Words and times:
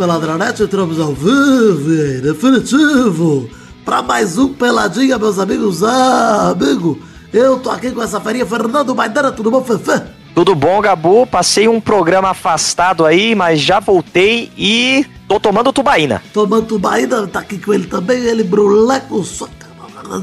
Peladranete, 0.00 0.62
entramos 0.62 0.98
ao 0.98 1.12
vivo 1.12 1.92
e 1.92 2.22
definitivo 2.22 3.50
para 3.84 4.00
mais 4.00 4.38
um 4.38 4.48
Peladinha, 4.48 5.18
meus 5.18 5.38
amigos. 5.38 5.84
Ah, 5.84 6.54
amigo, 6.56 6.98
eu 7.30 7.58
tô 7.58 7.68
aqui 7.68 7.90
com 7.90 8.02
essa 8.02 8.18
farinha, 8.18 8.46
Fernando 8.46 8.94
Maidana, 8.94 9.30
tudo 9.30 9.50
bom, 9.50 9.62
Fefe? 9.62 10.00
Tudo 10.34 10.54
bom, 10.54 10.80
Gabu? 10.80 11.26
Passei 11.26 11.68
um 11.68 11.78
programa 11.78 12.30
afastado 12.30 13.04
aí, 13.04 13.34
mas 13.34 13.60
já 13.60 13.78
voltei 13.78 14.50
e 14.56 15.04
tô 15.28 15.38
tomando 15.38 15.70
tubaína. 15.70 16.22
Tomando 16.32 16.64
tubaína, 16.64 17.26
tá 17.26 17.40
aqui 17.40 17.58
com 17.58 17.74
ele 17.74 17.86
também, 17.86 18.24
ele, 18.24 18.42
Brulé 18.42 19.00
com 19.00 19.22
soca. 19.22 19.52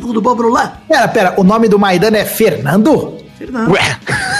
Tudo 0.01 0.19
bom, 0.19 0.33
Brulé? 0.33 0.71
Pera, 0.87 1.07
pera, 1.07 1.33
o 1.37 1.43
nome 1.43 1.67
do 1.67 1.77
Maidana 1.77 2.17
é 2.17 2.25
Fernando? 2.25 3.15
Fernando. 3.37 3.73
Ué, 3.73 3.99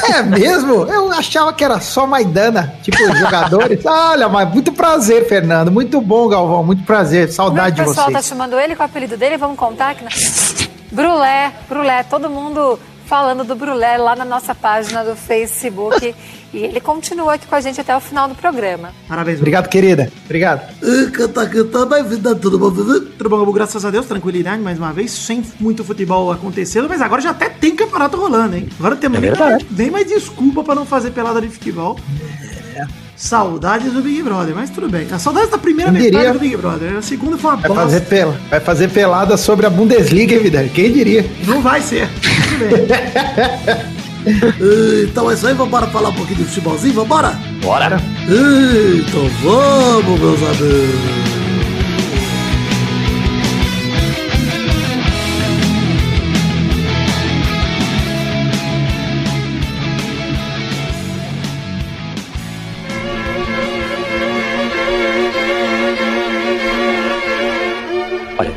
É 0.09 0.23
mesmo? 0.23 0.85
Eu 0.85 1.11
achava 1.11 1.51
que 1.53 1.63
era 1.63 1.79
só 1.79 2.07
Maidana, 2.07 2.75
tipo 2.81 2.97
jogadores. 3.15 3.83
Olha, 3.85 4.29
mas 4.29 4.51
muito 4.51 4.71
prazer, 4.71 5.27
Fernando. 5.27 5.71
Muito 5.71 5.99
bom, 6.01 6.27
Galvão. 6.27 6.63
Muito 6.63 6.83
prazer. 6.83 7.31
Saudade 7.31 7.75
que 7.75 7.81
o 7.81 7.83
de 7.83 7.89
pessoal 7.89 8.11
tá 8.11 8.21
chamando 8.21 8.59
ele? 8.59 8.73
É 8.73 8.77
o 8.77 8.81
apelido 8.81 9.17
dele? 9.17 9.37
Vamos 9.37 9.57
contar 9.57 9.91
aqui. 9.91 10.03
Na... 10.03 10.09
Brulé, 10.91 11.51
Brulé. 11.67 12.03
Todo 12.03 12.29
mundo 12.29 12.79
falando 13.05 13.43
do 13.43 13.55
Brulé 13.55 13.97
lá 13.97 14.15
na 14.15 14.25
nossa 14.25 14.53
página 14.53 15.03
do 15.03 15.15
Facebook. 15.15 16.15
E 16.53 16.57
ele 16.59 16.79
continua 16.79 17.33
aqui 17.33 17.45
com 17.47 17.55
a 17.55 17.61
gente 17.61 17.79
até 17.81 17.95
o 17.95 17.99
final 17.99 18.27
do 18.27 18.35
programa. 18.35 18.91
Parabéns, 19.07 19.37
Obrigado, 19.39 19.67
querida. 19.69 20.11
Obrigado. 20.25 20.61
Tudo 22.41 22.57
bom? 22.59 22.71
Tudo 22.71 23.29
bom, 23.29 23.39
Gabu? 23.39 23.53
Graças 23.53 23.83
a 23.85 23.89
Deus, 23.91 24.05
tranquilidade 24.05 24.61
mais 24.61 24.77
uma 24.77 24.91
vez, 24.93 25.11
sem 25.11 25.43
muito 25.59 25.83
futebol 25.83 26.31
acontecendo, 26.31 26.87
mas 26.89 27.01
agora 27.01 27.21
já 27.21 27.31
até 27.31 27.49
tem 27.49 27.75
campeonato 27.75 28.17
rolando, 28.17 28.55
hein? 28.55 28.69
Agora 28.79 28.95
temos 28.95 29.17
É 29.17 29.21
nem, 29.21 29.29
verdade. 29.31 29.67
nem 29.71 29.91
mais 29.91 30.07
desculpa 30.07 30.63
pra 30.63 30.75
não 30.75 30.85
fazer 30.85 31.11
pelada 31.11 31.41
de 31.41 31.49
futebol. 31.49 31.99
Saudades 33.15 33.91
do 33.91 34.01
Big 34.03 34.21
Brother, 34.21 34.53
mas 34.53 34.69
tudo 34.69 34.87
bem. 34.87 35.07
A 35.11 35.17
saudades 35.17 35.49
da 35.49 35.57
primeira 35.57 35.91
Quem 35.91 36.01
metade 36.03 36.17
diria? 36.17 36.33
do 36.33 36.39
Big 36.39 36.55
Brother. 36.55 36.97
A 36.97 37.01
segunda 37.01 37.35
foi 37.35 37.49
uma 37.49 37.57
Vai 37.57 37.67
bosta. 37.69 37.83
fazer, 37.85 38.01
pela, 38.01 38.31
vai 38.49 38.59
fazer 38.59 38.89
pelada 38.91 39.35
sobre 39.37 39.65
a 39.65 39.69
Bundesliga, 39.71 40.35
hein, 40.35 40.39
Vidal? 40.43 40.65
Quem 40.65 40.91
diria? 40.93 41.25
Não 41.47 41.59
vai 41.59 41.81
ser. 41.81 42.07
Tudo 42.07 42.59
bem. 42.59 43.97
Então 45.09 45.29
é 45.29 45.33
isso 45.33 45.47
aí, 45.47 45.53
vambora 45.53 45.87
falar 45.87 46.09
um 46.09 46.13
pouquinho 46.13 46.39
de 46.39 46.45
futebolzinho, 46.45 46.93
vambora? 46.93 47.37
bora. 47.61 48.01
Então 48.27 49.29
vamos, 49.43 50.19
meus 50.19 50.41
amigos. 50.43 51.46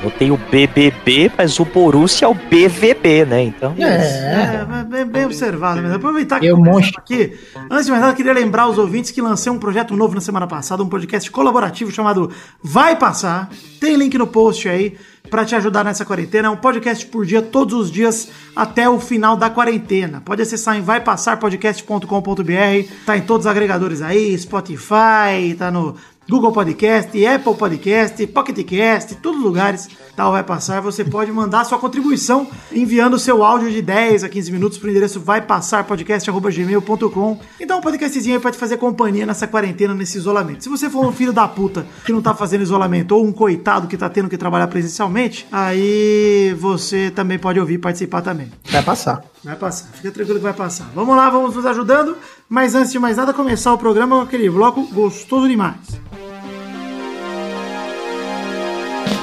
Não 0.03 0.11
tem 0.11 0.31
o 0.31 0.37
BBB, 0.37 1.31
mas 1.37 1.59
o 1.61 1.65
Borussia 1.65 2.27
é 2.27 2.29
o 2.29 2.35
BVB, 2.35 3.25
né? 3.27 3.43
Então, 3.45 3.75
É, 3.79 4.65
mas 4.69 4.87
bem, 4.87 5.05
bem 5.05 5.25
observado. 5.27 5.83
Mas 5.83 5.93
aproveitar 5.93 6.41
que 6.41 6.47
Eu 6.47 6.57
eu 6.57 6.63
monstro. 6.63 7.01
aqui. 7.01 7.39
Antes 7.71 7.87
de 7.87 7.91
mais 7.93 8.03
nada, 8.03 8.15
queria 8.15 8.33
lembrar 8.33 8.63
aos 8.63 8.79
ouvintes 8.79 9.11
que 9.11 9.21
lancei 9.21 9.53
um 9.53 9.59
projeto 9.59 9.97
novo 9.97 10.15
na 10.15 10.21
semana 10.21 10.47
passada, 10.47 10.83
um 10.83 10.89
podcast 10.89 11.31
colaborativo 11.31 11.91
chamado 11.91 12.31
Vai 12.63 12.97
Passar. 12.97 13.51
Tem 13.79 13.97
link 13.97 14.17
no 14.19 14.27
post 14.27 14.69
aí 14.69 14.97
pra 15.31 15.45
te 15.45 15.55
ajudar 15.55 15.85
nessa 15.85 16.05
quarentena. 16.05 16.49
É 16.49 16.51
um 16.51 16.57
podcast 16.57 17.07
por 17.07 17.25
dia, 17.25 17.41
todos 17.41 17.75
os 17.79 17.91
dias, 17.91 18.29
até 18.57 18.89
o 18.89 18.99
final 18.99 19.37
da 19.37 19.49
quarentena. 19.49 20.21
Pode 20.25 20.43
acessar 20.43 20.77
em 20.77 20.81
vaipassarpodcast.com.br. 20.83 22.89
Tá 23.07 23.17
em 23.17 23.23
todos 23.23 23.47
os 23.47 23.51
agregadores 23.51 24.03
aí, 24.03 24.37
Spotify, 24.39 25.55
tá 25.59 25.71
no 25.71 25.95
Google 26.29 26.53
Podcast, 26.53 27.27
Apple 27.27 27.55
Podcast, 27.55 28.27
Pocket 28.29 28.63
Cast, 28.65 29.17
todos 29.17 29.39
os 29.39 29.45
lugares, 29.45 29.89
tal 30.15 30.31
vai 30.33 30.45
passar. 30.45 30.81
Você 30.81 31.05
pode 31.05 31.31
mandar 31.33 31.65
sua 31.65 31.79
contribuição 31.79 32.47
enviando 32.73 33.19
seu 33.19 33.43
áudio 33.45 33.71
de 33.71 33.83
10 33.83 34.25
a 34.25 34.29
15 34.29 34.53
minutos 34.53 34.79
para 34.79 34.89
o 34.89 34.91
endereço 34.91 35.21
vaipassarpodcast.gmail.com. 35.21 37.41
Então 37.59 37.79
um 37.79 37.83
podcastzinho 37.83 38.37
aí 38.37 38.41
pra 38.41 38.53
te 38.53 38.59
fazer 38.59 38.77
companhia 38.77 39.25
nessa 39.27 39.47
quarentena, 39.47 39.95
nesse 39.95 40.19
isolamento. 40.19 40.63
Se 40.63 40.69
você 40.69 40.91
for 40.91 41.07
um 41.07 41.13
filho 41.13 41.33
da 41.33 41.49
puta 41.49 41.87
que 42.05 42.13
não 42.13 42.23
tá 42.23 42.35
fazendo 42.35 42.63
isolamento 42.63 43.17
ou 43.17 43.25
um 43.25 43.33
coitado 43.33 43.89
que 43.89 43.97
tá 43.97 44.09
tendo 44.09 44.29
que 44.29 44.39
trabalhar 44.39 44.69
presencialmente, 44.69 45.47
aí 45.51 46.55
você 46.59 47.11
também 47.11 47.39
pode 47.39 47.59
ouvir 47.59 47.79
participar 47.79 48.23
também. 48.23 48.53
Vai 48.71 48.83
passar. 48.83 49.30
Vai 49.43 49.57
passar, 49.57 49.89
fica 49.95 50.11
tranquilo 50.11 50.39
que 50.39 50.45
vai 50.45 50.53
passar. 50.53 50.87
Vamos 50.95 51.17
lá, 51.17 51.31
vamos 51.31 51.55
nos 51.57 51.65
ajudando. 51.65 52.17
Mas 52.49 52.75
antes 52.75 52.93
de 52.93 52.99
mais 52.99 53.17
nada, 53.17 53.33
começar 53.33 53.73
o 53.73 53.79
programa 53.79 54.17
com 54.17 54.23
aquele 54.23 54.51
bloco 54.51 54.83
gostoso 54.93 55.49
demais. 55.49 55.77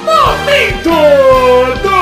Momento 0.04 0.90
do 1.82 1.98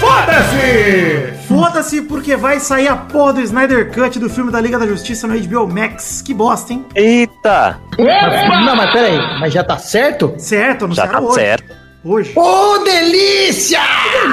Foda-se! 0.00 1.38
Foda-se 1.48 2.02
porque 2.02 2.36
vai 2.36 2.60
sair 2.60 2.88
a 2.88 2.96
porra 2.96 3.34
do 3.34 3.40
Snyder 3.40 3.92
Cut 3.92 4.18
do 4.18 4.30
filme 4.30 4.50
da 4.52 4.60
Liga 4.60 4.78
da 4.78 4.86
Justiça 4.86 5.26
no 5.26 5.38
HBO 5.38 5.66
Max. 5.66 6.22
Que 6.22 6.32
bosta, 6.32 6.72
hein? 6.72 6.84
Eita! 6.94 7.78
Não, 7.98 8.76
mas 8.76 8.92
peraí. 8.92 9.18
Mas 9.40 9.52
já 9.52 9.64
tá 9.64 9.76
certo? 9.78 10.34
Certo, 10.38 10.80
Já 10.92 11.04
anunciaram 11.04 11.12
tá 11.12 11.20
hoje. 11.20 11.34
certo. 11.34 11.77
Hoje. 12.04 12.32
Ô, 12.36 12.78
delícia! 12.78 13.80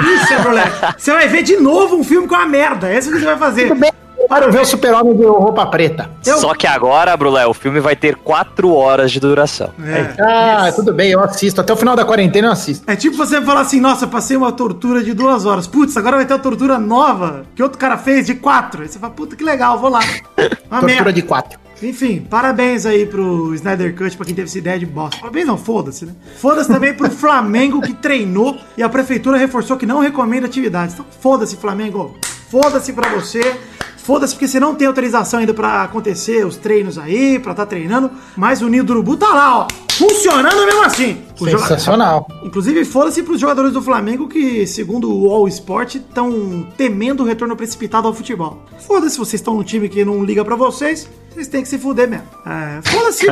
Delícia, 0.02 0.38
moleque. 0.40 0.94
Você 0.98 1.12
vai 1.12 1.28
ver 1.28 1.42
de 1.42 1.56
novo 1.56 1.96
um 1.96 2.04
filme 2.04 2.26
com 2.28 2.34
uma 2.34 2.46
merda. 2.46 2.88
É 2.88 2.98
isso 2.98 3.10
que 3.10 3.18
você 3.18 3.24
vai 3.24 3.36
fazer. 3.36 3.68
Tudo 3.68 3.80
bem. 3.80 3.92
Para 4.28 4.48
ver 4.50 4.60
o 4.60 4.64
super-homem 4.64 5.14
de 5.16 5.24
roupa 5.24 5.64
preta. 5.66 6.10
Eu- 6.26 6.38
Só 6.38 6.52
que 6.54 6.66
agora, 6.66 7.16
Brulé, 7.16 7.46
o 7.46 7.54
filme 7.54 7.78
vai 7.78 7.94
ter 7.94 8.16
4 8.16 8.72
horas 8.72 9.12
de 9.12 9.20
duração. 9.20 9.70
É. 9.84 10.14
Ah, 10.20 10.72
tudo 10.74 10.92
bem, 10.92 11.10
eu 11.12 11.20
assisto. 11.20 11.60
Até 11.60 11.72
o 11.72 11.76
final 11.76 11.94
da 11.94 12.04
quarentena 12.04 12.48
eu 12.48 12.52
assisto. 12.52 12.90
É 12.90 12.96
tipo 12.96 13.16
você 13.16 13.40
falar 13.42 13.60
assim, 13.60 13.78
nossa, 13.80 14.06
passei 14.06 14.36
uma 14.36 14.50
tortura 14.50 15.02
de 15.04 15.12
duas 15.12 15.44
horas. 15.44 15.66
Putz, 15.68 15.96
agora 15.96 16.16
vai 16.16 16.26
ter 16.26 16.32
uma 16.34 16.40
tortura 16.40 16.76
nova 16.78 17.42
que 17.54 17.62
outro 17.62 17.78
cara 17.78 17.96
fez 17.98 18.26
de 18.26 18.34
quatro. 18.34 18.82
Aí 18.82 18.88
você 18.88 18.98
fala, 18.98 19.12
puta 19.12 19.36
que 19.36 19.44
legal, 19.44 19.78
vou 19.78 19.90
lá. 19.90 20.00
Uma 20.00 20.80
Tortura 20.80 20.82
merda. 20.86 21.12
de 21.12 21.22
quatro. 21.22 21.58
Enfim, 21.82 22.26
parabéns 22.28 22.86
aí 22.86 23.04
pro 23.04 23.54
Snyder 23.54 23.94
Cut, 23.94 24.16
pra 24.16 24.24
quem 24.24 24.34
teve 24.34 24.48
essa 24.48 24.58
ideia 24.58 24.78
de 24.78 24.86
bosta. 24.86 25.20
Parabéns 25.20 25.46
não, 25.46 25.58
foda-se, 25.58 26.06
né? 26.06 26.12
Foda-se 26.38 26.68
também 26.68 26.94
pro 26.94 27.10
Flamengo 27.12 27.82
que 27.82 27.92
treinou 27.92 28.58
e 28.76 28.82
a 28.82 28.88
prefeitura 28.88 29.36
reforçou 29.36 29.76
que 29.76 29.84
não 29.84 30.00
recomenda 30.00 30.46
atividades. 30.46 30.94
Então, 30.94 31.06
foda-se, 31.20 31.56
Flamengo. 31.56 32.16
Foda-se 32.50 32.92
pra 32.92 33.10
você. 33.10 33.56
Foda-se 34.06 34.34
porque 34.34 34.46
você 34.46 34.60
não 34.60 34.72
tem 34.74 34.86
autorização 34.86 35.40
ainda 35.40 35.52
pra 35.52 35.82
acontecer 35.82 36.46
os 36.46 36.56
treinos 36.56 36.96
aí, 36.96 37.40
pra 37.40 37.52
tá 37.54 37.66
treinando. 37.66 38.08
Mas 38.36 38.62
o 38.62 38.68
Ninho 38.68 38.84
do 38.84 38.92
Urubu 38.92 39.16
tá 39.16 39.28
lá, 39.34 39.58
ó. 39.58 39.66
Funcionando 39.94 40.64
mesmo 40.64 40.84
assim. 40.84 41.22
O 41.40 41.46
joga- 41.48 41.62
Sensacional. 41.64 42.28
Inclusive, 42.44 42.84
foda-se 42.84 43.22
pros 43.22 43.40
jogadores 43.40 43.72
do 43.72 43.82
Flamengo 43.82 44.28
que, 44.28 44.64
segundo 44.66 45.12
o 45.12 45.28
All 45.30 45.48
Sport, 45.48 45.96
estão 45.96 46.66
temendo 46.76 47.22
o 47.22 47.26
retorno 47.26 47.56
precipitado 47.56 48.06
ao 48.06 48.14
futebol. 48.14 48.62
Foda-se, 48.86 49.18
vocês 49.18 49.40
estão 49.40 49.54
num 49.54 49.62
time 49.64 49.88
que 49.88 50.04
não 50.04 50.22
liga 50.22 50.44
pra 50.44 50.54
vocês, 50.54 51.08
vocês 51.32 51.48
têm 51.48 51.62
que 51.62 51.68
se 51.68 51.78
fuder 51.78 52.08
mesmo. 52.08 52.26
É, 52.46 52.88
foda-se 52.88 53.26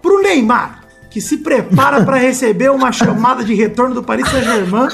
pro 0.00 0.22
Neymar, 0.22 0.84
que 1.10 1.20
se 1.20 1.38
prepara 1.38 2.04
pra 2.04 2.16
receber 2.16 2.70
uma 2.70 2.90
chamada 2.92 3.44
de 3.44 3.52
retorno 3.54 3.94
do 3.94 4.02
Paris 4.02 4.28
Saint-Germain, 4.30 4.88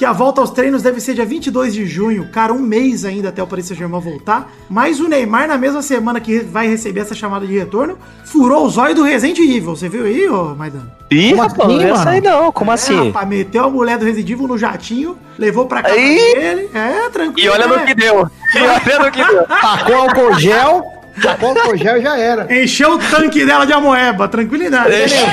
que 0.00 0.04
a 0.06 0.12
volta 0.14 0.40
aos 0.40 0.48
treinos 0.48 0.80
deve 0.82 0.98
ser 0.98 1.12
dia 1.12 1.26
22 1.26 1.74
de 1.74 1.84
junho. 1.84 2.26
Cara, 2.32 2.54
um 2.54 2.58
mês 2.58 3.04
ainda 3.04 3.28
até 3.28 3.42
o 3.42 3.46
Paris 3.46 3.66
Saint-Germain 3.66 4.00
voltar. 4.00 4.50
Mas 4.66 4.98
o 4.98 5.06
Neymar, 5.06 5.46
na 5.46 5.58
mesma 5.58 5.82
semana 5.82 6.18
que 6.18 6.38
vai 6.38 6.66
receber 6.66 7.00
essa 7.00 7.14
chamada 7.14 7.46
de 7.46 7.52
retorno, 7.58 7.98
furou 8.24 8.64
o 8.64 8.70
zóio 8.70 8.94
do 8.94 9.02
Resident 9.02 9.38
Evil. 9.38 9.76
Você 9.76 9.90
viu 9.90 10.06
aí, 10.06 10.26
ô 10.26 10.54
Maidano? 10.54 10.90
Ih, 11.10 11.34
rapaz, 11.34 11.68
assim, 11.70 11.84
não 11.86 11.96
sei 12.02 12.20
não. 12.22 12.50
Como 12.50 12.70
É, 12.70 12.74
assim? 12.74 13.08
rapaz, 13.08 13.28
meteu 13.28 13.64
a 13.66 13.68
mulher 13.68 13.98
do 13.98 14.06
Resident 14.06 14.30
Evil 14.30 14.48
no 14.48 14.56
jatinho, 14.56 15.18
levou 15.38 15.66
pra 15.66 15.82
casa 15.82 15.94
Aí. 15.94 16.16
dele. 16.34 16.70
É, 16.72 17.10
tranquilo. 17.10 17.46
E 17.46 17.50
olha 17.50 17.66
né? 17.68 17.76
no 17.76 17.84
que 17.84 17.94
deu. 17.94 18.30
E 18.54 18.58
olha 18.58 19.04
no 19.04 19.10
que 19.12 19.22
deu. 19.22 19.46
Tacou 19.46 19.96
álcool 19.96 20.32
gel, 20.40 20.82
tacou 21.22 21.50
álcool 21.50 21.76
gel 21.76 21.98
e 21.98 22.02
já 22.02 22.16
era. 22.16 22.62
Encheu 22.62 22.94
o 22.94 22.98
tanque 22.98 23.44
dela 23.44 23.66
de 23.66 23.74
amoeba, 23.74 24.26
tranquilidade. 24.26 24.88
Deixa 24.92 25.26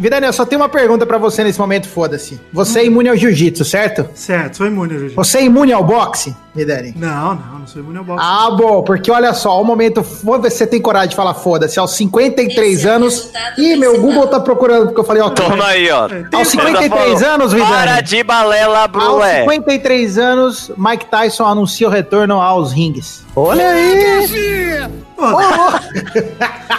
eu... 0.00 0.02
Vidania, 0.02 0.32
só 0.32 0.46
tem 0.46 0.56
uma 0.56 0.68
pergunta 0.68 1.04
pra 1.04 1.18
você 1.18 1.44
nesse 1.44 1.58
momento, 1.58 1.86
foda-se. 1.86 2.40
Você 2.52 2.80
é 2.80 2.86
imune 2.86 3.08
ao 3.10 3.16
jiu-jitsu, 3.16 3.64
certo? 3.64 4.08
Certo, 4.14 4.56
sou 4.56 4.66
imune, 4.66 4.98
Juju. 4.98 5.14
Você 5.14 5.38
é 5.38 5.44
imune 5.44 5.72
ao 5.72 5.84
boxe, 5.84 6.34
Vidani? 6.54 6.92
Não, 6.96 7.34
não, 7.34 7.58
não 7.60 7.66
sou 7.66 7.80
imune 7.80 7.98
ao 7.98 8.04
boxe. 8.04 8.24
Ah, 8.26 8.50
bom, 8.50 8.82
porque 8.82 9.10
olha 9.10 9.32
só, 9.32 9.60
o 9.60 9.64
momento, 9.64 10.02
foda-se, 10.02 10.56
você 10.58 10.66
tem 10.66 10.80
coragem 10.80 11.10
de 11.10 11.16
falar 11.16 11.34
foda-se, 11.34 11.78
aos 11.78 11.92
53 11.92 12.78
Esse 12.78 12.88
é 12.88 12.90
anos. 12.90 13.14
resultado 13.14 13.60
Ih, 13.60 13.76
meu 13.76 14.00
Google 14.00 14.26
tá 14.26 14.40
procurando, 14.40 14.86
porque 14.86 15.00
eu 15.00 15.04
falei, 15.04 15.22
ó, 15.22 15.30
Toma 15.30 15.64
aí, 15.64 15.88
ó. 15.90 16.08
Aos 16.32 16.48
53 16.48 17.22
anos, 17.22 17.52
Vidani. 17.52 17.72
Para 17.72 18.00
de 18.00 18.22
balela, 18.24 18.80
Aos 18.80 18.90
Brulé. 18.90 19.40
53 19.42 20.18
anos, 20.18 20.72
Mike 20.76 21.06
Tyson 21.06 21.44
anuncia 21.46 21.86
o 21.86 21.90
retorno 21.90 22.40
aos 22.40 22.72
rings. 22.72 23.24
Olha 23.36 23.68
aí. 23.70 24.90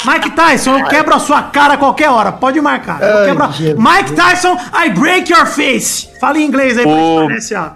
Mike 0.06 0.32
Tyson, 0.32 0.80
eu 0.80 0.86
quebro 0.88 1.16
a 1.16 1.20
sua 1.20 1.44
cara 1.44 1.76
a 1.76 1.78
qualquer 1.78 2.10
hora. 2.10 2.32
Pode 2.32 2.60
marcar. 2.60 3.02
Eu 3.02 3.18
Ai, 3.20 3.26
quebro. 3.28 3.82
Mike 3.82 4.14
Tyson, 4.14 4.58
I 4.74 4.90
break 4.90 5.32
your 5.32 5.46
face. 5.46 6.11
Fala 6.22 6.38
em 6.38 6.46
inglês 6.46 6.78
aí 6.78 6.84
pra 6.84 6.92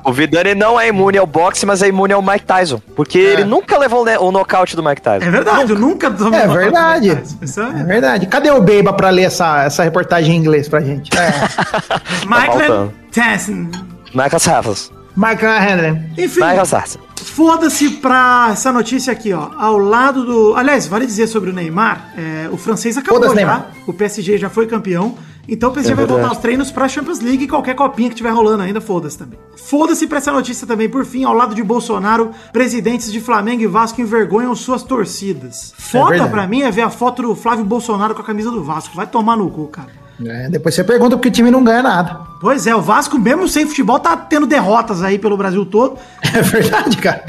O, 0.06 0.12
o 0.12 0.14
Vidani 0.14 0.54
não 0.54 0.80
é 0.80 0.88
imune 0.88 1.18
ao 1.18 1.26
boxe, 1.26 1.66
mas 1.66 1.82
é 1.82 1.88
imune 1.88 2.14
ao 2.14 2.22
Mike 2.22 2.46
Tyson. 2.46 2.80
Porque 2.96 3.18
ele 3.18 3.44
nunca 3.44 3.76
levou 3.76 4.06
o 4.20 4.32
nocaute 4.32 4.76
do 4.76 4.84
Mike 4.84 5.02
Tyson. 5.02 5.26
É 5.26 5.32
verdade, 5.32 5.72
eu 5.72 5.80
nunca 5.80 6.12
tomei 6.12 6.42
É 6.42 6.48
verdade. 6.48 7.10
É 7.10 7.80
é 7.80 7.84
verdade. 7.84 8.28
Cadê 8.28 8.52
o 8.52 8.62
Beiba 8.62 8.94
pra 8.94 9.10
ler 9.10 9.24
essa, 9.24 9.64
essa 9.64 9.84
reportagem 9.84 10.36
em 10.36 10.38
inglês 10.38 10.70
pra 10.70 10.80
gente? 10.80 11.10
É. 11.18 11.32
Michael 12.28 12.52
faltando. 12.52 12.94
Tyson. 13.12 13.68
Michael 14.14 14.40
Sarfas. 14.40 14.92
Michael 15.18 15.64
Henry. 15.64 16.02
Enfim, 16.16 16.42
Michael 16.42 16.66
Sarfas. 16.66 17.00
foda-se 17.16 17.90
pra 17.90 18.50
essa 18.52 18.72
notícia 18.72 19.12
aqui, 19.12 19.34
ó. 19.34 19.50
Ao 19.58 19.80
lado 19.80 20.24
do. 20.24 20.56
Aliás, 20.56 20.86
vale 20.86 21.08
dizer 21.08 21.26
sobre 21.26 21.50
o 21.50 21.54
Neymar, 21.54 22.14
é, 22.16 22.48
o 22.52 22.58
francês 22.58 22.96
acabou 22.96 23.28
já. 23.28 23.34
Neymar. 23.34 23.72
O 23.88 23.94
PSG 23.94 24.38
já 24.38 24.52
foi 24.52 24.68
campeão. 24.68 25.18
Então 25.48 25.70
o 25.70 25.74
PSG 25.74 25.94
É 25.94 25.96
vai 25.96 26.06
voltar 26.06 26.28
aos 26.28 26.38
treinos 26.38 26.72
pra 26.72 26.88
Champions 26.88 27.20
League 27.20 27.44
e 27.44 27.48
qualquer 27.48 27.76
copinha 27.76 28.10
que 28.10 28.16
tiver 28.16 28.32
rolando 28.32 28.64
ainda, 28.64 28.82
foda-se 28.82 29.18
também. 29.18 29.38
Foda-se 29.56 30.08
pra 30.08 30.18
essa 30.18 30.32
notícia 30.32 30.66
também, 30.66 30.90
por 30.90 31.06
fim, 31.06 31.24
ao 31.24 31.34
lado 31.34 31.54
de 31.56 31.64
Bolsonaro, 31.64 32.32
presidentes 32.52 33.12
de 33.12 33.20
Flamengo 33.20 33.62
e 33.64 33.68
Vasco 33.68 34.02
envergonham 34.02 34.56
suas 34.56 34.84
torcidas. 34.84 35.74
Foda 35.78 36.10
verdade. 36.12 36.32
pra 36.32 36.48
mim 36.48 36.62
é 36.62 36.72
ver 36.72 36.82
a 36.82 36.90
foto 36.90 37.22
do 37.22 37.36
Flávio 37.36 37.66
Bolsonaro 37.66 38.16
com 38.16 38.22
a 38.22 38.26
camisa 38.26 38.52
do 38.52 38.64
Vasco. 38.64 38.96
Vai 38.96 39.08
tomar 39.08 39.38
no 39.38 39.50
cu, 39.50 39.68
cara. 39.68 39.90
É, 40.24 40.50
depois 40.50 40.74
você 40.74 40.84
pergunta 40.84 41.18
porque 41.18 41.30
o 41.30 41.32
time 41.32 41.52
não 41.52 41.64
ganha 41.64 41.84
nada. 41.84 42.22
Pois 42.46 42.68
é, 42.68 42.76
o 42.76 42.80
Vasco, 42.82 43.18
mesmo 43.18 43.48
sem 43.48 43.66
futebol, 43.66 43.98
tá 43.98 44.16
tendo 44.16 44.46
derrotas 44.46 45.02
aí 45.02 45.18
pelo 45.18 45.36
Brasil 45.36 45.66
todo. 45.66 45.98
É 46.36 46.42
verdade, 46.42 46.98
cara. 46.98 47.24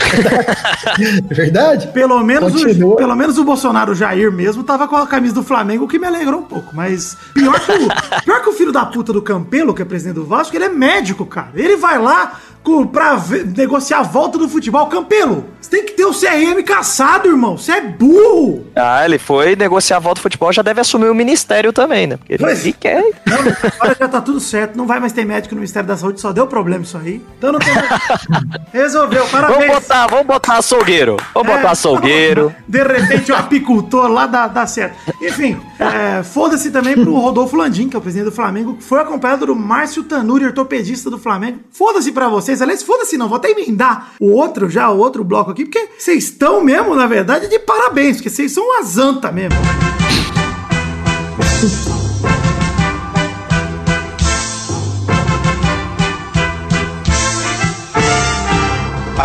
É 1.31 1.35
verdade. 1.35 1.87
Pelo 1.95 2.23
menos, 2.25 2.55
o, 2.83 2.97
pelo 2.97 3.15
menos 3.15 3.39
o 3.39 3.45
Bolsonaro, 3.45 3.93
o 3.93 3.95
Jair 3.95 4.33
mesmo, 4.33 4.65
tava 4.65 4.89
com 4.89 4.97
a 4.97 5.07
camisa 5.07 5.35
do 5.35 5.45
Flamengo, 5.45 5.85
o 5.85 5.89
que 5.89 5.99
me 5.99 6.07
alegrou 6.09 6.41
um 6.41 6.45
pouco. 6.45 6.75
Mas 6.75 7.17
pior 7.33 7.59
que, 7.61 7.71
o, 7.73 7.89
pior 8.25 8.43
que 8.43 8.49
o 8.49 8.53
filho 8.53 8.73
da 8.73 8.85
puta 8.85 9.13
do 9.13 9.23
Campelo, 9.23 9.73
que 9.75 9.83
é 9.83 9.85
presidente 9.85 10.17
do 10.17 10.25
Vasco, 10.27 10.57
ele 10.57 10.65
é 10.65 10.69
médico, 10.69 11.25
cara. 11.25 11.51
Ele 11.55 11.77
vai 11.77 11.99
lá 12.01 12.33
com, 12.65 12.85
pra 12.85 13.15
ver- 13.15 13.47
negociar 13.47 14.01
a 14.01 14.03
volta 14.03 14.39
do 14.39 14.49
futebol. 14.49 14.87
Campelo, 14.89 15.45
você 15.61 15.71
tem 15.71 15.85
que 15.87 15.93
ter 15.93 16.05
o 16.05 16.13
CRM 16.13 16.61
caçado, 16.65 17.29
irmão. 17.29 17.57
Você 17.57 17.73
é 17.73 17.81
burro. 17.81 18.67
Ah, 18.75 19.05
ele 19.05 19.19
foi 19.19 19.55
negociar 19.55 19.99
a 19.99 20.01
volta 20.01 20.19
do 20.19 20.23
futebol, 20.23 20.53
já 20.53 20.63
deve 20.63 20.81
assumir 20.81 21.09
o 21.09 21.15
ministério 21.15 21.73
também, 21.73 22.09
né? 22.09 22.17
Porque 22.17 22.33
ele, 22.35 22.43
Pois. 22.43 22.61
ele 22.63 22.73
quer. 22.73 23.05
Não, 23.25 23.39
agora 23.39 23.97
já 23.99 24.09
tá 24.09 24.21
tudo 24.21 24.41
certo. 24.41 24.77
Não 24.77 24.87
vai 24.87 24.99
mais 24.99 25.06
ter 25.13 25.25
médico 25.25 25.55
no 25.55 25.61
Ministério 25.61 25.89
da 25.89 25.97
Saúde, 25.97 26.21
só 26.21 26.33
deu 26.33 26.47
problema 26.47 26.83
isso 26.85 26.97
aí. 26.99 27.23
Então 27.39 27.53
não 27.53 27.59
tem. 27.59 27.75
Resolveu, 28.73 29.27
parabéns. 29.29 29.59
Vamos 29.59 29.75
botar, 29.83 30.07
vamos 30.07 30.27
botar 30.27 30.57
açougueiro. 30.59 31.17
Vamos 31.35 31.49
É, 31.53 31.57
botar 31.57 31.71
açougueiro. 31.71 32.55
De 32.67 32.83
repente, 32.83 33.33
o 33.33 33.37
apicultor 33.37 34.09
lá 34.09 34.27
dá, 34.27 34.47
dá 34.49 34.67
certo. 34.67 34.97
Enfim, 35.23 35.59
é, 35.79 36.23
foda-se 36.23 36.71
também 36.71 36.95
pro 36.95 37.15
Rodolfo 37.15 37.57
Landim, 37.57 37.89
que 37.89 37.97
é 37.97 37.99
o 37.99 38.03
presidente 38.03 38.27
do 38.27 38.33
Flamengo, 38.33 38.75
que 38.75 38.83
foi 38.85 39.01
acompanhado 39.01 39.47
do 39.47 39.55
Márcio 39.57 40.03
Tanuri, 40.05 40.45
ortopedista 40.47 41.11
do 41.11 41.19
Flamengo. 41.19 41.61
Foda-se 41.71 42.13
pra 42.13 42.29
vocês. 42.29 42.61
Aliás, 42.63 42.83
foda-se 42.83 43.17
não, 43.17 43.29
vou 43.29 43.37
até 43.37 43.51
emendar 43.51 44.11
o 44.21 44.31
outro 44.33 44.69
já, 44.69 44.91
o 44.91 44.99
outro 44.99 45.25
bloco 45.25 45.51
aqui, 45.51 45.65
porque 45.65 45.89
vocês 45.99 46.25
estão 46.25 46.63
mesmo, 46.63 46.95
na 46.95 47.07
verdade, 47.07 47.49
de 47.49 47.59
parabéns, 47.59 48.17
porque 48.17 48.31
vocês 48.31 48.53
são 48.53 48.65
uma 48.65 48.83
zanta 48.83 49.33
mesmo. 49.33 49.57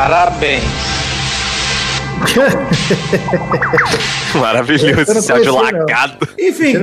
Parabéns. 0.01 0.63
Maravilhoso 4.33 5.11
esse 5.11 5.31
áudio 5.31 5.51
não. 5.51 5.61
lacado. 5.61 6.27
Enfim. 6.39 6.73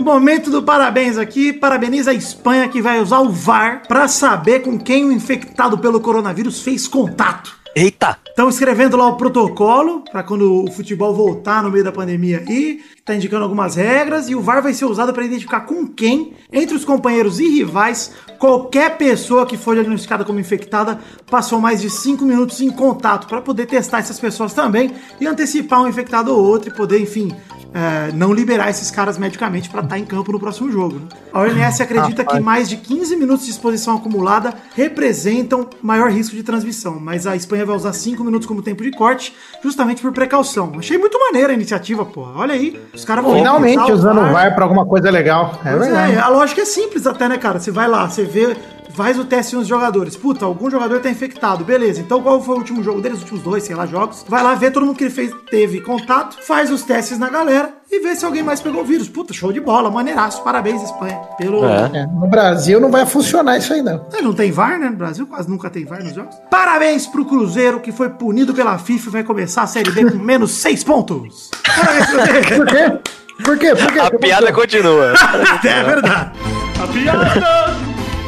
Momento 0.00 0.50
do 0.50 0.62
parabéns 0.62 1.18
aqui. 1.18 1.52
Parabeniza 1.52 2.12
a 2.12 2.14
Espanha 2.14 2.66
que 2.68 2.80
vai 2.80 2.98
usar 2.98 3.18
o 3.18 3.28
VAR 3.28 3.82
pra 3.86 4.08
saber 4.08 4.60
com 4.60 4.78
quem 4.78 5.04
o 5.04 5.12
infectado 5.12 5.76
pelo 5.76 6.00
coronavírus 6.00 6.62
fez 6.62 6.88
contato. 6.88 7.54
Eita! 7.78 8.18
Estão 8.26 8.48
escrevendo 8.48 8.96
lá 8.96 9.06
o 9.06 9.18
protocolo 9.18 10.02
para 10.10 10.22
quando 10.22 10.64
o 10.64 10.70
futebol 10.70 11.14
voltar 11.14 11.62
no 11.62 11.70
meio 11.70 11.84
da 11.84 11.92
pandemia 11.92 12.42
aí. 12.48 12.82
Tá 13.04 13.14
indicando 13.14 13.44
algumas 13.44 13.74
regras 13.74 14.30
e 14.30 14.34
o 14.34 14.40
VAR 14.40 14.62
vai 14.62 14.72
ser 14.72 14.86
usado 14.86 15.12
para 15.12 15.26
identificar 15.26 15.60
com 15.60 15.86
quem, 15.86 16.32
entre 16.50 16.74
os 16.74 16.86
companheiros 16.86 17.38
e 17.38 17.46
rivais, 17.46 18.14
qualquer 18.38 18.96
pessoa 18.96 19.44
que 19.44 19.58
for 19.58 19.74
diagnosticada 19.74 20.24
como 20.24 20.40
infectada 20.40 20.98
passou 21.30 21.60
mais 21.60 21.82
de 21.82 21.90
5 21.90 22.24
minutos 22.24 22.62
em 22.62 22.70
contato 22.70 23.26
para 23.26 23.42
poder 23.42 23.66
testar 23.66 23.98
essas 23.98 24.18
pessoas 24.18 24.54
também 24.54 24.92
e 25.20 25.26
antecipar 25.26 25.82
um 25.82 25.88
infectado 25.88 26.34
ou 26.34 26.42
outro 26.42 26.70
e 26.70 26.74
poder, 26.74 26.98
enfim, 26.98 27.30
é, 27.76 28.10
não 28.12 28.32
liberar 28.32 28.70
esses 28.70 28.90
caras 28.90 29.18
medicamente 29.18 29.68
para 29.68 29.82
estar 29.82 29.98
em 29.98 30.04
campo 30.04 30.32
no 30.32 30.40
próximo 30.40 30.72
jogo. 30.72 30.94
né? 30.94 31.02
A 31.30 31.40
OMS 31.40 31.82
acredita 31.82 32.24
que 32.24 32.40
mais 32.40 32.70
de 32.70 32.78
15 32.78 33.14
minutos 33.16 33.44
de 33.44 33.50
exposição 33.50 33.96
acumulada 33.96 34.54
representam 34.74 35.68
maior 35.82 36.10
risco 36.10 36.34
de 36.34 36.42
transmissão, 36.42 36.98
mas 36.98 37.26
a 37.26 37.36
Espanha 37.36 37.66
vai 37.66 37.76
usar 37.76 37.92
5 37.92 38.24
minutos 38.24 38.46
como 38.46 38.62
tempo 38.62 38.82
de 38.82 38.90
corte, 38.92 39.36
justamente 39.62 40.00
por 40.00 40.10
precaução. 40.10 40.72
Achei 40.78 40.96
muito 40.96 41.18
maneira 41.18 41.52
a 41.52 41.54
iniciativa, 41.54 42.06
pô. 42.06 42.22
Olha 42.34 42.54
aí, 42.54 42.80
os 42.94 43.04
caras 43.04 43.22
vão 43.22 43.34
Finalmente 43.34 43.92
usando 43.92 44.22
o 44.22 44.32
VAR 44.32 44.54
pra 44.54 44.64
alguma 44.64 44.86
coisa 44.86 45.10
legal. 45.10 45.60
É 45.62 46.14
é, 46.14 46.18
a 46.18 46.28
lógica 46.28 46.62
é 46.62 46.64
simples 46.64 47.06
até, 47.06 47.28
né, 47.28 47.36
cara? 47.36 47.60
Você 47.60 47.70
vai 47.70 47.86
lá, 47.86 48.08
você 48.08 48.24
vê, 48.24 48.56
faz 48.94 49.18
o 49.18 49.24
teste 49.24 49.56
nos 49.56 49.66
jogadores. 49.66 50.16
Puta, 50.16 50.44
algum 50.44 50.70
jogador 50.70 51.00
tá 51.00 51.10
infectado, 51.10 51.64
beleza. 51.64 52.00
Então 52.00 52.22
qual 52.22 52.42
foi 52.42 52.54
o 52.54 52.58
último 52.58 52.82
jogo 52.82 53.00
deles, 53.00 53.18
os 53.18 53.22
últimos 53.22 53.42
dois, 53.42 53.64
sei 53.64 53.74
lá, 53.76 53.86
jogos? 53.86 54.24
Vai 54.28 54.42
lá 54.42 54.54
ver 54.54 54.70
todo 54.70 54.86
mundo 54.86 54.96
que 54.96 55.04
ele 55.04 55.10
fez, 55.10 55.32
teve 55.50 55.80
contato, 55.80 56.42
faz 56.42 56.70
os 56.70 56.82
testes 56.82 57.18
na 57.18 57.28
galera 57.28 57.74
e 57.90 58.00
vê 58.00 58.16
se 58.16 58.24
alguém 58.24 58.42
mais 58.42 58.60
pegou 58.60 58.82
o 58.82 58.84
vírus. 58.84 59.08
Puta, 59.08 59.32
show 59.32 59.52
de 59.52 59.60
bola, 59.60 59.90
maneiraço. 59.90 60.42
Parabéns, 60.42 60.82
Espanha. 60.82 61.18
Pelo. 61.38 61.64
É. 61.64 62.06
No 62.06 62.28
Brasil 62.28 62.80
não 62.80 62.90
vai 62.90 63.06
funcionar 63.06 63.58
isso 63.58 63.72
aí, 63.72 63.82
não. 63.82 64.06
É, 64.12 64.20
não 64.20 64.32
tem 64.32 64.50
VAR, 64.50 64.78
né? 64.78 64.88
No 64.88 64.96
Brasil 64.96 65.26
quase 65.26 65.48
nunca 65.48 65.70
tem 65.70 65.84
VAR 65.84 66.02
nos 66.02 66.14
jogos. 66.14 66.34
Parabéns 66.50 67.06
pro 67.06 67.24
Cruzeiro, 67.24 67.80
que 67.80 67.92
foi 67.92 68.10
punido 68.10 68.52
pela 68.54 68.78
FIFA 68.78 69.08
e 69.08 69.12
vai 69.12 69.24
começar 69.24 69.62
a 69.62 69.66
Série 69.66 69.90
B 69.90 70.10
com 70.10 70.18
menos 70.22 70.52
seis 70.52 70.82
pontos. 70.82 71.50
Parabéns, 71.64 72.06
Cruzeiro. 72.06 72.56
Por 72.56 72.66
quê? 72.66 73.00
Por 73.44 73.58
quê? 73.58 73.74
Por 73.74 73.92
quê? 73.92 73.98
A 73.98 74.10
piada 74.10 74.52
continua. 74.52 75.12
é 75.62 75.84
verdade. 75.84 76.32
A 76.82 76.86
piada, 76.86 77.76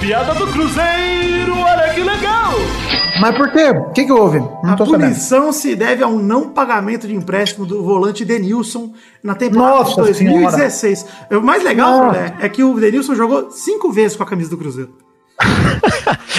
piada 0.00 0.34
do 0.34 0.46
Cruzeiro, 0.52 1.58
olha 1.58 1.92
que 1.94 2.00
legal. 2.00 2.52
Mas 3.20 3.36
por 3.36 3.50
quê? 3.50 3.70
O 3.70 3.90
que, 3.92 4.04
que 4.04 4.12
houve? 4.12 4.38
Não 4.38 4.72
A 4.72 4.76
tô 4.76 4.86
sabendo. 4.86 5.02
punição 5.08 5.52
se 5.52 5.74
deve 5.74 6.04
a 6.04 6.06
um 6.06 6.18
não 6.20 6.50
pagamento 6.50 7.06
de 7.08 7.14
empréstimo 7.14 7.66
do 7.66 7.82
volante 7.82 8.24
Denilson 8.24 8.92
na 9.22 9.34
temporada 9.34 9.78
Nossa 9.78 9.90
de 10.02 10.24
2016. 10.24 11.06
O 11.32 11.40
mais 11.40 11.64
legal, 11.64 12.06
Nossa. 12.06 12.18
né, 12.20 12.36
é 12.40 12.48
que 12.48 12.62
o 12.62 12.74
Denilson 12.78 13.14
jogou 13.14 13.50
cinco 13.50 13.90
vezes 13.90 14.16
com 14.16 14.22
a 14.22 14.26
camisa 14.26 14.50
do 14.50 14.56
Cruzeiro. 14.56 14.92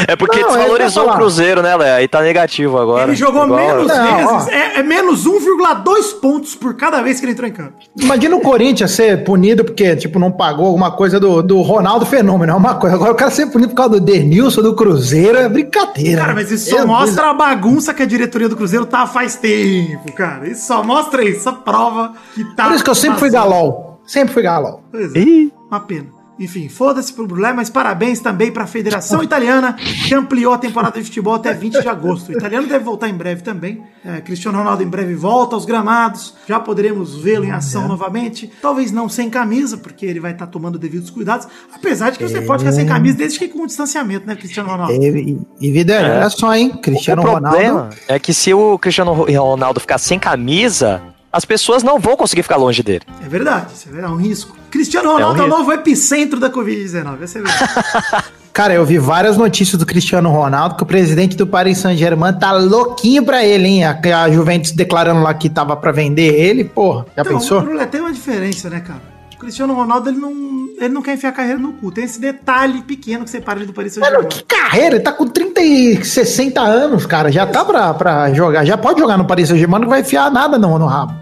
É 0.07 0.15
porque 0.15 0.39
Não, 0.41 0.49
desvalorizou 0.49 1.09
o. 1.09 1.13
Cruzeiro, 1.13 1.61
né, 1.61 1.75
Léo? 1.75 1.95
Aí 1.95 2.07
tá 2.07 2.21
negativo 2.21 2.77
agora. 2.77 3.03
Ele 3.03 3.15
jogou 3.15 3.45
Igual- 3.45 3.59
menos 3.59 3.87
Não, 3.87 4.17
vezes, 4.17 4.47
ó. 4.47 4.49
é, 4.49 4.79
é 4.79 4.83
menos 4.83 5.25
1,2 5.25 6.13
pontos 6.21 6.55
por 6.55 6.73
cada 6.75 7.01
vez 7.01 7.19
que 7.19 7.25
ele 7.25 7.33
entrou 7.33 7.47
em 7.47 7.51
campo. 7.51 7.73
Imagina 7.99 8.35
o 8.35 8.41
Corinthians 8.41 8.91
ser 8.91 9.23
punido 9.23 9.63
porque, 9.63 9.95
tipo, 9.95 10.17
não 10.19 10.31
pagou 10.31 10.65
alguma 10.67 10.91
coisa 10.91 11.19
do, 11.19 11.41
do 11.43 11.61
Ronaldo 11.61 12.05
Fenômeno, 12.05 12.51
é 12.53 12.55
uma 12.55 12.75
coisa. 12.75 12.95
Agora 12.95 13.11
o 13.11 13.15
cara 13.15 13.31
ser 13.31 13.47
punido 13.47 13.69
por 13.69 13.75
causa 13.75 13.91
do 13.91 13.99
Denilson, 14.01 14.61
do 14.61 14.75
Cruzeiro, 14.75 15.37
é 15.37 15.47
brincadeira. 15.49 16.21
Cara, 16.21 16.33
mas 16.33 16.51
isso 16.51 16.69
só 16.69 16.85
mostra 16.85 17.29
a 17.29 17.33
bagunça 17.33 17.93
que 17.93 18.03
a 18.03 18.05
diretoria 18.05 18.49
do 18.49 18.55
Cruzeiro 18.55 18.85
tá 18.85 19.05
faz 19.07 19.35
tempo, 19.35 20.11
cara. 20.13 20.47
Isso 20.47 20.65
só 20.67 20.83
mostra 20.83 21.23
isso, 21.23 21.43
só 21.43 21.51
prova 21.51 22.13
que 22.33 22.43
tá. 22.55 22.63
Deus. 22.63 22.67
Por 22.67 22.75
isso 22.75 22.83
que 22.83 22.89
eu 22.89 22.95
sempre 22.95 23.19
fui 23.19 23.29
galol. 23.29 24.01
Sempre 24.05 24.33
fui 24.33 24.43
galol. 24.43 24.81
Pois 24.91 25.13
é. 25.15 25.19
Ih, 25.19 25.51
Uma 25.69 25.79
pena. 25.81 26.18
Enfim, 26.39 26.69
foda-se 26.69 27.11
pro 27.11 27.27
Brulé, 27.27 27.51
mas 27.51 27.69
parabéns 27.69 28.21
também 28.21 28.49
pra 28.49 28.65
Federação 28.65 29.21
Italiana, 29.21 29.73
que 29.73 30.15
ampliou 30.15 30.53
a 30.53 30.57
temporada 30.57 30.97
de 30.97 31.03
futebol 31.03 31.33
até 31.33 31.53
20 31.53 31.81
de 31.81 31.87
agosto. 31.89 32.29
O 32.29 32.31
italiano 32.31 32.65
deve 32.65 32.83
voltar 32.83 33.09
em 33.09 33.13
breve 33.13 33.41
também. 33.41 33.83
É, 34.05 34.21
Cristiano 34.21 34.57
Ronaldo 34.57 34.81
em 34.81 34.87
breve 34.87 35.15
volta 35.15 35.55
aos 35.55 35.65
gramados. 35.65 36.33
Já 36.47 36.57
poderemos 36.57 37.15
vê-lo 37.17 37.43
em 37.43 37.51
ação 37.51 37.89
novamente. 37.89 38.49
Talvez 38.61 38.89
não 38.89 39.09
sem 39.09 39.29
camisa, 39.29 39.77
porque 39.77 40.05
ele 40.05 40.21
vai 40.21 40.31
estar 40.31 40.47
tomando 40.47 40.79
devidos 40.79 41.09
cuidados. 41.09 41.45
Apesar 41.73 42.11
de 42.11 42.17
que 42.17 42.23
você 42.27 42.41
pode 42.41 42.63
ficar 42.63 42.73
sem 42.73 42.85
camisa 42.85 43.17
desde 43.17 43.37
que 43.37 43.49
com 43.49 43.67
distanciamento, 43.67 44.25
né, 44.25 44.35
Cristiano 44.37 44.69
Ronaldo? 44.69 44.93
E, 44.93 45.07
e, 45.07 45.67
e 45.67 45.71
vida, 45.71 45.99
olha 45.99 46.29
só, 46.29 46.55
hein? 46.55 46.69
Cristiano 46.81 47.21
o 47.21 47.25
problema 47.25 47.69
Ronaldo. 47.69 47.95
é 48.07 48.17
que 48.17 48.33
se 48.33 48.53
o 48.53 48.79
Cristiano 48.79 49.11
Ronaldo 49.11 49.81
ficar 49.81 49.97
sem 49.97 50.17
camisa, 50.17 51.01
as 51.33 51.43
pessoas 51.43 51.83
não 51.83 51.99
vão 51.99 52.15
conseguir 52.15 52.43
ficar 52.43 52.55
longe 52.55 52.81
dele. 52.81 53.01
É 53.23 53.27
verdade, 53.27 53.73
isso 53.73 53.89
é 53.93 53.99
é 53.99 54.07
um 54.07 54.15
risco. 54.15 54.58
Cristiano 54.69 55.11
Ronaldo 55.13 55.41
é, 55.41 55.45
o 55.45 55.47
novo 55.47 55.71
epicentro 55.73 56.39
da 56.39 56.49
Covid-19. 56.49 57.21
Essa 57.23 57.39
é 57.39 57.41
a 57.41 57.45
verdade. 57.45 58.23
Cara, 58.51 58.73
eu 58.73 58.85
vi 58.85 58.97
várias 58.97 59.37
notícias 59.37 59.77
do 59.79 59.85
Cristiano 59.85 60.29
Ronaldo 60.29 60.75
que 60.75 60.83
o 60.83 60.85
presidente 60.85 61.37
do 61.37 61.47
Paris 61.47 61.77
Saint-Germain 61.77 62.33
tá 62.33 62.51
louquinho 62.51 63.23
pra 63.23 63.45
ele, 63.45 63.67
hein? 63.67 63.83
A, 63.85 63.97
a 64.23 64.29
Juventus 64.31 64.71
declarando 64.71 65.21
lá 65.21 65.33
que 65.33 65.49
tava 65.49 65.75
pra 65.77 65.91
vender 65.91 66.33
ele, 66.33 66.63
porra. 66.65 67.05
Já 67.15 67.21
Então, 67.21 67.33
pensou? 67.37 67.61
Brulé, 67.61 67.85
tem 67.85 68.01
uma 68.01 68.11
diferença, 68.11 68.69
né, 68.69 68.81
cara? 68.81 68.99
O 69.33 69.37
Cristiano 69.39 69.73
Ronaldo, 69.73 70.09
ele 70.09 70.17
não, 70.17 70.31
ele 70.77 70.89
não 70.93 71.01
quer 71.01 71.13
enfiar 71.13 71.29
a 71.29 71.33
carreira 71.33 71.57
no 71.59 71.71
cu. 71.73 71.89
Tem 71.91 72.03
esse 72.03 72.19
detalhe 72.19 72.81
pequeno 72.81 73.23
que 73.23 73.29
separa 73.29 73.59
ele 73.59 73.67
do 73.67 73.71
Paris 73.73 73.95
Mano, 73.97 74.11
Saint-Germain. 74.11 74.29
que 74.29 74.43
carreira, 74.43 74.95
ele 74.95 75.03
tá 75.03 75.13
com 75.13 75.25
30 75.27 75.61
e 75.61 76.03
60 76.03 76.59
anos, 76.59 77.05
cara. 77.05 77.31
Já 77.31 77.45
tá 77.47 77.63
pra, 77.63 77.93
pra 77.93 78.33
jogar. 78.33 78.65
Já 78.65 78.77
pode 78.77 78.99
jogar 78.99 79.17
no 79.17 79.25
Paris 79.25 79.47
Saint-Germain, 79.47 79.79
não 79.79 79.87
vai 79.87 80.01
enfiar 80.01 80.29
nada 80.29 80.57
não 80.57 80.77
no 80.77 80.85
rabo. 80.87 81.13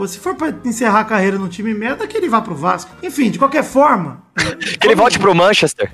Pô, 0.00 0.08
se 0.08 0.18
for 0.18 0.34
pra 0.34 0.54
encerrar 0.64 1.00
a 1.00 1.04
carreira 1.04 1.36
num 1.36 1.46
time 1.46 1.74
merda, 1.74 2.06
que 2.06 2.16
ele 2.16 2.26
vá 2.26 2.40
pro 2.40 2.54
Vasco. 2.54 2.90
Enfim, 3.02 3.30
de 3.30 3.38
qualquer 3.38 3.62
forma. 3.62 4.22
Que 4.80 4.86
ele 4.86 4.94
volte 4.94 5.18
pro 5.18 5.34
Manchester. 5.34 5.92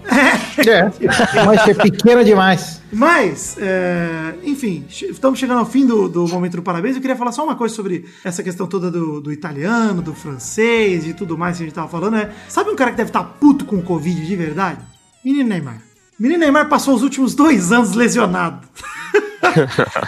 É. 0.65 1.45
Mancha 1.45 1.73
é 1.73 1.75
pequena 1.75 2.25
demais. 2.25 2.81
Mas, 2.93 3.57
é, 3.59 4.35
enfim, 4.45 4.85
estamos 4.89 5.41
chegando 5.41 5.59
ao 5.59 5.67
fim 5.67 5.85
do, 5.85 6.09
do 6.09 6.29
momento 6.29 6.57
do 6.57 6.63
parabéns. 6.63 6.95
Eu 6.95 7.01
queria 7.01 7.17
falar 7.17 7.33
só 7.33 7.43
uma 7.43 7.57
coisa 7.57 7.75
sobre 7.75 8.05
essa 8.25 8.45
questão 8.45 8.69
toda 8.69 8.93
do, 8.93 9.21
do 9.21 9.33
italiano, 9.33 10.01
do 10.01 10.15
francês 10.15 11.05
e 11.05 11.13
tudo 11.13 11.37
mais 11.37 11.57
que 11.57 11.65
a 11.65 11.67
gente 11.67 11.75
tava 11.75 11.89
falando. 11.89 12.17
É, 12.17 12.31
sabe 12.49 12.71
um 12.71 12.77
cara 12.77 12.93
que 12.93 12.97
deve 12.99 13.11
estar 13.11 13.25
puto 13.25 13.65
com 13.65 13.77
o 13.77 13.83
Covid 13.83 14.25
de 14.25 14.37
verdade? 14.37 14.79
Menino 15.25 15.49
Neymar. 15.49 15.83
Menino 16.17 16.39
Neymar 16.39 16.69
passou 16.69 16.95
os 16.95 17.03
últimos 17.03 17.35
dois 17.35 17.73
anos 17.73 17.95
lesionado. 17.95 18.67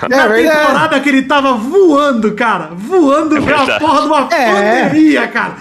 Na 0.09 0.16
É 0.25 0.28
verdade. 0.28 0.59
temporada 0.59 1.00
que 1.00 1.09
ele 1.09 1.23
tava 1.23 1.52
voando, 1.54 2.33
cara. 2.33 2.71
Voando 2.75 3.37
é 3.37 3.38
a 3.38 3.42
verdade. 3.42 3.78
porra 3.80 4.00
de 4.02 4.07
uma 4.07 4.28
É. 4.33 4.83
pandemia, 4.88 5.28
cara. 5.28 5.54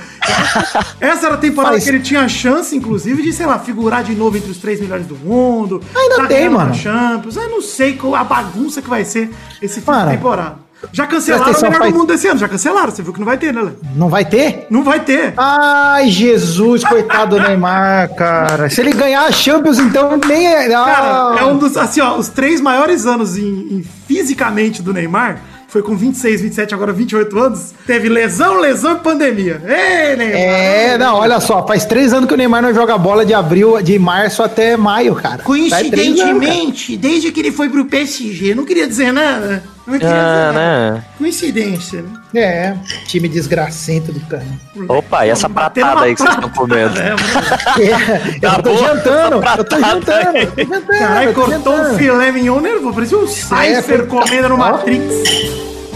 Essa 1.00 1.28
era 1.28 1.36
a 1.36 1.38
temporada 1.38 1.74
Faz- 1.74 1.84
que 1.84 1.90
ele 1.90 2.00
tinha 2.00 2.22
a 2.22 2.28
chance, 2.28 2.76
inclusive, 2.76 3.22
de, 3.22 3.32
sei 3.32 3.46
lá, 3.46 3.58
figurar 3.60 4.04
de 4.04 4.14
novo 4.16 4.38
entre 4.38 4.52
os 4.52 4.58
três 4.58 4.80
melhores 4.82 5.06
do 5.06 5.16
mundo. 5.16 5.82
Ainda 5.96 6.16
tá 6.18 6.26
tem, 6.28 6.38
ganhando 6.38 6.54
mano. 6.58 6.76
Champions. 6.76 7.36
Eu 7.36 7.50
não 7.50 7.62
sei 7.62 7.94
qual 7.96 8.16
a 8.16 8.24
bagunça 8.24 8.82
que 8.82 8.90
vai 8.90 9.06
ser 9.06 9.30
esse 9.62 9.80
fim 9.82 9.92
de 9.92 10.10
temporada. 10.12 10.67
Já 10.94 11.08
cancelaram 11.08 11.44
o 11.44 11.46
presta 11.46 11.62
melhor 11.64 11.70
atenção, 11.70 11.70
do 11.70 11.78
faz- 11.78 11.94
mundo 11.94 12.08
desse 12.08 12.28
ano. 12.28 12.40
Já 12.40 12.48
cancelaram. 12.48 12.92
Você 12.92 13.02
viu 13.02 13.14
que 13.14 13.20
não 13.20 13.26
vai 13.26 13.38
ter, 13.38 13.54
né, 13.54 13.62
Léo? 13.62 13.76
Não 13.96 14.10
vai 14.10 14.24
ter? 14.26 14.68
Não 14.70 14.84
vai 14.84 15.00
ter. 15.00 15.34
Ai, 15.36 16.10
Jesus, 16.10 16.84
coitado 16.84 17.36
do 17.38 17.42
Neymar, 17.42 18.14
cara. 18.16 18.70
Se 18.70 18.82
ele 18.82 18.94
ganhar 18.94 19.24
a 19.26 19.32
Champions, 19.32 19.80
então 19.80 20.20
nem 20.28 20.48
é. 20.48 20.70
Cara, 20.70 21.34
Ah. 21.34 21.36
é 21.40 21.46
um 21.46 21.58
dos, 21.58 21.76
assim, 21.78 22.00
ó, 22.02 22.16
os 22.18 22.30
três 22.30 22.62
maiores 22.62 23.06
anos 23.06 23.38
em, 23.38 23.44
em 23.44 23.86
fisicamente 24.08 24.82
do 24.82 24.94
Neymar. 24.94 25.42
Foi 25.70 25.82
com 25.82 25.98
26, 25.98 26.40
27, 26.42 26.74
agora 26.74 26.94
28 26.94 27.38
anos. 27.38 27.74
Teve 27.86 28.08
lesão, 28.08 28.58
lesão 28.62 28.94
e 28.94 29.00
pandemia. 29.00 29.62
Ei, 29.66 30.16
Neymar! 30.16 30.40
É, 30.40 30.98
não, 30.98 31.16
olha 31.16 31.42
só, 31.42 31.68
faz 31.68 31.86
três 31.86 32.14
anos 32.14 32.28
que 32.28 32.34
o 32.34 32.38
Neymar 32.38 32.62
não 32.62 32.74
joga 32.74 32.98
bola 32.98 33.26
de 33.26 33.34
abril, 33.34 33.82
de 33.82 34.00
março 34.00 34.42
até 34.42 34.78
maio, 34.78 35.14
cara. 35.16 35.40
Faz 35.44 35.44
três 35.44 35.74
anos, 35.74 36.20
cara. 36.22 36.34
Coincidentemente, 36.34 36.96
desde 36.98 37.32
que 37.34 37.40
ele 37.42 37.52
foi 37.52 37.68
pro 37.68 37.84
PSG, 37.84 38.56
não 38.56 38.64
queria 38.64 38.88
dizer 38.88 39.12
nada. 39.12 39.62
Não 39.88 39.96
Ah, 40.04 40.52
né? 40.54 41.04
Coincidência, 41.18 42.02
né? 42.34 42.42
É, 42.42 42.76
time 43.08 43.30
desgracento 43.30 44.12
do 44.12 44.20
cara. 44.22 44.46
Opa, 44.90 45.26
e 45.26 45.30
essa 45.30 45.50
pratada 45.50 46.02
aí 46.02 46.14
que 46.14 46.22
vocês 46.22 46.36
estão 46.36 46.50
comendo? 46.50 46.94
né? 47.00 47.16
É, 48.42 48.58
eu 48.58 48.64
tô 48.64 48.76
jantando, 48.78 49.36
eu 49.58 49.64
tô 49.64 49.80
jantando, 49.80 50.38
eu 50.38 50.52
tô 50.52 50.62
jantando. 50.66 50.86
Caralho, 51.00 51.34
cortou 51.34 51.74
um 51.74 51.98
filé 51.98 52.32
mignon 52.32 52.60
nervoso. 52.60 52.94
Parecia 52.94 53.18
um 53.18 53.28
Cypher 53.28 53.84
foi- 53.84 54.08
comendo 54.08 54.50
no. 54.50 54.58
Matrix. 54.58 55.06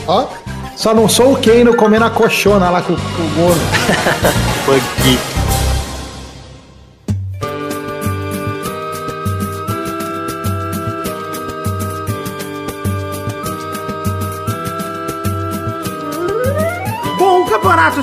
Ó, 0.07 0.27
só 0.75 0.93
não 0.93 1.09
sou 1.09 1.33
o 1.33 1.37
Kano 1.41 1.75
comendo 1.75 2.05
a 2.05 2.09
coxona 2.09 2.69
lá 2.69 2.81
com, 2.81 2.95
com 2.95 3.01
o 3.01 3.27
bolo. 3.35 3.55
Funky. 4.65 5.40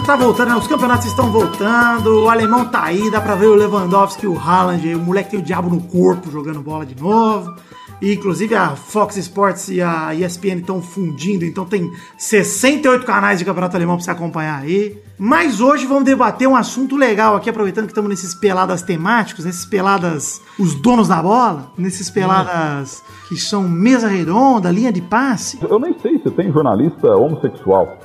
Está 0.08 0.16
voltando, 0.16 0.48
né? 0.48 0.56
os 0.56 0.66
campeonatos 0.66 1.04
estão 1.04 1.30
voltando, 1.30 2.24
o 2.24 2.30
alemão 2.30 2.64
tá 2.64 2.84
aí, 2.84 3.10
dá 3.10 3.20
pra 3.20 3.34
ver 3.34 3.44
o 3.44 3.54
Lewandowski 3.54 4.26
o 4.26 4.38
Haaland, 4.38 4.94
o 4.94 4.98
moleque 4.98 5.32
tem 5.32 5.38
o 5.38 5.42
diabo 5.42 5.68
no 5.68 5.82
corpo 5.82 6.30
jogando 6.30 6.62
bola 6.62 6.86
de 6.86 6.98
novo. 6.98 7.54
E, 8.00 8.14
inclusive 8.14 8.54
a 8.54 8.76
Fox 8.76 9.16
Sports 9.16 9.68
e 9.68 9.80
a 9.82 10.14
ESPN 10.14 10.58
estão 10.60 10.80
fundindo, 10.80 11.44
então 11.44 11.64
tem 11.64 11.90
68 12.16 13.04
canais 13.04 13.38
de 13.38 13.44
campeonato 13.44 13.76
alemão 13.76 13.96
pra 13.96 14.04
você 14.04 14.10
acompanhar 14.10 14.60
aí. 14.62 14.96
Mas 15.18 15.60
hoje 15.60 15.84
vamos 15.84 16.04
debater 16.04 16.46
um 16.46 16.54
assunto 16.54 16.96
legal 16.96 17.34
aqui, 17.34 17.50
aproveitando 17.50 17.86
que 17.86 17.90
estamos 17.90 18.08
nesses 18.08 18.36
peladas 18.36 18.82
temáticos, 18.82 19.44
nesses 19.44 19.66
peladas 19.66 20.40
os 20.56 20.74
donos 20.74 21.08
da 21.08 21.20
bola, 21.20 21.72
nesses 21.76 22.08
peladas 22.08 23.02
que 23.28 23.36
são 23.36 23.68
mesa 23.68 24.06
redonda, 24.06 24.70
linha 24.70 24.92
de 24.92 25.02
passe. 25.02 25.58
Eu 25.60 25.80
nem 25.80 25.98
sei 25.98 26.20
se 26.20 26.30
tem 26.30 26.52
jornalista 26.52 27.08
homossexual. 27.16 27.98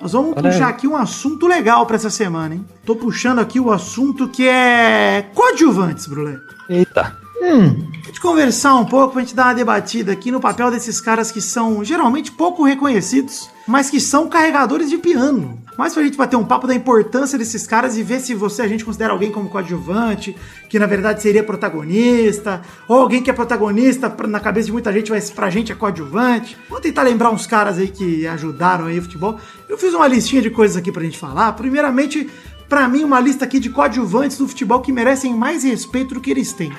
Nós 0.00 0.12
vamos 0.12 0.34
puxar 0.34 0.68
aqui 0.68 0.86
um 0.86 0.96
assunto 0.96 1.48
legal 1.48 1.84
pra 1.86 1.96
essa 1.96 2.08
semana, 2.08 2.54
hein? 2.54 2.64
Tô 2.86 2.94
puxando 2.94 3.40
aqui 3.40 3.58
o 3.58 3.72
assunto 3.72 4.28
que 4.28 4.46
é 4.46 5.26
coadjuvantes, 5.34 6.06
Brulé. 6.06 6.36
Eita. 6.70 7.16
A 7.40 8.06
gente 8.06 8.20
conversar 8.20 8.74
um 8.76 8.84
pouco, 8.84 9.12
pra 9.12 9.22
gente 9.22 9.34
dar 9.34 9.46
uma 9.46 9.54
debatida 9.54 10.12
aqui 10.12 10.30
no 10.30 10.40
papel 10.40 10.70
desses 10.70 11.00
caras 11.00 11.30
que 11.30 11.40
são 11.40 11.84
geralmente 11.84 12.32
pouco 12.32 12.64
reconhecidos, 12.64 13.48
mas 13.66 13.90
que 13.90 14.00
são 14.00 14.28
carregadores 14.28 14.88
de 14.90 14.98
piano. 14.98 15.62
Mas 15.76 15.94
pra 15.94 16.02
gente 16.02 16.16
bater 16.16 16.34
um 16.34 16.44
papo 16.44 16.66
da 16.66 16.74
importância 16.74 17.38
desses 17.38 17.64
caras 17.64 17.96
e 17.96 18.02
ver 18.02 18.18
se 18.18 18.34
você 18.34 18.62
a 18.62 18.66
gente 18.66 18.84
considera 18.84 19.12
alguém 19.12 19.30
como 19.30 19.48
coadjuvante, 19.48 20.34
que 20.68 20.78
na 20.78 20.86
verdade 20.86 21.22
seria 21.22 21.44
protagonista, 21.44 22.62
ou 22.88 22.98
alguém 22.98 23.22
que 23.22 23.30
é 23.30 23.32
protagonista 23.32 24.12
na 24.26 24.40
cabeça 24.40 24.66
de 24.66 24.72
muita 24.72 24.92
gente, 24.92 25.10
mas 25.10 25.30
pra 25.30 25.50
gente 25.50 25.70
é 25.70 25.74
coadjuvante. 25.76 26.56
Vamos 26.68 26.82
tentar 26.82 27.02
lembrar 27.02 27.30
uns 27.30 27.46
caras 27.46 27.78
aí 27.78 27.88
que 27.88 28.26
ajudaram 28.26 28.86
aí 28.86 28.98
o 28.98 29.02
futebol. 29.02 29.38
Eu 29.68 29.78
fiz 29.78 29.94
uma 29.94 30.08
listinha 30.08 30.42
de 30.42 30.50
coisas 30.50 30.76
aqui 30.76 30.90
pra 30.90 31.04
gente 31.04 31.18
falar. 31.18 31.52
Primeiramente, 31.52 32.28
Pra 32.68 32.86
mim, 32.86 33.02
uma 33.02 33.18
lista 33.18 33.44
aqui 33.44 33.58
de 33.58 33.70
coadjuvantes 33.70 34.36
do 34.36 34.46
futebol 34.46 34.80
que 34.80 34.92
merecem 34.92 35.34
mais 35.34 35.64
respeito 35.64 36.14
do 36.14 36.20
que 36.20 36.30
eles 36.30 36.52
têm. 36.52 36.72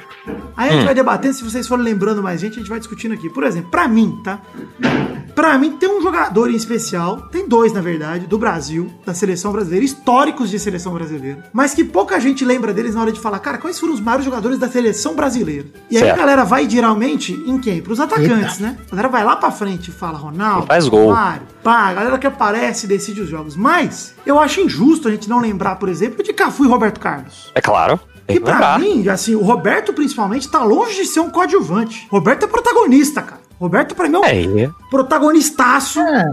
Aí 0.56 0.70
a 0.70 0.74
gente 0.74 0.86
vai 0.86 0.94
debatendo, 0.94 1.34
se 1.34 1.44
vocês 1.44 1.68
forem 1.68 1.84
lembrando 1.84 2.22
mais 2.22 2.40
gente, 2.40 2.54
a 2.56 2.60
gente 2.60 2.70
vai 2.70 2.78
discutindo 2.80 3.14
aqui. 3.14 3.30
Por 3.30 3.44
exemplo, 3.44 3.72
pra 3.72 3.88
mim, 3.88 4.20
tá? 4.24 4.40
Pra 5.34 5.58
mim, 5.58 5.72
tem 5.72 5.90
um 5.90 6.02
jogador 6.02 6.52
em 6.52 6.56
especial, 6.56 7.22
tem 7.32 7.48
dois, 7.48 7.72
na 7.72 7.80
verdade, 7.82 8.28
do 8.28 8.38
Brasil, 8.38 8.92
da 9.06 9.14
seleção 9.14 9.52
brasileira, 9.54 9.86
históricos 9.86 10.50
de 10.50 10.60
seleção 10.60 10.94
brasileira, 10.94 11.46
mas 11.54 11.74
que 11.74 11.84
pouca 11.84 12.20
gente 12.20 12.44
lembra 12.44 12.74
deles 12.74 12.94
na 12.94 13.02
hora 13.02 13.12
de 13.12 13.20
falar, 13.20 13.40
cara, 13.40 13.58
quais 13.58 13.80
foram 13.80 13.94
os 13.94 14.02
maiores 14.02 14.26
jogadores 14.26 14.60
da 14.60 14.68
seleção 14.68 15.16
brasileira? 15.16 15.68
E 15.90 15.96
aí 15.96 16.04
Certo. 16.04 16.16
a 16.16 16.18
galera 16.20 16.44
vai 16.44 16.70
geralmente 16.70 17.32
em 17.46 17.58
quem? 17.58 17.82
Pros 17.82 18.00
atacantes, 18.02 18.60
né? 18.60 18.78
A 18.88 18.92
galera 18.92 19.08
vai 19.08 19.24
lá 19.24 19.36
pra 19.38 19.50
frente 19.50 19.88
e 19.90 19.92
fala 19.94 20.18
Ronaldo, 20.18 20.68
Faz 20.68 20.88
gol. 20.90 21.06
Romário, 21.08 21.44
pá, 21.64 21.88
a 21.88 21.94
galera 21.94 22.18
que 22.18 22.28
aparece 22.28 22.86
e 22.86 22.90
decide 22.90 23.22
os 23.22 23.30
jogos. 23.30 23.56
Mas 23.56 24.14
eu 24.30 24.40
acho 24.40 24.62
injusto 24.62 25.08
a 25.08 25.12
gente 25.12 25.28
não 25.30 25.40
lembrar, 25.40 25.76
por 25.78 25.90
exemplo, 25.90 26.24
de 26.24 26.32
Cafu 26.34 26.66
e 26.66 26.68
Roberto 26.68 27.00
Carlos. 27.00 27.52
É 27.56 27.62
claro. 27.62 28.00
Tem 28.28 28.36
Que 28.38 28.44
que 28.44 28.46
pra 28.46 28.54
lembrar. 28.76 28.80
mim, 28.80 29.08
assim, 29.10 29.34
o 29.36 29.42
Roberto 29.42 29.92
principalmente 29.94 30.48
tá 30.50 30.64
longe 30.64 30.96
de 30.96 31.06
ser 31.06 31.20
um 31.20 31.30
coadjuvante. 31.30 32.08
Roberto 32.12 32.44
é 32.44 32.48
protagonista, 32.48 33.22
cara. 33.22 33.42
Roberto 33.60 33.96
pra 33.96 34.08
mim 34.08 34.16
é 34.16 34.20
um 34.20 34.24
É, 34.26 34.36
ele- 34.36 34.72
protagonistaço. 34.92 36.00
É, 36.00 36.24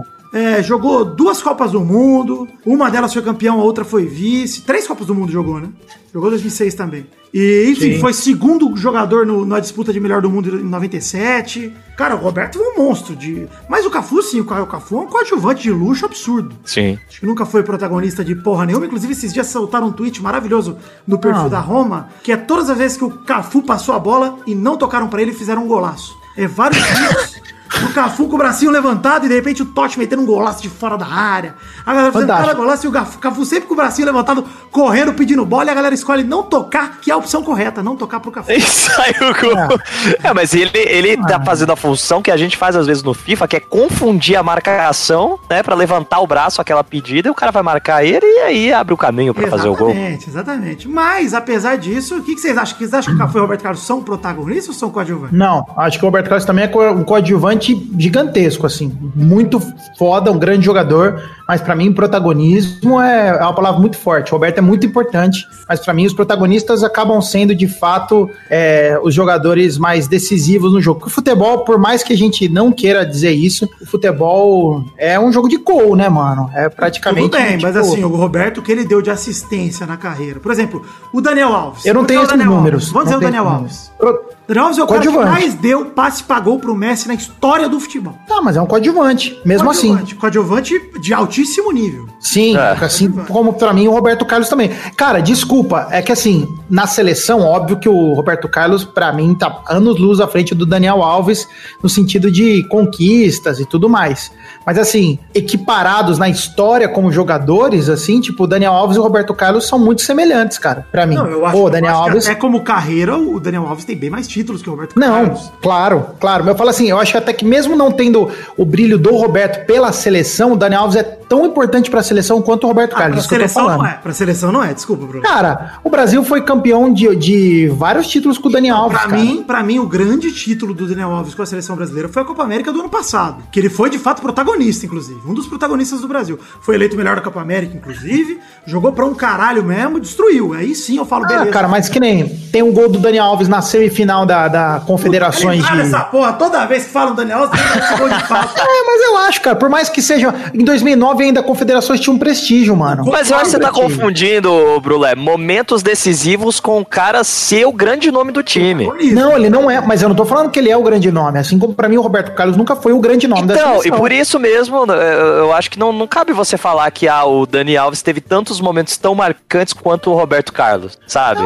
jogou 0.63 1.05
duas 1.05 1.43
Copas 1.43 1.73
do 1.73 1.81
Mundo, 1.81 2.47
uma 2.65 2.91
delas 2.91 3.13
foi 3.13 3.23
campeão, 3.23 3.61
a 3.61 3.63
outra 3.65 3.85
foi 3.85 4.05
vice. 4.07 4.63
Três 4.63 4.87
Copas 4.87 5.07
do 5.07 5.15
Mundo 5.15 5.31
jogou, 5.33 5.61
né? 5.61 5.69
Jogou 6.13 6.31
2006 6.31 6.75
também. 6.75 7.07
E, 7.35 7.67
enfim, 7.71 7.95
Sim. 7.95 8.01
foi 8.01 8.15
segundo 8.15 8.75
jogador 8.77 9.27
no- 9.27 9.45
na 9.45 9.61
disputa 9.61 9.93
de 9.93 10.01
melhor 10.01 10.23
do 10.23 10.31
mundo 10.31 10.59
em 10.59 10.63
97. 10.63 11.71
Cara, 11.97 12.15
o 12.15 12.19
Roberto 12.19 12.59
foi 12.59 12.67
um 12.73 12.77
monstro 12.79 13.15
de. 13.15 13.47
Mas 13.69 13.85
o 13.85 13.91
Cafu, 13.91 14.23
sim, 14.23 14.41
o 14.41 14.45
Ca- 14.45 14.63
o 14.63 14.67
Cafu 14.67 14.97
é 14.97 15.01
um 15.01 15.07
coadjuvante 15.07 15.63
de 15.65 15.71
luxo 15.71 16.07
absurdo. 16.07 16.55
Sim. 16.65 16.99
Acho 17.07 17.21
que 17.21 17.27
nunca 17.27 17.45
foi 17.45 17.63
protagonista 17.63 18.25
de 18.25 18.35
porra 18.35 18.65
nenhuma. 18.65 18.87
Inclusive, 18.87 19.13
esses 19.13 19.33
dias 19.35 19.49
soltaram 19.49 19.89
um 19.89 19.93
tweet 19.93 20.23
maravilhoso 20.23 20.79
no 21.07 21.19
perfil 21.19 21.47
Ah. 21.47 21.49
da 21.49 21.61
Roma, 21.61 22.09
que 22.23 22.33
é 22.33 22.37
todas 22.39 22.71
as 22.71 22.79
vezes 22.79 22.97
que 22.97 23.05
o 23.05 23.11
Cafu 23.11 23.61
passou 23.63 23.95
a 23.95 23.99
bola 23.99 24.39
e 24.47 24.55
não 24.55 24.79
tocaram 24.79 25.09
pra 25.09 25.21
ele, 25.21 25.33
fizeram 25.33 25.65
um 25.65 25.69
golaço. 25.69 26.17
É 26.39 26.47
vários 26.47 26.79
vídeos 26.85 27.35
do 27.81 27.93
Cafu 27.93 28.29
com 28.29 28.35
o 28.37 28.39
bracinho 28.39 28.71
levantado 28.71 29.27
e 29.27 29.29
de 29.29 29.35
repente 29.35 29.63
o 29.63 29.67
Totti 29.67 29.99
metendo 29.99 30.23
um 30.23 30.27
golaço 30.27 30.63
de 30.63 30.69
fora 30.69 30.97
da 30.97 31.07
área. 31.07 31.55
A 31.85 31.93
galera 31.93 32.13
fazendo 32.13 32.29
cada 32.29 32.55
golaço 32.55 32.87
e 32.87 32.89
o 32.89 32.93
Cafu, 32.93 33.19
Cafu 33.19 33.45
sempre 33.45 33.67
com 33.67 33.75
o 33.75 33.77
bracinho 33.77 34.07
levantado, 34.07 34.45
correndo, 34.71 35.13
pedindo 35.15 35.45
bola 35.45 35.67
e 35.67 35.71
a 35.71 35.75
galera 35.75 35.95
escolhe 35.95 36.23
não 36.25 36.43
tocar, 36.43 36.99
que 37.01 37.11
é 37.11 37.15
a 37.15 37.17
opção 37.17 37.43
correta, 37.43 37.83
não 37.83 37.97
tocar 37.97 38.21
pro 38.21 38.31
Cafu. 38.31 38.51
E 38.57 38.61
saiu 38.61 39.35
com. 39.35 40.27
É, 40.27 40.33
mas 40.33 40.55
ele, 40.55 40.71
ele 40.75 41.17
tá 41.17 41.41
fazendo 41.43 41.73
a 41.73 41.77
função 41.77 42.23
que 42.23 42.31
a 42.31 42.37
gente 42.37 42.57
faz 42.57 42.75
às 42.77 42.87
vezes 42.87 43.03
no 43.03 43.13
FIFA, 43.13 43.49
que 43.49 43.57
é 43.57 43.61
confundir 43.61 44.37
a 44.37 44.43
marcação, 44.43 45.39
né? 45.51 45.63
Pra 45.63 45.75
levantar 45.75 46.21
o 46.21 46.27
braço, 46.27 46.61
aquela 46.61 46.83
pedida, 46.85 47.29
e 47.29 47.31
o 47.31 47.35
cara 47.35 47.51
vai 47.53 47.63
marcar 47.63 48.05
ele 48.05 48.25
e 48.25 48.39
aí 48.41 48.73
abre 48.73 48.95
o 48.95 48.97
caminho 48.97 49.35
pra 49.35 49.47
fazer 49.49 49.69
o 49.69 49.75
gol. 49.77 49.91
Exatamente, 49.91 50.29
exatamente. 50.31 50.89
Mas, 50.89 51.35
apesar 51.35 51.77
disso, 51.77 52.17
o 52.19 52.23
que, 52.23 52.35
que 52.35 52.41
vocês 52.41 52.57
acham? 52.57 52.77
Vocês 52.79 52.93
acham 52.95 53.15
que 53.15 53.21
o 53.23 53.25
Cafu 53.25 53.39
e 53.39 53.41
o 53.41 53.43
Roberto 53.43 53.63
Carlos 53.63 53.83
são 53.87 54.03
protagonistas 54.03 54.69
ou 54.69 54.75
são 54.75 54.91
coadjuvantes? 54.91 55.37
Não, 55.37 55.65
acho 55.77 55.99
que 55.99 56.05
o 56.05 56.09
Roberto 56.09 56.29
Carlos 56.29 56.45
também 56.45 56.65
é 56.65 56.69
co- 56.69 56.91
um 56.91 57.05
coadjuvante 57.05 57.56
gigantesco, 57.61 58.67
assim. 58.67 58.93
Muito 59.15 59.61
foda, 59.99 60.31
um 60.31 60.39
grande 60.39 60.65
jogador. 60.65 61.23
Mas 61.49 61.61
pra 61.61 61.77
mim, 61.77 61.93
protagonismo 61.93 63.01
é, 63.01 63.29
é 63.29 63.43
uma 63.43 63.55
palavra 63.55 63.79
muito 63.81 63.97
forte. 63.97 64.31
O 64.31 64.33
Roberto 64.33 64.59
é 64.59 64.61
muito 64.61 64.85
importante, 64.87 65.47
mas 65.69 65.81
pra 65.81 65.95
mim, 65.95 66.05
os 66.07 66.13
protagonistas 66.13 66.83
acabam 66.83 67.21
sendo, 67.21 67.55
de 67.55 67.69
fato, 67.69 68.29
é, 68.51 68.99
os 69.03 69.15
jogadores 69.15 69.79
mais 69.79 70.09
decisivos 70.09 70.73
no 70.73 70.81
jogo. 70.81 71.01
Porque 71.01 71.13
o 71.13 71.15
futebol, 71.15 71.59
por 71.65 71.79
mais 71.79 72.03
que 72.03 72.13
a 72.13 72.17
gente 72.17 72.49
não 72.49 72.73
queira 72.73 73.05
dizer 73.07 73.31
isso, 73.33 73.69
o 73.81 73.87
futebol 73.87 74.85
é 74.99 75.19
um 75.21 75.33
jogo 75.33 75.49
de 75.49 75.57
gol, 75.59 75.95
né, 75.95 76.09
mano? 76.09 76.51
É 76.55 76.69
praticamente. 76.69 77.31
Tudo 77.31 77.39
bem, 77.41 77.59
mas 77.61 77.75
tipo, 77.75 77.79
assim, 77.79 78.05
o 78.05 78.09
Roberto, 78.17 78.59
o 78.59 78.63
que 78.63 78.73
ele 78.73 78.85
deu 78.85 79.01
de 79.01 79.11
assistência 79.11 79.87
na 79.87 79.97
carreira. 79.97 80.41
Por 80.41 80.51
exemplo, 80.51 80.85
o 81.13 81.21
Daniel 81.21 81.53
Alves. 81.53 81.85
Eu 81.87 81.95
não 81.95 82.05
tenho 82.05 82.23
esses 82.23 82.37
números. 82.45 82.83
Alves. 82.85 82.91
Vamos 82.93 83.05
dizer 83.05 83.17
o 83.17 83.21
Daniel 83.21 83.49
Alves. 83.49 83.93
Pro- 83.99 84.37
Daniel 84.49 84.65
Alves 84.67 84.79
é 84.79 84.85
o 84.85 84.87
cara 84.87 85.01
que 85.01 85.07
Coadjuvante. 85.09 85.41
mais 85.41 85.55
deu 85.55 85.87
passe 85.87 86.23
pagou 86.23 86.59
pro 86.61 86.75
Messi 86.75 87.09
na 87.09 87.15
história 87.15 87.69
do 87.69 87.81
futebol. 87.81 88.15
Tá, 88.29 88.41
mas 88.41 88.57
é 88.57 88.63
um 88.63 88.67
coadjuvante, 88.67 89.37
mesmo 89.45 89.69
assim. 89.71 89.89
Coadjuvante. 89.89 90.15
Coadjuvante 90.15 90.91
de 91.01 91.15
altíssimo 91.41 91.71
nível. 91.73 92.07
Sim, 92.19 92.57
É. 92.57 92.73
assim 92.85 93.11
como 93.11 93.53
pra 93.55 93.73
mim 93.73 93.87
o 93.87 93.93
Roberto 93.93 94.25
Carlos 94.25 94.49
também. 94.49 94.71
Cara, 94.97 95.21
desculpa, 95.21 95.89
é 95.91 96.01
que 96.03 96.11
assim, 96.13 96.49
na 96.69 96.87
seleção, 96.87 97.41
óbvio 97.43 97.79
que 97.79 97.89
o 97.89 98.13
Roberto 98.15 98.49
Carlos, 98.49 98.85
pra 98.85 99.13
mim, 99.13 99.35
tá 99.35 99.61
anos 99.69 99.99
luz 99.99 100.21
à 100.21 100.27
frente 100.27 100.55
do 100.55 100.65
Daniel 100.67 101.03
Alves, 101.03 101.47
no 101.83 101.89
sentido 101.89 102.31
de 102.31 102.67
conquistas 102.69 103.61
e 103.61 103.67
tudo 103.67 103.89
mais. 103.89 104.33
Mas 104.65 104.79
assim, 104.79 105.19
equiparados 105.35 106.19
na 106.19 106.29
história 106.29 106.89
como 106.89 107.13
jogadores, 107.13 107.89
assim, 107.89 108.21
tipo, 108.21 108.45
o 108.45 108.47
Daniel 108.47 108.73
Alves 108.73 108.97
e 108.97 109.01
o 109.01 109.03
Roberto 109.03 109.35
Carlos 109.35 109.67
são 109.67 109.79
muito 109.79 110.03
semelhantes, 110.03 110.59
cara, 110.59 110.87
pra 110.91 111.07
mim. 111.07 111.15
Não, 111.17 111.27
eu 111.27 111.45
acho, 111.47 111.57
Pô, 111.57 111.67
eu 111.69 111.71
Daniel 111.71 111.95
acho 111.95 112.03
que 112.05 112.09
Alves. 112.11 112.27
até 112.27 112.35
como 112.35 112.61
carreira, 112.63 113.17
o 113.17 113.39
Daniel 113.39 113.67
Alves 113.67 113.85
tem 113.85 113.97
bem 113.97 114.11
mais 114.11 114.27
títulos 114.27 114.63
que 114.63 114.69
o 114.69 114.73
Roberto 114.73 114.99
Não, 114.99 115.25
Carlos. 115.27 115.53
claro, 115.63 116.07
claro. 116.19 116.45
Mas 116.45 116.53
eu 116.53 116.59
falo 116.59 116.71
assim, 116.71 116.89
eu 116.91 116.99
acho 116.99 117.13
que 117.13 117.19
até 117.19 117.33
que 117.33 117.45
mesmo 117.45 117.77
não 117.77 117.93
tendo 117.93 118.29
o 118.57 118.65
brilho 118.65 118.99
do 118.99 119.15
Roberto 119.17 119.65
pela 119.67 119.93
seleção, 119.93 120.53
o 120.53 120.57
Daniel 120.57 120.83
Alves 120.83 120.97
é 120.97 121.03
tão 121.29 121.45
importante 121.47 121.91
pra 121.91 122.03
seleção 122.03 122.41
quanto 122.43 122.65
o 122.65 122.67
Roberto 122.69 122.95
Ah, 122.95 122.99
Carlos. 122.99 123.23
tô 123.25 123.29
seleção 123.31 123.67
não 123.69 123.85
é. 123.87 123.93
Pra 123.95 124.13
seleção 124.13 124.53
não 124.53 124.63
é, 124.63 124.73
desculpa, 124.75 125.05
Bruno. 125.07 125.23
Cara, 125.25 125.75
o 125.83 125.91
Brasil 125.91 126.23
foi 126.25 126.43
campeão 126.43 126.93
de, 126.93 127.15
de 127.17 127.69
vários 127.77 128.07
títulos 128.07 128.39
com 128.39 128.49
o 128.49 128.53
Daniel 128.53 128.77
Alves, 128.77 128.99
Pra 128.99 129.09
cara. 129.11 129.23
mim, 129.23 129.43
pra 129.47 129.63
mim, 129.63 129.79
o 129.79 129.87
grande 129.87 130.33
título 130.33 130.73
do 130.75 130.87
Daniel 130.87 131.11
Alves 131.11 131.35
com 131.35 131.43
a 131.43 131.47
seleção 131.47 131.75
brasileira 131.77 132.09
foi 132.09 132.23
a 132.23 132.25
Copa 132.25 132.43
América 132.43 132.71
do 132.73 132.81
ano 132.81 132.89
passado. 132.89 133.43
Que 133.51 133.59
ele 133.61 133.69
foi, 133.69 133.91
de 133.91 133.99
fato, 133.99 134.23
protagonista, 134.23 134.87
inclusive. 134.87 135.21
Um 135.27 135.35
dos 135.35 135.47
protagonistas 135.47 136.01
do 136.01 136.09
Brasil. 136.09 136.39
Foi 136.61 136.75
eleito 136.75 136.97
melhor 136.97 137.17
da 137.17 137.23
Copa 137.23 137.41
América, 137.41 137.77
inclusive. 137.77 138.39
Jogou 138.67 138.93
pra 138.93 139.05
um 139.05 139.15
caralho 139.15 139.65
mesmo, 139.65 139.99
destruiu. 140.01 140.53
Aí 140.55 140.75
sim 140.75 140.97
eu 140.97 141.05
falo, 141.05 141.25
Ah, 141.25 141.29
beleza. 141.29 141.51
cara, 141.51 141.69
mas 141.69 141.89
que 141.89 141.99
nem 142.01 142.29
tem 142.53 142.63
um 142.63 142.73
gol 142.73 142.89
do 142.89 142.99
Daniel 142.99 143.25
Alves 143.25 143.49
na 143.49 143.61
semifinal 143.63 144.25
da, 144.27 144.49
da 144.49 144.83
Confederações 144.87 145.65
Ele 145.69 145.83
de. 145.83 145.89
essa 145.89 146.01
porra, 146.01 146.33
toda 146.35 146.65
vez 146.67 146.85
que 146.85 146.91
falam 146.91 147.15
Daniel 147.15 147.41
Alves, 147.41 147.61
de 147.61 148.25
falta. 148.27 148.61
É, 148.67 148.85
mas 148.87 149.03
eu 149.03 149.17
acho, 149.19 149.41
cara, 149.41 149.57
por 149.57 149.69
mais 149.69 149.89
que 149.89 150.01
seja. 150.03 150.35
Em 150.55 150.65
2009 150.65 151.16
ainda 151.25 151.41
a 151.41 151.43
Confederações 151.43 152.01
tinha 152.01 152.15
um 152.15 152.19
prestígio, 152.19 152.77
mano. 152.77 153.05
Mas 153.07 153.31
eu 153.31 153.37
acho 153.37 153.47
que 153.47 153.51
você 153.53 153.59
tá 153.59 153.71
confundindo, 153.71 154.81
Brulé, 154.81 155.15
momentos 155.15 155.83
decisivos 155.83 156.61
com 156.61 156.81
o 156.81 156.85
cara 156.85 157.25
ser 157.25 157.67
o 157.67 157.73
grande 157.73 158.11
nome 158.11 158.33
do 158.33 158.43
time. 158.43 158.89
Não, 159.13 159.37
ele 159.37 159.49
não 159.51 159.71
é, 159.71 159.81
mas 159.81 160.03
eu 160.03 160.09
não 160.09 160.17
tô 160.17 160.25
falando 160.25 160.51
que 160.51 160.59
ele 160.59 160.71
é 160.71 160.77
o 160.77 160.83
grande 160.83 161.11
nome. 161.11 161.39
Assim 161.39 161.59
como 161.59 161.75
pra 161.75 161.89
mim 161.89 161.97
o 161.97 162.01
Roberto 162.03 162.35
Carlos 162.35 162.57
nunca 162.57 162.75
foi 162.77 162.93
o 162.93 162.99
grande 163.01 163.27
nome 163.29 163.47
da 163.47 163.55
Então, 163.55 163.71
e 163.77 163.83
seleção. 163.83 163.99
por 163.99 164.13
isso 164.13 164.39
mesmo, 164.39 164.85
eh, 164.93 165.39
eu 165.41 165.53
acho 165.53 165.71
que 165.71 165.79
não, 165.79 165.93
não 165.93 166.07
cabe 166.07 166.33
você 166.33 166.57
falar 166.57 166.91
que 166.91 167.09
ah, 167.09 167.25
o 167.25 167.47
Dani 167.47 167.77
Alves 167.77 168.03
teve 168.03 168.21
tantos 168.21 168.61
momentos 168.61 168.97
tão 168.97 169.15
marcantes 169.15 169.73
quanto 169.73 170.11
o 170.11 170.15
Roberto 170.15 170.53
Carlos, 170.53 170.99
sabe? 171.07 171.41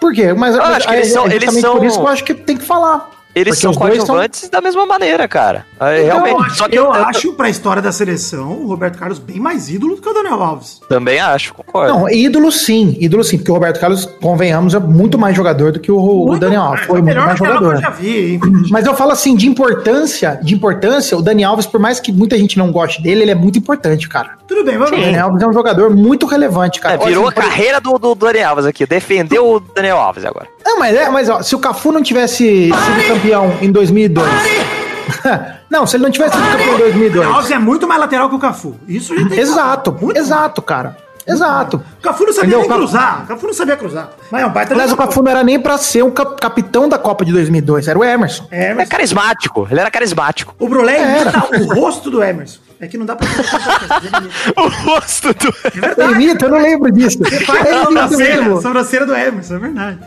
Por 0.00 0.12
quê? 0.12 0.32
Mas 0.32 0.54
Eu 0.54 0.62
acho 0.62 0.86
que 0.86 0.94
é- 0.94 0.98
eles 0.98 1.12
são- 1.12 1.24
é 1.24 1.34
eles 1.34 1.34
justamente 1.44 1.60
são- 1.62 1.76
por 1.76 1.84
isso 1.86 1.98
que 1.98 2.04
eu 2.04 2.08
acho 2.08 2.24
que 2.24 2.34
tem 2.34 2.56
que 2.56 2.64
falar. 2.64 3.10
Eles 3.36 3.60
Porque 3.60 3.60
são 3.60 3.72
dois 3.72 3.96
são- 3.98 4.06
coadjuvantes 4.06 4.48
da 4.48 4.62
mesma 4.62 4.86
maneira, 4.86 5.28
cara. 5.28 5.66
É, 5.78 6.00
Eu 6.00 6.04
Realmente. 6.06 6.40
acho, 6.46 6.56
Só 6.56 6.68
que 6.68 6.74
eu 6.78 6.84
eu, 6.84 6.92
acho, 6.92 7.32
pra 7.34 7.50
história 7.50 7.82
da 7.82 7.92
seleção, 7.92 8.50
o 8.62 8.66
Roberto 8.68 8.96
Carlos 8.98 9.18
bem 9.18 9.38
mais 9.38 9.68
ídolo 9.68 9.94
do 9.96 10.00
que 10.00 10.08
o 10.08 10.14
Daniel 10.14 10.42
Alves. 10.42 10.80
também 10.88 11.20
acho, 11.20 11.52
concordo. 11.52 11.92
Não, 11.92 12.08
ídolo 12.08 12.50
sim, 12.50 12.96
ídolo 12.98 13.22
sim, 13.22 13.36
porque 13.36 13.50
o 13.50 13.54
Roberto 13.54 13.78
Carlos, 13.78 14.06
convenhamos, 14.22 14.72
é 14.74 14.78
muito 14.78 15.18
mais 15.18 15.36
jogador 15.36 15.70
do 15.72 15.78
que 15.80 15.92
o, 15.92 15.98
o 15.98 16.26
Muito 16.28 16.40
Daniel 16.40 16.62
mais, 16.62 16.70
Alves. 16.70 16.84
é 16.84 16.86
Foi 16.86 17.00
o 17.00 17.04
muito 17.04 17.20
mais 17.20 17.38
jogador. 17.38 17.74
eu 17.74 17.80
já 17.82 17.90
vi, 17.90 18.34
enfim. 18.36 18.52
Mas 18.70 18.86
eu 18.86 18.94
falo 18.96 19.10
assim, 19.12 19.36
de 19.36 19.46
importância, 19.46 20.40
de 20.42 20.54
importância, 20.54 21.14
o 21.18 21.20
Dani 21.20 21.44
Alves, 21.44 21.66
por 21.66 21.78
mais 21.78 22.00
que 22.00 22.10
muita 22.10 22.38
gente 22.38 22.56
não 22.56 22.72
goste 22.72 23.02
dele, 23.02 23.20
ele 23.22 23.32
é 23.32 23.34
muito 23.34 23.58
importante, 23.58 24.08
cara. 24.08 24.30
Tudo 24.48 24.64
bem, 24.64 24.78
vamos 24.78 24.92
O 24.92 24.96
ver. 24.96 25.06
Dani 25.06 25.18
Alves 25.18 25.42
é 25.42 25.46
um 25.46 25.52
jogador 25.52 25.90
muito 25.94 26.24
relevante, 26.24 26.80
cara. 26.80 26.94
É, 26.94 26.98
virou 27.06 27.28
Assim, 27.28 27.38
a 27.38 27.42
carreira 27.42 27.80
do, 27.82 27.98
do 27.98 28.14
Dani 28.14 28.42
Alves 28.42 28.64
aqui. 28.64 28.86
Defendeu 28.86 29.46
o 29.46 29.60
Daniel 29.60 29.98
Alves 29.98 30.24
agora. 30.24 30.46
Não, 30.64 30.78
mas 30.78 30.96
é, 30.96 31.10
mas 31.10 31.28
ó, 31.28 31.42
se 31.42 31.54
o 31.54 31.58
Cafu 31.58 31.92
não 31.92 32.02
tivesse 32.02 32.70
sido 32.72 33.06
campeão 33.08 33.25
em 33.60 33.70
2002. 33.72 34.26
não, 35.70 35.86
se 35.86 35.96
ele 35.96 36.04
não 36.04 36.10
tivesse 36.10 36.34
sido 36.36 36.46
campeão 36.48 36.66
em 36.66 36.74
O 36.74 36.78
Daniel 36.78 36.92
2002. 36.92 37.26
Alves 37.28 37.50
é 37.50 37.58
muito 37.58 37.86
mais 37.88 38.00
lateral 38.00 38.28
que 38.28 38.34
o 38.34 38.38
Cafu. 38.38 38.76
Isso 38.88 39.16
gente 39.16 39.30
tem 39.30 39.38
Exato. 39.38 39.92
Muito 40.00 40.16
exato, 40.18 40.62
cara. 40.62 40.96
Exato. 41.28 41.82
O 41.98 42.02
Cafu 42.02 42.24
não 42.24 42.32
sabia 42.32 42.50
Entendeu? 42.56 42.68
nem 42.70 42.78
cruzar. 42.78 43.24
O 43.24 43.26
Cafu 43.26 43.46
não 43.48 43.54
sabia 43.54 43.76
cruzar. 43.76 44.10
Mas 44.30 44.42
é 44.42 44.46
um 44.46 44.50
baita 44.50 44.74
Aliás, 44.74 44.92
o. 44.92 44.96
Cafu 44.96 45.22
não 45.24 45.30
era 45.32 45.42
nem 45.42 45.58
pra 45.58 45.76
ser 45.76 46.04
um 46.04 46.10
cap- 46.10 46.40
capitão 46.40 46.88
da 46.88 46.98
Copa 46.98 47.24
de 47.24 47.32
2002, 47.32 47.88
era 47.88 47.98
o 47.98 48.04
Emerson. 48.04 48.46
É, 48.48 48.70
Ele 48.70 48.82
é 48.82 48.86
carismático. 48.86 49.66
Ele 49.68 49.80
era 49.80 49.90
carismático. 49.90 50.54
o 50.56 50.68
Brulé 50.68 50.96
Era. 50.98 51.30
imita 51.52 51.64
o 51.64 51.74
rosto 51.80 52.10
do 52.12 52.22
Emerson. 52.22 52.60
É 52.78 52.86
que 52.86 52.98
não 52.98 53.06
dá 53.06 53.16
pra 53.16 53.26
o 54.62 54.68
rosto 54.68 55.28
do. 55.32 55.54
Eu 55.96 56.12
imito, 56.12 56.44
eu 56.44 56.50
não 56.50 56.58
lembro 56.60 56.92
disso. 56.92 57.18
É 57.24 57.72
a 57.72 57.84
sobrancelha, 57.84 58.60
sobrancelha 58.60 59.06
do 59.06 59.14
Emerson, 59.14 59.54
é 59.54 59.58
verdade. 59.58 59.98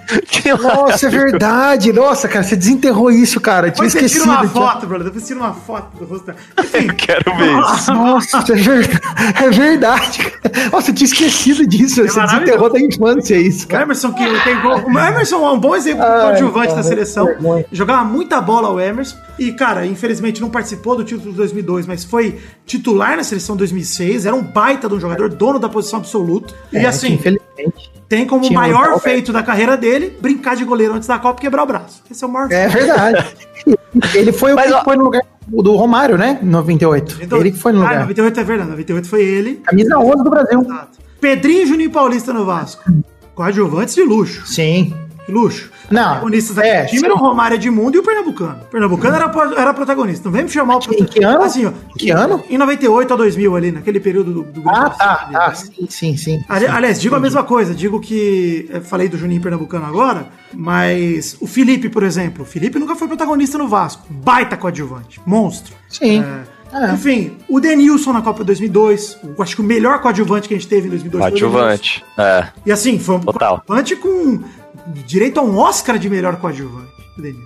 Nossa, 0.62 1.08
é 1.08 1.10
verdade. 1.10 1.92
Nossa, 1.94 2.28
cara, 2.28 2.44
você 2.44 2.56
desenterrou 2.56 3.10
isso, 3.10 3.40
cara. 3.42 3.68
Eu 3.68 3.72
tinha 3.72 3.88
Depois 3.88 3.92
você 3.94 3.98
tira 3.98 4.06
esquecido. 4.08 4.30
uma 4.32 4.40
tinha- 4.42 4.50
foto, 4.52 4.86
brother. 4.88 5.06
Depois 5.06 5.26
tira 5.28 5.40
uma 5.40 5.54
foto 5.54 5.98
do 5.98 6.06
rosto. 6.06 6.32
Enfim. 6.60 6.88
Quero 6.96 7.36
ver 7.38 7.60
isso. 7.76 7.94
Nossa, 7.94 8.38
é 8.38 8.56
verdade. 8.56 9.00
É 9.44 9.50
verdade. 9.50 10.34
Nossa, 10.72 10.92
eu 10.92 10.96
tinha 10.96 11.06
esquecido 11.06 11.68
disso. 11.68 11.96
Você 12.08 12.20
maravilhoso. 12.20 12.40
desenterrou 12.46 12.70
da 12.72 12.80
infância 12.80 13.36
isso, 13.36 13.66
O 13.66 13.68
cara. 13.70 13.84
Emerson, 13.84 14.14
que 14.14 14.44
tem 14.44 14.62
gol. 14.62 14.84
O 14.86 14.92
Emerson 15.00 15.36
é 15.44 15.52
um 15.52 15.60
bom 15.60 15.76
exemplo 15.76 16.04
do 16.06 16.12
coadjuvante 16.12 16.68
cara, 16.68 16.78
da 16.78 16.84
seleção. 16.84 17.26
vergonha. 17.26 17.66
Jogava 17.72 18.04
muita 18.04 18.40
bola 18.40 18.70
o 18.70 18.80
Emerson. 18.80 19.18
E, 19.40 19.54
cara, 19.54 19.86
infelizmente 19.86 20.42
não 20.42 20.50
participou 20.50 20.96
do 20.98 21.04
título 21.04 21.32
de 21.32 21.38
2002, 21.38 21.88
mas 21.88 22.04
foi 22.04 22.38
titular 22.70 23.18
na 23.18 23.24
seleção 23.24 23.58
2006. 23.58 24.26
Era 24.28 24.36
um 24.36 24.44
baita 24.44 24.88
de 24.88 24.94
um 24.94 25.00
jogador, 25.00 25.28
dono 25.30 25.58
da 25.58 25.68
posição 25.68 25.98
absoluta. 26.00 26.54
E 26.72 26.78
É, 26.78 26.86
assim, 26.86 27.14
Infelizmente. 27.16 27.92
tem 28.08 28.28
como 28.28 28.46
o 28.46 28.50
um 28.50 28.54
maior 28.54 28.90
tal- 28.90 29.00
feito 29.00 29.34
da 29.34 29.42
carreira 29.42 29.76
dele 29.76 30.16
brincar 30.22 30.56
de 30.56 30.64
goleiro 30.64 30.94
antes 30.94 31.08
da 31.08 31.18
Copa 31.18 31.40
e 31.40 31.42
quebrar 31.42 31.64
o 31.64 31.66
braço. 31.66 32.04
Esse 32.10 32.24
é 32.24 32.28
o 32.28 32.30
maior 32.32 32.52
É 32.52 32.68
verdade. 32.68 33.26
Ele 34.14 34.32
foi 34.32 34.54
o 34.54 34.56
Mas, 34.56 34.68
que 34.68 34.74
ó- 34.74 34.84
foi 34.84 34.96
no 34.96 35.04
lugar 35.06 35.24
do 35.48 35.76
Romário, 35.76 36.16
né? 36.16 36.40
Em 36.44 36.46
98. 36.46 37.18
Então, 37.24 37.40
ele 37.40 37.52
que 37.52 37.58
foi 37.58 37.72
no 37.72 37.80
Ah, 37.80 37.86
lugar. 37.86 38.00
98 38.02 38.40
é 38.40 38.44
verdade. 38.44 38.70
98 38.70 39.10
foi 39.10 39.24
ele. 39.26 39.56
Camisa 39.66 39.98
11 39.98 40.24
do 40.24 40.30
Brasil. 40.30 40.62
Exato. 40.62 41.00
Pedrinho 41.20 41.64
e 41.64 41.66
Juninho 41.66 41.90
Paulista 41.90 42.32
no 42.32 42.46
Vasco. 42.46 42.84
Coadjuvantes 43.34 43.96
de 43.96 44.04
luxo. 44.04 44.46
Sim. 44.46 44.94
De 45.26 45.34
luxo. 45.34 45.72
Não, 45.92 46.04
protagonistas 46.12 46.56
daquele 46.56 46.74
é, 46.76 46.86
time 46.86 47.00
sim. 47.00 47.06
eram 47.06 47.16
o 47.16 47.20
Romário 47.20 47.56
Edmundo 47.56 47.98
e 47.98 48.00
o 48.00 48.04
Pernambucano. 48.04 48.62
O 48.64 48.66
Pernambucano 48.66 49.16
era, 49.16 49.32
era 49.58 49.74
protagonista. 49.74 50.26
Não 50.26 50.32
vem 50.32 50.44
me 50.44 50.50
chamar 50.50 50.76
o 50.78 50.80
Em 50.94 51.06
que 51.06 51.24
ano? 51.24 51.44
Assim, 51.44 51.66
ó. 51.66 51.72
Que 51.98 52.12
ano? 52.12 52.44
Em 52.50 52.58
98 52.58 53.14
a 53.14 53.18
2000 53.18 53.56
ali, 53.56 53.72
naquele 53.72 54.00
período 54.00 54.32
do, 54.34 54.44
do 54.44 54.70
Ah, 54.70 54.80
grupo. 54.82 54.98
tá. 54.98 55.26
ali, 55.28 55.36
Ah, 55.36 55.50
né? 55.50 55.56
sim, 55.56 55.88
sim, 55.90 56.18
sim. 56.18 56.44
Ali- 56.48 56.68
Aliás, 56.68 57.00
digo 57.02 57.16
a 57.16 57.20
mesma 57.20 57.44
coisa. 57.44 57.74
Digo 57.74 58.00
que. 58.00 58.68
eu 58.70 58.82
falei 58.82 59.08
do 59.10 59.18
Juninho 59.18 59.42
Pernambucano 59.42 59.86
agora, 59.86 60.28
mas 60.54 61.38
o 61.40 61.48
Felipe, 61.48 61.90
por 61.90 62.04
exemplo. 62.04 62.44
O 62.44 62.46
Felipe 62.46 62.78
nunca 62.80 62.96
foi 62.96 63.08
protagonista 63.08 63.58
no 63.58 63.68
Vasco. 63.68 64.06
Baita 64.10 64.56
coadjuvante. 64.58 65.20
Monstro. 65.26 65.74
Sim. 65.88 66.24
É. 66.24 66.60
É. 66.72 66.92
Enfim, 66.94 67.36
o 67.48 67.60
Denilson 67.60 68.14
na 68.14 68.22
Copa 68.22 68.44
2002. 68.44 69.18
Eu 69.24 69.42
acho 69.42 69.56
que 69.56 69.62
o 69.62 69.66
melhor 69.66 70.00
coadjuvante 70.02 70.48
que 70.48 70.54
a 70.54 70.58
gente 70.58 70.68
teve 70.70 70.86
em 70.86 70.92
2002 70.92 71.20
foi 71.24 71.32
o 71.32 71.34
Denilson. 71.34 71.52
Coadjuvante. 71.58 72.06
É. 72.16 72.48
E 72.64 72.72
assim, 72.72 73.00
foi 73.00 73.16
um 73.16 73.20
Total. 73.22 73.64
coadjuvante 73.66 73.96
com 73.96 74.40
direito 75.06 75.40
a 75.40 75.44
um 75.44 75.58
Oscar 75.58 75.98
de 75.98 76.10
melhor 76.10 76.36
coadjuvante. 76.38 76.90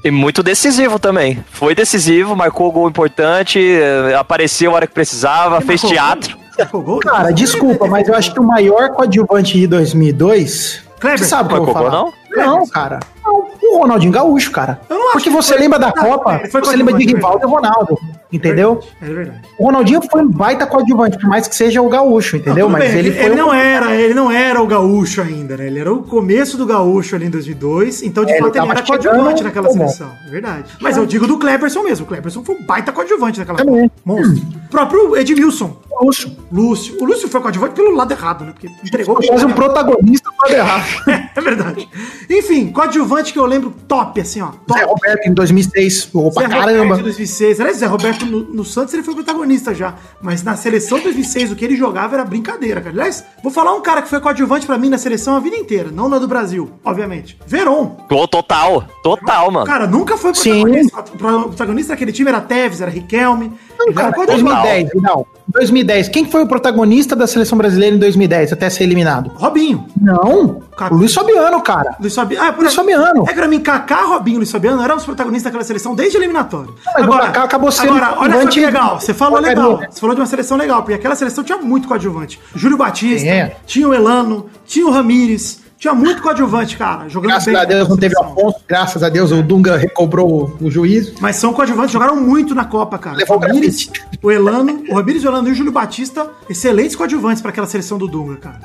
E 0.03 0.12
muito 0.12 0.43
decisivo 0.43 0.99
também. 0.99 1.43
Foi 1.51 1.73
decisivo, 1.73 2.36
marcou 2.36 2.71
gol 2.71 2.88
importante, 2.88 3.60
eh, 3.60 4.13
apareceu 4.15 4.71
a 4.71 4.75
hora 4.75 4.88
que 4.88 4.93
precisava, 4.93 5.58
Ele 5.58 5.65
fez 5.65 5.82
teatro. 5.82 6.38
gol? 6.71 6.99
Cara, 6.99 7.32
desculpa, 7.32 7.88
mas 7.88 8.08
eu 8.08 8.13
acho 8.13 8.32
que 8.34 8.39
o 8.39 8.43
maior 8.43 8.89
coadjuvante 8.89 9.53
de 9.53 9.65
2002. 9.65 10.82
Kleber, 10.99 11.17
você 11.19 11.25
sabe 11.25 11.45
o 11.45 11.56
que 11.56 11.60
eu 11.62 11.65
vou 11.65 11.73
falar? 11.73 11.89
gol, 11.89 12.13
Não, 12.36 12.67
cara. 12.67 12.99
Não, 13.25 13.47
o 13.76 13.80
Ronaldinho 13.82 14.12
Gaúcho, 14.12 14.52
cara. 14.52 14.80
Eu 14.90 14.98
não 14.98 15.04
acho 15.06 15.12
Porque 15.14 15.30
que 15.30 15.36
você 15.36 15.56
lembra 15.56 15.78
da 15.80 15.88
Não, 15.96 16.04
Copa, 16.04 16.36
ele 16.42 16.50
foi 16.50 16.62
você 16.62 16.76
lembra 16.76 16.94
de 16.94 17.06
Rivaldo 17.06 17.46
e 17.46 17.50
Ronaldo, 17.50 17.98
entendeu? 18.32 18.80
É 19.02 19.06
verdade. 19.06 19.42
O 19.58 19.66
Ronaldinho 19.66 20.02
foi 20.10 20.22
um 20.22 20.30
baita 20.30 20.66
coadjuvante, 20.66 21.18
por 21.18 21.28
mais 21.30 21.48
que 21.48 21.56
seja 21.56 21.82
o 21.82 21.90
Gaúcho, 21.90 22.38
entendeu? 22.38 22.66
Tudo 22.68 22.74
Mas 22.78 22.90
bem, 22.92 23.00
ele 23.00 23.12
foi. 23.12 23.32
um- 23.32 23.36
não 23.36 23.54
era, 23.54 23.96
ele 23.96 24.14
não 24.14 24.32
era 24.32 24.62
o 24.62 24.68
gaúcho 24.68 25.22
ainda, 25.22 25.58
né? 25.58 25.68
Ele 25.68 25.80
era 25.80 25.94
o 25.94 26.04
começo 26.04 26.58
do 26.58 26.66
gaúcho 26.66 27.16
ali 27.16 27.26
em 27.26 27.30
2002, 27.30 28.04
então 28.04 28.24
de 28.26 28.32
É, 28.32 28.36
ele 28.36 28.44
fato 28.44 28.56
ele, 28.56 28.60
tava 28.68 28.72
era 28.80 28.86
coadjuvante 28.88 29.44
naquela 29.44 29.68
bom. 29.68 29.74
seleção, 29.74 30.10
é 30.28 30.30
verdade. 30.30 30.72
Mas 30.82 30.98
eu 30.98 31.06
digo 31.06 31.28
do 31.28 31.38
Cleberson 31.38 31.84
mesmo, 31.84 32.06
o 32.06 32.08
Cleberson 32.08 32.44
foi 32.44 32.56
um 32.56 32.64
baita 32.66 32.92
coadjuvante 32.92 33.40
naquela 33.40 33.58
Também. 33.60 33.92
Monstro. 34.06 34.44
O 34.66 34.70
próprio 34.74 35.16
Edmilson, 35.18 35.78
Gaúcho. 35.92 36.36
Lúcio. 36.52 36.98
O 37.00 37.06
Lúcio 37.06 37.28
foi 37.30 37.40
coadjuvante 37.42 37.74
pelo 37.76 37.96
lado 37.96 38.12
errado, 38.12 38.44
né? 38.46 38.52
Porque 38.54 38.68
entregou 38.84 39.16
Quase 39.16 39.46
um 39.46 39.52
protagonista 39.52 40.30
pode 40.38 40.54
errar. 40.56 40.84
É 41.36 41.42
verdade. 41.42 41.88
Enfim, 42.30 42.72
coadjuvante 42.72 43.34
que 43.34 43.40
eu 43.40 43.46
lembro 43.46 43.62
top, 43.71 44.21
assim, 44.21 44.41
ó. 44.41 44.47
Top. 44.47 44.80
Zé 44.80 44.86
Roberto 44.86 45.28
em 45.28 45.34
2006, 45.34 46.10
jogou 46.13 46.32
pra 46.32 46.47
Zé 46.47 46.47
Roberto 46.47 46.65
caramba. 46.76 46.95
de 46.97 47.04
2006. 47.04 47.60
Aliás, 47.60 47.78
Zé 47.78 47.86
Roberto 47.86 48.26
no, 48.26 48.39
no 48.43 48.65
Santos 48.65 48.93
ele 48.93 49.04
foi 49.04 49.13
protagonista 49.13 49.73
já. 49.73 49.95
Mas 50.21 50.43
na 50.43 50.56
seleção 50.56 50.97
de 50.97 51.06
2006 51.06 51.52
o 51.52 51.56
que 51.56 51.65
ele 51.65 51.76
jogava 51.76 52.15
era 52.15 52.26
brincadeira, 52.26 52.82
cara. 52.82 52.93
Aliás, 52.93 53.23
vou 53.41 53.52
falar 53.52 53.73
um 53.73 53.82
cara 53.82 54.02
que 54.02 54.10
foi 54.10 54.19
coadjuvante 54.19 54.65
pra 54.65 54.78
mim 54.78 54.89
na 54.89 54.97
seleção 54.97 55.36
a 55.36 55.39
vida 55.39 55.56
inteira. 55.56 55.89
Não 55.91 56.08
na 56.10 56.19
do 56.19 56.28
Brasil, 56.28 56.71
obviamente. 56.84 57.38
Veron. 57.45 57.88
Total. 58.08 58.84
Total, 59.04 59.52
mano. 59.52 59.65
Cara, 59.65 59.88
nunca 59.88 60.17
foi 60.17 60.34
Sim. 60.34 60.62
protagonista. 60.62 60.99
O 60.99 61.17
protagonista 61.47 61.93
daquele 61.93 62.12
time 62.12 62.30
era 62.30 62.41
Tevez, 62.41 62.82
era 62.82 62.89
Riquelme. 62.89 63.52
Não, 63.88 63.93
cara, 63.93 64.13
coadjuvante. 64.13 64.43
2010, 64.43 64.89
não. 65.02 65.26
2010. 65.48 66.10
Quem 66.10 66.26
foi 66.26 66.41
o 66.43 66.48
protagonista 66.48 67.15
da 67.15 67.28
seleção 67.28 67.58
brasileira 67.58 67.96
em 67.96 68.00
2010 68.00 68.54
até 68.54 68.69
ser 68.69 68.84
eliminado? 68.84 69.32
Robinho. 69.36 69.86
Não. 70.00 70.62
O 70.91 70.96
Luiz 70.96 71.13
Fabiano, 71.13 71.62
cara. 71.62 71.96
Luiz 72.00 72.15
Fabiano. 72.15 72.46
Ah, 72.48 72.54
por 72.54 72.62
Luiz 72.62 72.74
Fabiano. 72.74 73.26
É 73.30 73.34
pra 73.34 73.48
mim, 73.48 73.60
Kaká, 73.60 74.04
Robinho 74.06 74.36
e 74.36 74.38
Luiz 74.38 74.52
Fabiano 74.52 74.82
eram 74.82 74.96
os 74.96 75.04
protagonistas 75.06 75.43
daquela 75.52 75.63
seleção 75.63 75.93
desde 75.96 76.17
o 76.17 76.19
eliminatório. 76.19 76.74
o 76.98 77.08
Kaká 77.17 77.43
acabou 77.43 77.72
sendo 77.72 77.91
Agora, 77.93 78.15
olha 78.19 78.41
só 78.41 78.48
que 78.48 78.60
legal. 78.65 79.00
Você 79.00 79.13
falou 79.13 79.39
legal. 79.39 79.82
Você 79.89 80.00
falou 80.00 80.15
de 80.15 80.22
uma 80.22 80.28
seleção 80.28 80.58
legal, 80.58 80.82
porque 80.82 80.93
aquela 80.96 81.15
seleção 81.15 81.43
tinha 81.43 81.58
muito 81.58 81.88
coadjuvante. 81.88 82.39
Júlio 82.56 82.78
Batista, 82.78 83.28
É. 83.28 83.56
tinha 83.65 83.88
o 83.88 83.93
Elano, 83.93 84.48
tinha 84.65 84.86
o 84.88 84.91
Ramires, 84.91 85.62
tinha 85.84 85.93
muito 85.93 86.22
coadjuvante, 86.22 86.78
cara. 86.78 87.10
Jogando 87.10 87.32
Graças 87.32 87.46
bem 87.54 87.62
a 87.62 87.65
Deus 87.65 87.89
não 87.89 87.98
teve. 87.98 88.15
Afonso. 88.17 88.58
Graças 88.67 89.04
a 89.04 89.10
Deus 89.10 89.32
o 89.32 89.43
Dunga 89.43 89.76
recobrou 89.76 90.56
o, 90.62 90.72
juízo. 90.72 91.13
Mas 91.19 91.36
são 91.36 91.52
coadjuvantes, 91.54 91.91
jogaram 91.91 92.15
muito 92.15 92.56
na 92.56 92.63
Copa, 92.63 92.98
cara. 92.98 93.17
Levou 93.17 93.36
o 93.36 93.39
Ramires, 93.41 93.89
o 94.22 94.32
Elano, 94.32 94.84
o 94.89 94.96
Ramires, 94.96 95.24
o 95.26 95.28
Elano 95.28 95.50
e 95.50 95.52
o 95.52 95.56
Júlio 95.56 95.74
Batista, 95.74 96.28
excelentes 96.50 96.96
coadjuvantes 96.96 97.41
pra 97.41 97.52
aquela 97.52 97.67
seleção 97.67 97.98
do 97.98 98.08
Dunga, 98.08 98.38
cara. 98.38 98.60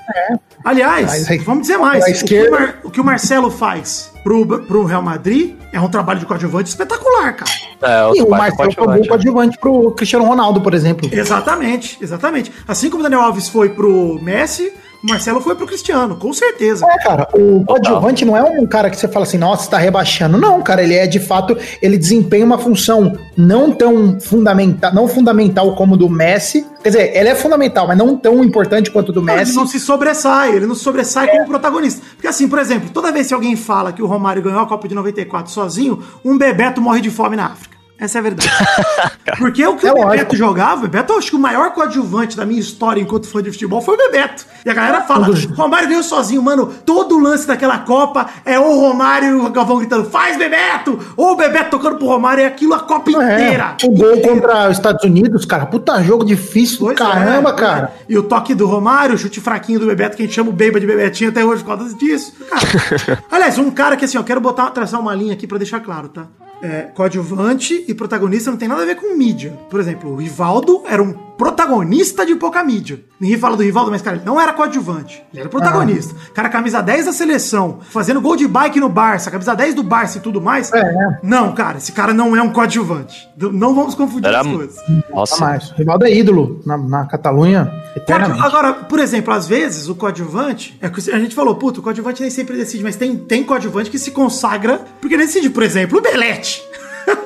Aliás, 0.64 1.06
Mas 1.06 1.30
aí- 1.30 1.38
vamos 1.38 1.62
dizer 1.62 1.76
mais. 1.78 2.02
O 2.02 2.06
que 2.06 2.10
o, 2.12 2.14
esquerda- 2.14 2.50
Mar- 2.50 2.78
o 2.84 2.90
que 2.90 3.00
o 3.00 3.04
Marcelo 3.04 3.50
faz 3.50 4.12
pro, 4.22 4.46
pro 4.46 4.84
Real 4.84 5.02
Madrid 5.02 5.56
é 5.72 5.80
um 5.80 5.88
trabalho 5.88 6.20
de 6.20 6.26
coadjuvante 6.26 6.68
espetacular, 6.68 7.34
cara. 7.34 7.50
É, 7.82 8.18
E 8.18 8.22
o 8.22 8.30
Marcelo 8.30 8.72
foi 8.72 8.84
um 8.86 8.96
bom 8.98 9.06
coadjuvante 9.06 9.58
pro 9.58 9.90
Cristiano 9.92 10.24
Ronaldo, 10.24 10.60
por 10.60 10.74
exemplo. 10.74 11.08
Exatamente, 11.12 11.98
exatamente. 12.00 12.52
Assim 12.66 12.90
como 12.90 13.00
o 13.00 13.02
Daniel 13.02 13.22
Alves 13.22 13.48
foi 13.48 13.70
pro 13.70 14.18
Messi, 14.22 14.72
o 15.02 15.06
Marcelo 15.06 15.40
foi 15.40 15.54
pro 15.54 15.66
Cristiano, 15.66 16.16
com 16.16 16.32
certeza. 16.32 16.84
É, 16.86 16.98
cara, 16.98 17.28
o 17.32 17.64
coadjuvante 17.64 18.24
não 18.24 18.36
é 18.36 18.42
um 18.42 18.66
cara 18.66 18.90
que 18.90 18.96
você 18.96 19.06
fala 19.06 19.24
assim, 19.24 19.38
nossa, 19.38 19.70
tá 19.70 19.78
rebaixando. 19.78 20.36
Não, 20.36 20.60
cara, 20.60 20.82
ele 20.82 20.94
é 20.94 21.06
de 21.06 21.20
fato, 21.20 21.56
ele 21.80 21.96
desempenha 21.96 22.44
uma 22.44 22.58
função 22.58 23.16
não 23.36 23.70
tão 23.72 24.18
fundamental, 24.20 24.92
não 24.92 25.06
fundamental 25.06 25.74
como 25.76 25.96
do 25.96 26.08
Messi. 26.08 26.66
Quer 26.82 26.88
dizer, 26.90 27.16
ele 27.16 27.28
é 27.28 27.34
fundamental, 27.34 27.86
mas 27.86 27.96
não 27.96 28.16
tão 28.16 28.42
importante 28.42 28.90
quanto 28.90 29.10
o 29.10 29.12
do 29.12 29.20
Ele 29.20 29.36
Messi. 29.36 29.54
não 29.54 29.66
se 29.66 29.78
sobressai, 29.78 30.54
ele 30.56 30.66
não 30.66 30.74
se 30.74 30.82
sobressai 30.82 31.28
como 31.28 31.46
protagonista. 31.46 32.02
Porque 32.14 32.26
assim, 32.26 32.48
por 32.48 32.58
exemplo, 32.58 32.90
toda 32.92 33.12
vez 33.12 33.28
que 33.28 33.34
alguém 33.34 33.54
fala 33.56 33.92
que 33.92 34.02
o 34.02 34.06
Romário 34.06 34.42
ganhou 34.42 34.60
a 34.60 34.66
Copa 34.66 34.88
de 34.88 34.94
94 34.94 35.52
sozinho, 35.52 36.02
um 36.24 36.36
Bebeto 36.36 36.80
morre 36.80 37.00
de 37.00 37.10
fome 37.10 37.36
na 37.36 37.46
África. 37.46 37.77
Essa 38.00 38.18
é 38.18 38.20
a 38.20 38.22
verdade. 38.22 38.48
Porque 39.38 39.66
o 39.66 39.76
que 39.76 39.86
É 39.86 39.90
o 39.90 39.94
Bebeto 39.94 40.08
lógico. 40.12 40.36
jogava, 40.36 40.76
o 40.78 40.82
Bebeto, 40.82 41.12
eu 41.12 41.18
acho 41.18 41.30
que 41.30 41.36
o 41.36 41.38
maior 41.38 41.72
coadjuvante 41.72 42.36
da 42.36 42.46
minha 42.46 42.60
história 42.60 43.00
enquanto 43.00 43.26
fã 43.28 43.42
de 43.42 43.50
futebol 43.50 43.80
foi 43.82 43.94
o 43.94 43.98
Bebeto. 43.98 44.46
E 44.64 44.70
a 44.70 44.74
galera 44.74 45.02
fala, 45.02 45.26
Um 45.26 45.30
dos- 45.32 45.44
Romário 45.46 45.88
ganhou 45.88 46.02
sozinho, 46.02 46.40
mano. 46.42 46.66
Todo 46.86 47.16
o 47.16 47.18
lance 47.20 47.46
daquela 47.46 47.78
Copa 47.78 48.26
é 48.44 48.58
o 48.58 48.78
Romário 48.80 49.28
e 49.28 49.34
o 49.34 49.50
Galvão 49.50 49.78
gritando, 49.78 50.08
faz 50.08 50.36
Bebeto! 50.36 50.98
Ou 51.16 51.32
o 51.32 51.36
Bebeto 51.36 51.70
tocando 51.70 51.96
pro 51.98 52.06
Romário, 52.06 52.42
é 52.42 52.46
aquilo 52.46 52.72
a 52.74 52.80
Copa 52.80 53.10
inteira. 53.10 53.76
É, 53.82 53.86
o 53.86 53.90
gol 53.90 54.20
contra 54.22 54.70
os 54.70 54.76
Estados 54.76 55.02
Unidos, 55.04 55.44
cara, 55.44 55.66
puta 55.66 56.00
jogo 56.02 56.24
difícil 56.24 56.78
Pois 56.78 56.96
caramba, 56.96 57.50
é, 57.50 57.52
cara. 57.54 57.92
é. 58.00 58.04
E 58.12 58.16
o 58.16 58.22
toque 58.22 58.54
do 58.54 58.66
Romário, 58.66 59.14
o 59.14 59.18
chute 59.18 59.40
fraquinho 59.40 59.80
do 59.80 59.86
Bebeto, 59.86 60.16
que 60.16 60.22
a 60.22 60.26
gente 60.26 60.34
chama 60.34 60.50
o 60.50 60.52
Beiba 60.52 60.78
de 60.78 60.86
Bebetinho 60.86 61.30
até 61.30 61.44
hoje 61.44 61.64
por 61.64 61.76
causa 61.76 61.94
disso. 61.96 62.32
Cara. 62.48 63.22
Aliás, 63.30 63.58
um 63.58 63.70
cara 63.70 63.96
que 63.96 64.04
assim, 64.04 64.16
eu 64.16 64.24
quero 64.24 64.40
botar, 64.40 64.70
traçar 64.70 65.00
uma 65.00 65.14
linha 65.14 65.32
aqui 65.32 65.46
pra 65.48 65.58
deixar 65.58 65.80
claro, 65.80 66.08
tá? 66.08 66.26
É, 66.60 66.82
coadjuvante 66.94 67.84
e 67.86 67.94
protagonista 67.94 68.50
não 68.50 68.58
tem 68.58 68.68
nada 68.68 68.82
a 68.82 68.86
ver 68.86 68.96
com 68.96 69.16
mídia. 69.16 69.56
Por 69.70 69.78
exemplo, 69.78 70.10
o 70.10 70.16
Rivaldo 70.16 70.82
era 70.86 71.02
um 71.02 71.27
protagonista 71.38 72.26
de 72.26 72.34
pouca 72.34 72.62
mídia. 72.64 73.00
Ninguém 73.20 73.38
fala 73.38 73.56
do 73.56 73.62
Rivaldo, 73.62 73.90
mas, 73.90 74.02
cara, 74.02 74.16
ele 74.16 74.24
não 74.24 74.40
era 74.40 74.52
coadjuvante. 74.52 75.22
Ele 75.32 75.40
era 75.40 75.48
protagonista. 75.48 76.14
Cara, 76.34 76.48
camisa 76.48 76.82
10 76.82 77.06
da 77.06 77.12
seleção, 77.12 77.78
fazendo 77.90 78.20
gol 78.20 78.36
de 78.36 78.46
bike 78.48 78.80
no 78.80 78.88
Barça, 78.88 79.30
camisa 79.30 79.54
10 79.54 79.74
do 79.74 79.82
Barça 79.84 80.18
e 80.18 80.20
tudo 80.20 80.40
mais. 80.40 80.72
É. 80.72 81.18
Não, 81.22 81.54
cara, 81.54 81.78
esse 81.78 81.92
cara 81.92 82.12
não 82.12 82.36
é 82.36 82.42
um 82.42 82.52
coadjuvante. 82.52 83.28
Não 83.36 83.74
vamos 83.74 83.94
confundir 83.94 84.28
Era- 84.28 84.40
as 84.40 84.46
coisas. 84.46 84.76
Nossa. 85.10 85.36
Tá 85.38 85.44
mais. 85.44 85.70
O 85.70 85.74
Rivaldo 85.76 86.04
é 86.04 86.12
ídolo 86.12 86.60
na, 86.66 86.76
na 86.76 87.06
Catalunha, 87.06 87.72
eternamente. 87.94 88.42
Agora, 88.44 88.72
por 88.72 88.98
exemplo, 88.98 89.32
às 89.32 89.46
vezes 89.46 89.88
o 89.88 89.94
coadjuvante, 89.94 90.76
é 90.82 90.88
que 90.88 91.10
a 91.10 91.18
gente 91.18 91.34
falou, 91.34 91.54
puto, 91.54 91.78
o 91.80 91.82
coadjuvante 91.82 92.20
nem 92.20 92.30
sempre 92.30 92.56
decide, 92.56 92.82
mas 92.82 92.96
tem, 92.96 93.16
tem 93.16 93.44
coadjuvante 93.44 93.90
que 93.90 93.98
se 93.98 94.10
consagra 94.10 94.80
porque 95.00 95.16
decide. 95.16 95.48
Por 95.50 95.62
exemplo, 95.62 95.98
o 95.98 96.02
Belete. 96.02 96.62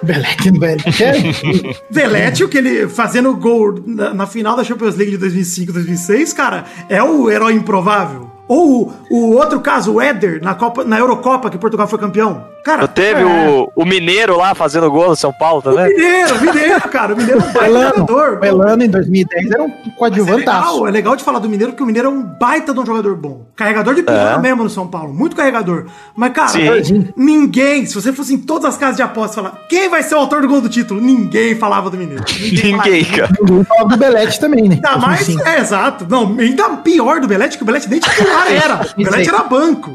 Belete, 0.02 0.50
Belete. 0.50 0.82
É, 1.02 1.76
Velete, 1.90 2.44
o 2.44 2.48
que 2.48 2.58
ele 2.58 2.88
fazendo 2.88 3.34
gol 3.36 3.82
na, 3.86 4.14
na 4.14 4.26
final 4.26 4.56
da 4.56 4.64
Champions 4.64 4.96
League 4.96 5.12
de 5.12 5.18
2005, 5.18 5.72
2006, 5.72 6.32
cara, 6.32 6.64
é 6.88 7.02
o 7.02 7.30
herói 7.30 7.54
improvável. 7.54 8.31
Ou 8.48 8.92
o, 9.10 9.16
o 9.16 9.32
outro 9.36 9.60
caso, 9.60 9.94
o 9.94 10.00
Éder, 10.00 10.40
na, 10.42 10.54
Copa, 10.54 10.84
na 10.84 10.98
Eurocopa, 10.98 11.48
que 11.48 11.56
Portugal 11.58 11.86
foi 11.88 11.98
campeão. 11.98 12.50
Cara, 12.64 12.86
Teve 12.86 13.22
é, 13.22 13.24
o, 13.48 13.68
o 13.74 13.84
Mineiro 13.84 14.36
lá 14.36 14.54
fazendo 14.54 14.88
gol 14.88 15.08
no 15.08 15.16
São 15.16 15.32
Paulo 15.32 15.60
também. 15.60 15.88
Mineiro, 15.88 16.40
Mineiro, 16.40 16.80
cara. 16.88 17.12
O 17.12 17.16
Mineiro 17.16 17.40
é 17.40 17.44
um 17.44 17.52
baita 17.52 17.66
Elano, 17.66 17.94
jogador. 17.96 18.38
o 18.40 18.44
Elano 18.44 18.84
em 18.84 18.88
2010 18.88 19.50
era 19.50 19.62
um 19.64 19.68
Mas 19.68 19.86
é 19.86 19.90
coadjuvantaço. 19.98 20.68
legal, 20.70 20.86
é 20.86 20.90
legal 20.92 21.16
de 21.16 21.24
falar 21.24 21.38
do 21.40 21.48
Mineiro, 21.48 21.72
porque 21.72 21.82
o 21.82 21.86
Mineiro 21.86 22.06
é 22.06 22.10
um 22.12 22.22
baita 22.22 22.72
de 22.72 22.78
um 22.78 22.86
jogador 22.86 23.16
bom. 23.16 23.46
Carregador 23.56 23.94
de 23.96 24.04
piano 24.04 24.38
É. 24.38 24.38
mesmo 24.38 24.62
no 24.62 24.70
São 24.70 24.86
Paulo. 24.86 25.12
Muito 25.12 25.34
carregador. 25.34 25.86
Mas, 26.14 26.32
cara, 26.32 26.48
Sim. 26.84 27.08
ninguém, 27.16 27.84
se 27.84 27.94
você 27.96 28.12
fosse 28.12 28.32
em 28.34 28.38
todas 28.38 28.66
as 28.66 28.76
casas 28.76 28.96
de 28.96 29.02
apostas 29.02 29.34
falar 29.34 29.58
quem 29.68 29.88
vai 29.88 30.04
ser 30.04 30.14
o 30.14 30.18
autor 30.18 30.42
do 30.42 30.46
gol 30.48 30.60
do 30.60 30.68
título, 30.68 31.00
ninguém 31.00 31.56
falava 31.56 31.90
do 31.90 31.96
Mineiro. 31.96 32.22
Ninguém, 32.40 32.76
falava. 33.04 33.16
cara. 33.16 33.32
Ninguém 33.40 33.64
falava 33.64 33.88
do 33.88 33.96
Belete 33.96 34.38
também, 34.38 34.68
né? 34.68 34.74
Ainda 34.76 34.98
mais, 34.98 35.26
2005. 35.26 35.48
é, 35.48 35.58
exato. 35.60 36.06
Não, 36.08 36.36
ainda 36.38 36.68
pior 36.76 37.18
do 37.20 37.26
Belete, 37.26 37.56
que 37.56 37.64
o 37.64 37.66
Belete 37.66 37.88
nem 37.90 37.98
titular 37.98 38.31
era. 38.32 38.80
O 38.96 39.04
Belete 39.04 39.28
era 39.28 39.42
banco. 39.44 39.90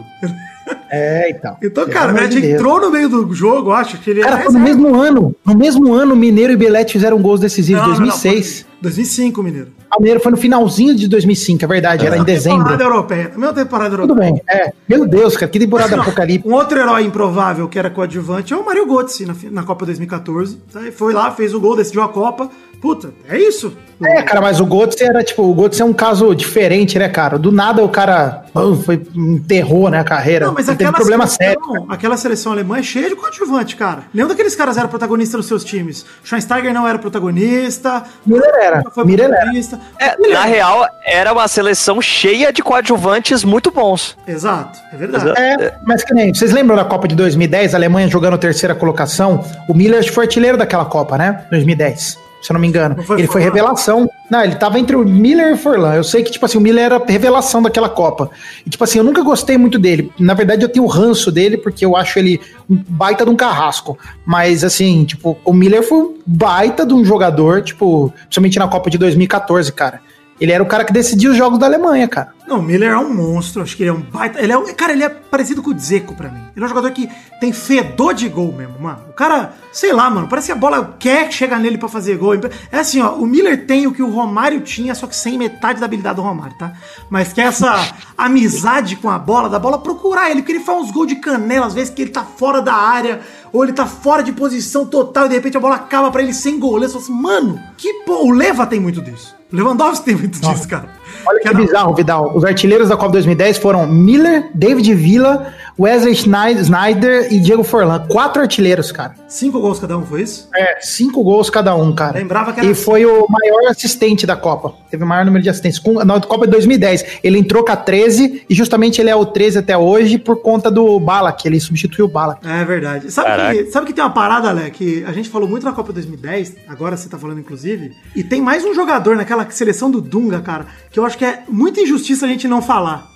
É, 0.89 1.29
então. 1.29 1.57
Então, 1.61 1.87
cara, 1.87 2.11
o 2.11 2.15
Belete 2.15 2.41
de 2.41 2.51
entrou 2.51 2.79
no 2.81 2.91
meio 2.91 3.07
do 3.07 3.33
jogo, 3.33 3.71
acho 3.71 3.97
que 3.99 4.09
ele 4.09 4.21
Cara, 4.21 4.39
é 4.39 4.43
foi 4.43 4.53
no 4.53 4.59
mesmo 4.59 4.95
ano. 4.95 5.35
No 5.45 5.55
mesmo 5.55 5.93
ano, 5.93 6.15
Mineiro 6.15 6.51
e 6.53 6.57
Belete 6.57 6.93
fizeram 6.93 7.21
gols 7.21 7.39
decisivos, 7.39 7.81
Não, 7.81 7.89
não, 7.89 7.99
não, 7.99 8.05
2006. 8.07 8.61
foi 8.61 8.67
2005, 8.81 9.41
Mineiro. 9.41 9.71
Mineiro 9.99 10.19
foi 10.19 10.31
no 10.31 10.37
finalzinho 10.37 10.95
de 10.95 11.07
2005, 11.07 11.63
é 11.63 11.67
verdade, 11.67 12.05
era 12.05 12.17
em 12.17 12.23
dezembro. 12.23 12.59
Temporada 12.59 12.83
europeia. 12.83 13.31
Mesma 13.35 13.53
temporada 13.53 13.95
europeia. 13.95 14.07
Tudo 14.07 14.19
bem, 14.19 14.41
é. 14.49 14.73
Meu 14.87 15.07
Deus, 15.07 15.35
cara, 15.35 15.51
que 15.51 15.59
temporada 15.59 15.99
apocalíptica. 15.99 16.47
Um 16.47 16.53
outro 16.53 16.77
herói 16.77 17.03
improvável 17.03 17.67
que 17.67 17.79
era 17.79 17.89
coadjuvante 17.89 18.53
é 18.53 18.57
o 18.57 18.65
Mario 18.65 18.85
Götze 18.85 19.25
na, 19.25 19.35
na 19.51 19.63
Copa 19.63 19.85
2014. 19.85 20.57
Tá? 20.71 20.81
Ele 20.81 20.91
Foi 20.91 21.13
lá, 21.13 21.31
fez 21.31 21.53
o 21.53 21.59
gol, 21.59 21.75
decidiu 21.75 22.03
a 22.03 22.09
Copa. 22.09 22.49
Puta, 22.79 23.11
é 23.27 23.39
isso. 23.39 23.73
É, 23.99 24.21
cara, 24.21 24.39
mas 24.39 24.59
o 24.59 24.65
Götze 24.65 25.03
era, 25.03 25.23
tipo, 25.23 25.41
o 25.41 25.55
Götze 25.55 25.81
é 25.81 25.85
um 25.85 25.93
caso 25.93 26.35
diferente, 26.35 26.99
né, 26.99 27.09
cara? 27.09 27.39
Do 27.39 27.51
nada 27.51 27.83
o 27.83 27.89
cara 27.89 28.45
pô, 28.53 28.75
foi, 28.75 29.01
enterrou, 29.15 29.89
né, 29.89 29.99
a 29.99 30.03
carreira. 30.03 30.45
Não, 30.45 30.53
mas 30.53 30.67
teve 30.67 30.75
aquela 30.75 30.91
problema 30.91 31.25
sério. 31.25 31.59
seleção, 31.59 31.85
aquela 31.89 32.17
seleção 32.17 32.51
alemã 32.51 32.77
é 32.77 32.83
cheia 32.83 33.09
de 33.09 33.15
coadjuvante, 33.15 33.75
cara. 33.75 34.03
Nenhum 34.13 34.27
daqueles 34.27 34.55
caras 34.55 34.77
era 34.77 34.87
protagonista 34.87 35.37
nos 35.37 35.47
seus 35.47 35.63
times. 35.63 36.05
Schweinsteiger 36.23 36.71
não 36.71 36.87
era 36.87 36.99
protagonista. 36.99 38.03
Miller 38.23 38.53
era, 38.61 38.66
Foi 38.91 39.05
Miller 39.05 39.29
era. 39.31 39.51
É, 39.99 40.29
na 40.29 40.43
real, 40.45 40.87
era 41.05 41.31
uma 41.33 41.47
seleção 41.47 42.01
cheia 42.01 42.51
de 42.51 42.61
coadjuvantes 42.61 43.43
muito 43.43 43.71
bons. 43.71 44.17
Exato, 44.27 44.79
é 44.91 44.95
verdade. 44.95 45.33
É, 45.37 45.75
mas 45.83 46.03
que 46.03 46.13
nem, 46.13 46.33
vocês 46.33 46.51
lembram 46.51 46.75
da 46.75 46.85
Copa 46.85 47.07
de 47.07 47.15
2010, 47.15 47.73
a 47.73 47.77
Alemanha 47.77 48.07
jogando 48.07 48.37
terceira 48.37 48.75
colocação? 48.75 49.43
O 49.67 49.73
Miller 49.73 50.11
foi 50.11 50.25
artilheiro 50.25 50.57
daquela 50.57 50.85
Copa, 50.85 51.17
né? 51.17 51.45
2010, 51.49 52.17
se 52.41 52.51
eu 52.51 52.53
não 52.53 52.61
me 52.61 52.67
engano. 52.67 52.95
Não 52.95 53.03
foi 53.03 53.19
ele 53.19 53.27
foi 53.27 53.41
revelação. 53.41 54.09
Não, 54.29 54.43
ele 54.43 54.55
tava 54.55 54.79
entre 54.79 54.95
o 54.95 55.05
Miller 55.05 55.49
e 55.49 55.53
o 55.53 55.57
Forlan. 55.57 55.95
Eu 55.95 56.03
sei 56.03 56.23
que, 56.23 56.31
tipo 56.31 56.45
assim, 56.45 56.57
o 56.57 56.61
Miller 56.61 56.85
era 56.85 57.03
revelação 57.05 57.61
daquela 57.61 57.89
Copa. 57.89 58.29
E, 58.65 58.69
tipo 58.69 58.83
assim, 58.83 58.97
eu 58.99 59.03
nunca 59.03 59.21
gostei 59.21 59.57
muito 59.57 59.79
dele. 59.79 60.11
Na 60.19 60.33
verdade, 60.33 60.63
eu 60.63 60.69
tenho 60.69 60.85
o 60.85 60.87
ranço 60.87 61.31
dele, 61.31 61.57
porque 61.57 61.85
eu 61.85 61.95
acho 61.95 62.19
ele 62.19 62.39
um 62.69 62.75
baita 62.87 63.23
de 63.23 63.31
um 63.31 63.35
carrasco. 63.35 63.97
Mas, 64.25 64.63
assim, 64.63 65.05
tipo, 65.05 65.37
o 65.43 65.53
Miller 65.53 65.81
foi 65.81 65.97
um 65.97 66.17
baita 66.25 66.85
de 66.85 66.93
um 66.93 67.03
jogador, 67.03 67.61
tipo, 67.61 68.13
principalmente 68.23 68.59
na 68.59 68.67
Copa 68.67 68.89
de 68.89 68.97
2014, 68.97 69.71
cara. 69.71 70.01
Ele 70.39 70.51
era 70.51 70.61
o 70.61 70.67
cara 70.67 70.85
que 70.85 70.93
decidia 70.93 71.31
os 71.31 71.37
jogos 71.37 71.57
da 71.57 71.65
Alemanha, 71.65 72.07
cara. 72.07 72.37
Não, 72.47 72.59
o 72.59 72.61
Miller 72.61 72.91
é 72.91 72.97
um 72.97 73.13
monstro, 73.13 73.61
acho 73.61 73.75
que 73.75 73.83
ele 73.83 73.89
é 73.89 73.93
um 73.93 73.99
baita. 73.99 74.39
Ele 74.41 74.51
é 74.53 74.57
um, 74.57 74.73
cara, 74.73 74.93
ele 74.93 75.03
é 75.03 75.09
parecido 75.09 75.61
com 75.61 75.71
o 75.71 75.73
Dzeko 75.73 76.15
pra 76.15 76.29
mim. 76.29 76.41
Ele 76.55 76.63
é 76.63 76.65
um 76.65 76.69
jogador 76.69 76.91
que 76.91 77.09
tem 77.41 77.51
fedor 77.51 78.13
de 78.13 78.29
gol 78.29 78.53
mesmo, 78.53 78.79
mano. 78.79 78.99
O 79.09 79.13
cara, 79.13 79.53
sei 79.73 79.91
lá, 79.91 80.09
mano, 80.09 80.27
parece 80.27 80.47
que 80.47 80.51
a 80.53 80.55
bola 80.55 80.95
quer 80.99 81.31
chegar 81.31 81.59
nele 81.59 81.77
pra 81.77 81.89
fazer 81.89 82.15
gol. 82.17 82.35
É 82.71 82.79
assim, 82.79 83.01
ó, 83.01 83.15
o 83.15 83.25
Miller 83.25 83.65
tem 83.65 83.87
o 83.87 83.91
que 83.91 84.01
o 84.01 84.09
Romário 84.09 84.61
tinha, 84.61 84.95
só 84.95 85.07
que 85.07 85.15
sem 85.15 85.37
metade 85.37 85.79
da 85.79 85.87
habilidade 85.87 86.17
do 86.17 86.21
Romário, 86.21 86.57
tá? 86.57 86.71
Mas 87.09 87.33
que 87.33 87.41
é 87.41 87.45
essa 87.45 87.93
amizade 88.17 88.95
com 88.95 89.09
a 89.09 89.17
bola, 89.17 89.49
da 89.49 89.59
bola 89.59 89.79
procurar 89.79 90.29
ele, 90.29 90.41
porque 90.41 90.53
ele 90.53 90.63
faz 90.63 90.83
uns 90.83 90.91
gols 90.91 91.07
de 91.07 91.15
canela, 91.15 91.65
às 91.65 91.73
vezes 91.73 91.93
que 91.93 92.01
ele 92.01 92.11
tá 92.11 92.23
fora 92.23 92.61
da 92.61 92.73
área, 92.73 93.21
ou 93.51 93.63
ele 93.63 93.73
tá 93.73 93.85
fora 93.85 94.23
de 94.23 94.31
posição 94.31 94.85
total 94.85 95.25
e 95.25 95.29
de 95.29 95.35
repente 95.35 95.57
a 95.57 95.59
bola 95.59 95.75
acaba 95.75 96.11
pra 96.11 96.21
ele 96.21 96.33
sem 96.33 96.59
goleiro. 96.59 96.93
Você 96.93 96.99
fala 96.99 97.03
assim, 97.03 97.21
mano, 97.21 97.59
que 97.75 97.91
pô, 98.05 98.25
o 98.25 98.31
Leva 98.31 98.65
tem 98.65 98.79
muito 98.79 99.01
disso. 99.01 99.36
Lewandowski 99.51 100.05
tem 100.05 100.15
muito 100.15 100.39
disso, 100.39 100.67
cara. 100.67 100.96
Olha 101.27 101.39
que 101.41 101.53
bizarro, 101.53 101.93
Vidal. 101.93 102.31
Os 102.35 102.45
artilheiros 102.45 102.87
da 102.87 102.95
Copa 102.95 103.11
2010 103.11 103.57
foram 103.57 103.85
Miller, 103.85 104.49
David 104.53 104.93
Villa, 104.95 105.53
Wesley 105.77 106.13
Snyder 106.13 107.27
e 107.31 107.39
Diego 107.39 107.63
Forlan. 107.63 108.07
Quatro 108.07 108.41
artilheiros, 108.41 108.91
cara. 108.91 109.13
Cinco 109.27 109.59
gols 109.59 109.79
cada 109.79 109.97
um, 109.97 110.05
foi 110.05 110.21
isso? 110.21 110.49
É, 110.55 110.79
cinco 110.81 111.21
gols 111.23 111.49
cada 111.49 111.75
um, 111.75 111.93
cara. 111.93 112.17
Lembrava 112.17 112.53
que 112.53 112.61
era 112.61 112.69
E 112.69 112.73
foi 112.73 113.05
o 113.05 113.27
maior 113.29 113.69
assistente 113.69 114.25
da 114.25 114.35
Copa. 114.35 114.73
Teve 114.89 115.03
o 115.03 115.07
maior 115.07 115.25
número 115.25 115.43
de 115.43 115.49
assistentes. 115.49 115.81
Na 116.05 116.19
Copa 116.21 116.45
de 116.45 116.51
2010, 116.51 117.19
ele 117.23 117.37
entrou 117.37 117.63
com 117.63 117.71
a 117.71 117.75
13 117.75 118.45
e 118.49 118.55
justamente 118.55 119.01
ele 119.01 119.09
é 119.09 119.15
o 119.15 119.25
13 119.25 119.59
até 119.59 119.77
hoje 119.77 120.17
por 120.17 120.41
conta 120.41 120.71
do 120.71 120.99
Balak. 120.99 121.45
Ele 121.45 121.59
substituiu 121.59 122.05
o 122.05 122.09
Balak. 122.09 122.47
É 122.47 122.63
verdade. 122.63 123.11
Sabe 123.11 123.27
Caraca. 123.27 123.55
que, 123.55 123.71
sabe 123.71 123.85
que 123.87 123.93
tem 123.93 124.03
uma 124.03 124.09
parada, 124.09 124.51
Lé, 124.51 124.69
que 124.69 125.03
a 125.05 125.11
gente 125.11 125.29
falou 125.29 125.47
muito 125.47 125.65
na 125.65 125.73
Copa 125.73 125.91
2010, 125.91 126.55
agora 126.67 126.95
você 126.95 127.09
tá 127.09 127.17
falando 127.17 127.39
inclusive, 127.39 127.91
e 128.15 128.23
tem 128.23 128.41
mais 128.41 128.63
um 128.63 128.73
jogador 128.73 129.15
naquela 129.15 129.47
seleção 129.49 129.91
do 129.91 130.01
Dunga, 130.01 130.39
cara, 130.39 130.65
que 130.89 130.99
eu 130.99 131.05
acho 131.05 131.16
que 131.17 131.25
é 131.25 131.43
muita 131.49 131.81
injustiça 131.81 132.25
a 132.25 132.29
gente 132.29 132.47
não 132.47 132.61
falar. 132.61 133.07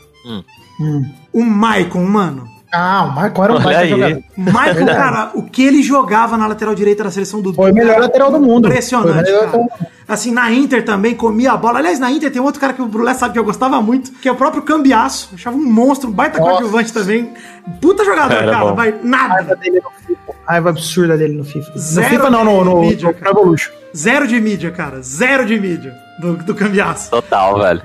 O 1.34 1.44
Maicon, 1.44 2.04
mano. 2.04 2.52
Ah, 2.74 3.04
o 3.04 3.16
Marco 3.16 3.44
era 3.44 3.54
um 3.54 3.60
baita 3.62 3.82
aí. 3.82 3.90
jogador. 3.90 4.24
O 4.38 4.42
Maicon, 4.42 4.86
cara, 4.86 5.32
o 5.36 5.44
que 5.44 5.62
ele 5.62 5.84
jogava 5.84 6.38
na 6.38 6.48
lateral 6.48 6.74
direita 6.74 7.04
da 7.04 7.12
seleção 7.12 7.42
do 7.42 7.54
Foi 7.54 7.70
o 7.72 7.76
melhor 7.76 8.00
lateral 8.00 8.32
do 8.32 8.40
mundo. 8.40 8.66
O 8.66 8.68
Impressionante, 8.70 9.30
cara. 9.30 9.68
Assim, 10.08 10.32
na 10.32 10.52
Inter 10.52 10.84
também 10.84 11.14
comia 11.14 11.52
a 11.52 11.58
bola. 11.58 11.80
Aliás, 11.80 12.00
na 12.00 12.10
Inter 12.10 12.32
tem 12.32 12.42
outro 12.42 12.62
cara 12.62 12.72
que 12.72 12.82
o 12.82 12.86
Brulé 12.86 13.14
sabe 13.14 13.34
que 13.34 13.40
eu 13.40 13.44
gostava 13.44 13.82
muito, 13.82 14.12
que 14.14 14.28
é 14.28 14.32
o 14.32 14.36
próprio 14.36 14.64
Cambiaço. 14.64 15.30
Eu 15.32 15.36
Achava 15.36 15.58
um 15.58 15.66
monstro, 15.66 16.10
um 16.10 16.14
baita 16.14 16.40
Nossa. 16.40 16.52
coadjuvante 16.52 16.94
também. 16.94 17.34
Puta 17.82 18.06
jogador, 18.06 18.36
Era 18.36 18.52
cara, 18.52 18.66
bom. 18.66 18.76
mas 18.76 18.94
raiva 18.94 19.04
nada. 19.04 19.56
dele 19.58 19.82
no 19.82 19.92
FIFA. 20.08 20.34
Raiva 20.46 20.70
absurda 20.70 21.18
dele 21.18 21.34
no 21.34 21.44
FIFA. 21.44 21.78
Zero 21.78 22.08
no 22.08 22.10
FIFA 22.10 22.30
não, 22.30 22.44
no, 22.46 22.64
no, 22.64 22.82
mídia, 22.82 23.16
no. 23.34 23.56
Zero 23.96 24.28
de 24.28 24.40
mídia, 24.40 24.72
cara. 24.72 25.02
Zero 25.02 25.46
de 25.46 25.60
mídia 25.60 25.94
do, 26.17 26.38
do 26.38 26.56
Cambiaço. 26.56 27.10
Total, 27.12 27.60
velho. 27.60 27.82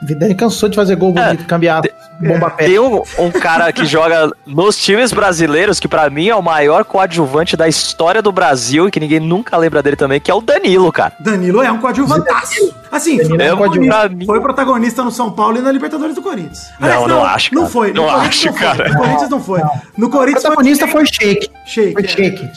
Vidal 0.00 0.34
cansou 0.36 0.68
de 0.68 0.76
fazer 0.76 0.96
gol 0.96 1.12
bonito, 1.12 1.44
cambiar 1.46 1.82
bomba 2.20 2.50
pé. 2.50 2.64
Tem 2.66 2.78
um, 2.78 3.02
um 3.18 3.30
cara 3.30 3.72
que 3.72 3.84
joga 3.86 4.30
nos 4.46 4.76
times 4.76 5.12
brasileiros, 5.12 5.78
que 5.80 5.88
pra 5.88 6.08
mim 6.10 6.28
é 6.28 6.34
o 6.36 6.42
maior 6.42 6.84
coadjuvante 6.84 7.56
da 7.56 7.68
história 7.68 8.20
do 8.22 8.32
Brasil 8.32 8.88
e 8.88 8.90
que 8.90 9.00
ninguém 9.00 9.20
nunca 9.20 9.56
lembra 9.56 9.82
dele 9.82 9.96
também, 9.96 10.20
que 10.20 10.30
é 10.30 10.34
o 10.34 10.40
Danilo, 10.40 10.90
cara. 10.92 11.12
Danilo 11.20 11.62
é 11.62 11.70
um 11.70 11.78
coadjuvantaço. 11.78 12.74
Assim, 12.90 13.18
Danilo 13.18 13.42
é 13.42 13.52
um 13.52 13.56
protagonista- 13.56 13.94
coadjuvante. 13.98 14.26
foi 14.26 14.40
protagonista 14.40 15.02
no 15.04 15.10
São 15.10 15.30
Paulo 15.30 15.58
e 15.58 15.60
na 15.60 15.70
Libertadores 15.70 16.14
do 16.14 16.22
Corinthians. 16.22 16.68
Não, 16.80 17.06
não 17.06 17.24
acho, 17.24 17.54
Não 17.54 17.62
cara. 17.62 17.72
foi. 17.72 17.88
No 17.92 18.02
Não 18.02 18.08
Corinthians 18.08 18.28
acho, 18.28 18.46
não 18.46 18.52
foi. 18.54 18.60
cara. 18.66 18.88
No 18.88 18.96
Corinthians 18.98 19.30
não 19.30 19.40
foi. 19.40 19.60
No 19.96 20.06
O 20.06 20.10
Corinthians 20.10 20.42
protagonista 20.42 20.86
foi 20.88 21.06
Shake. 21.06 21.50
Shake. 21.66 21.92
Foi 21.92 22.04
é. 22.04 22.08
Shake. 22.08 22.48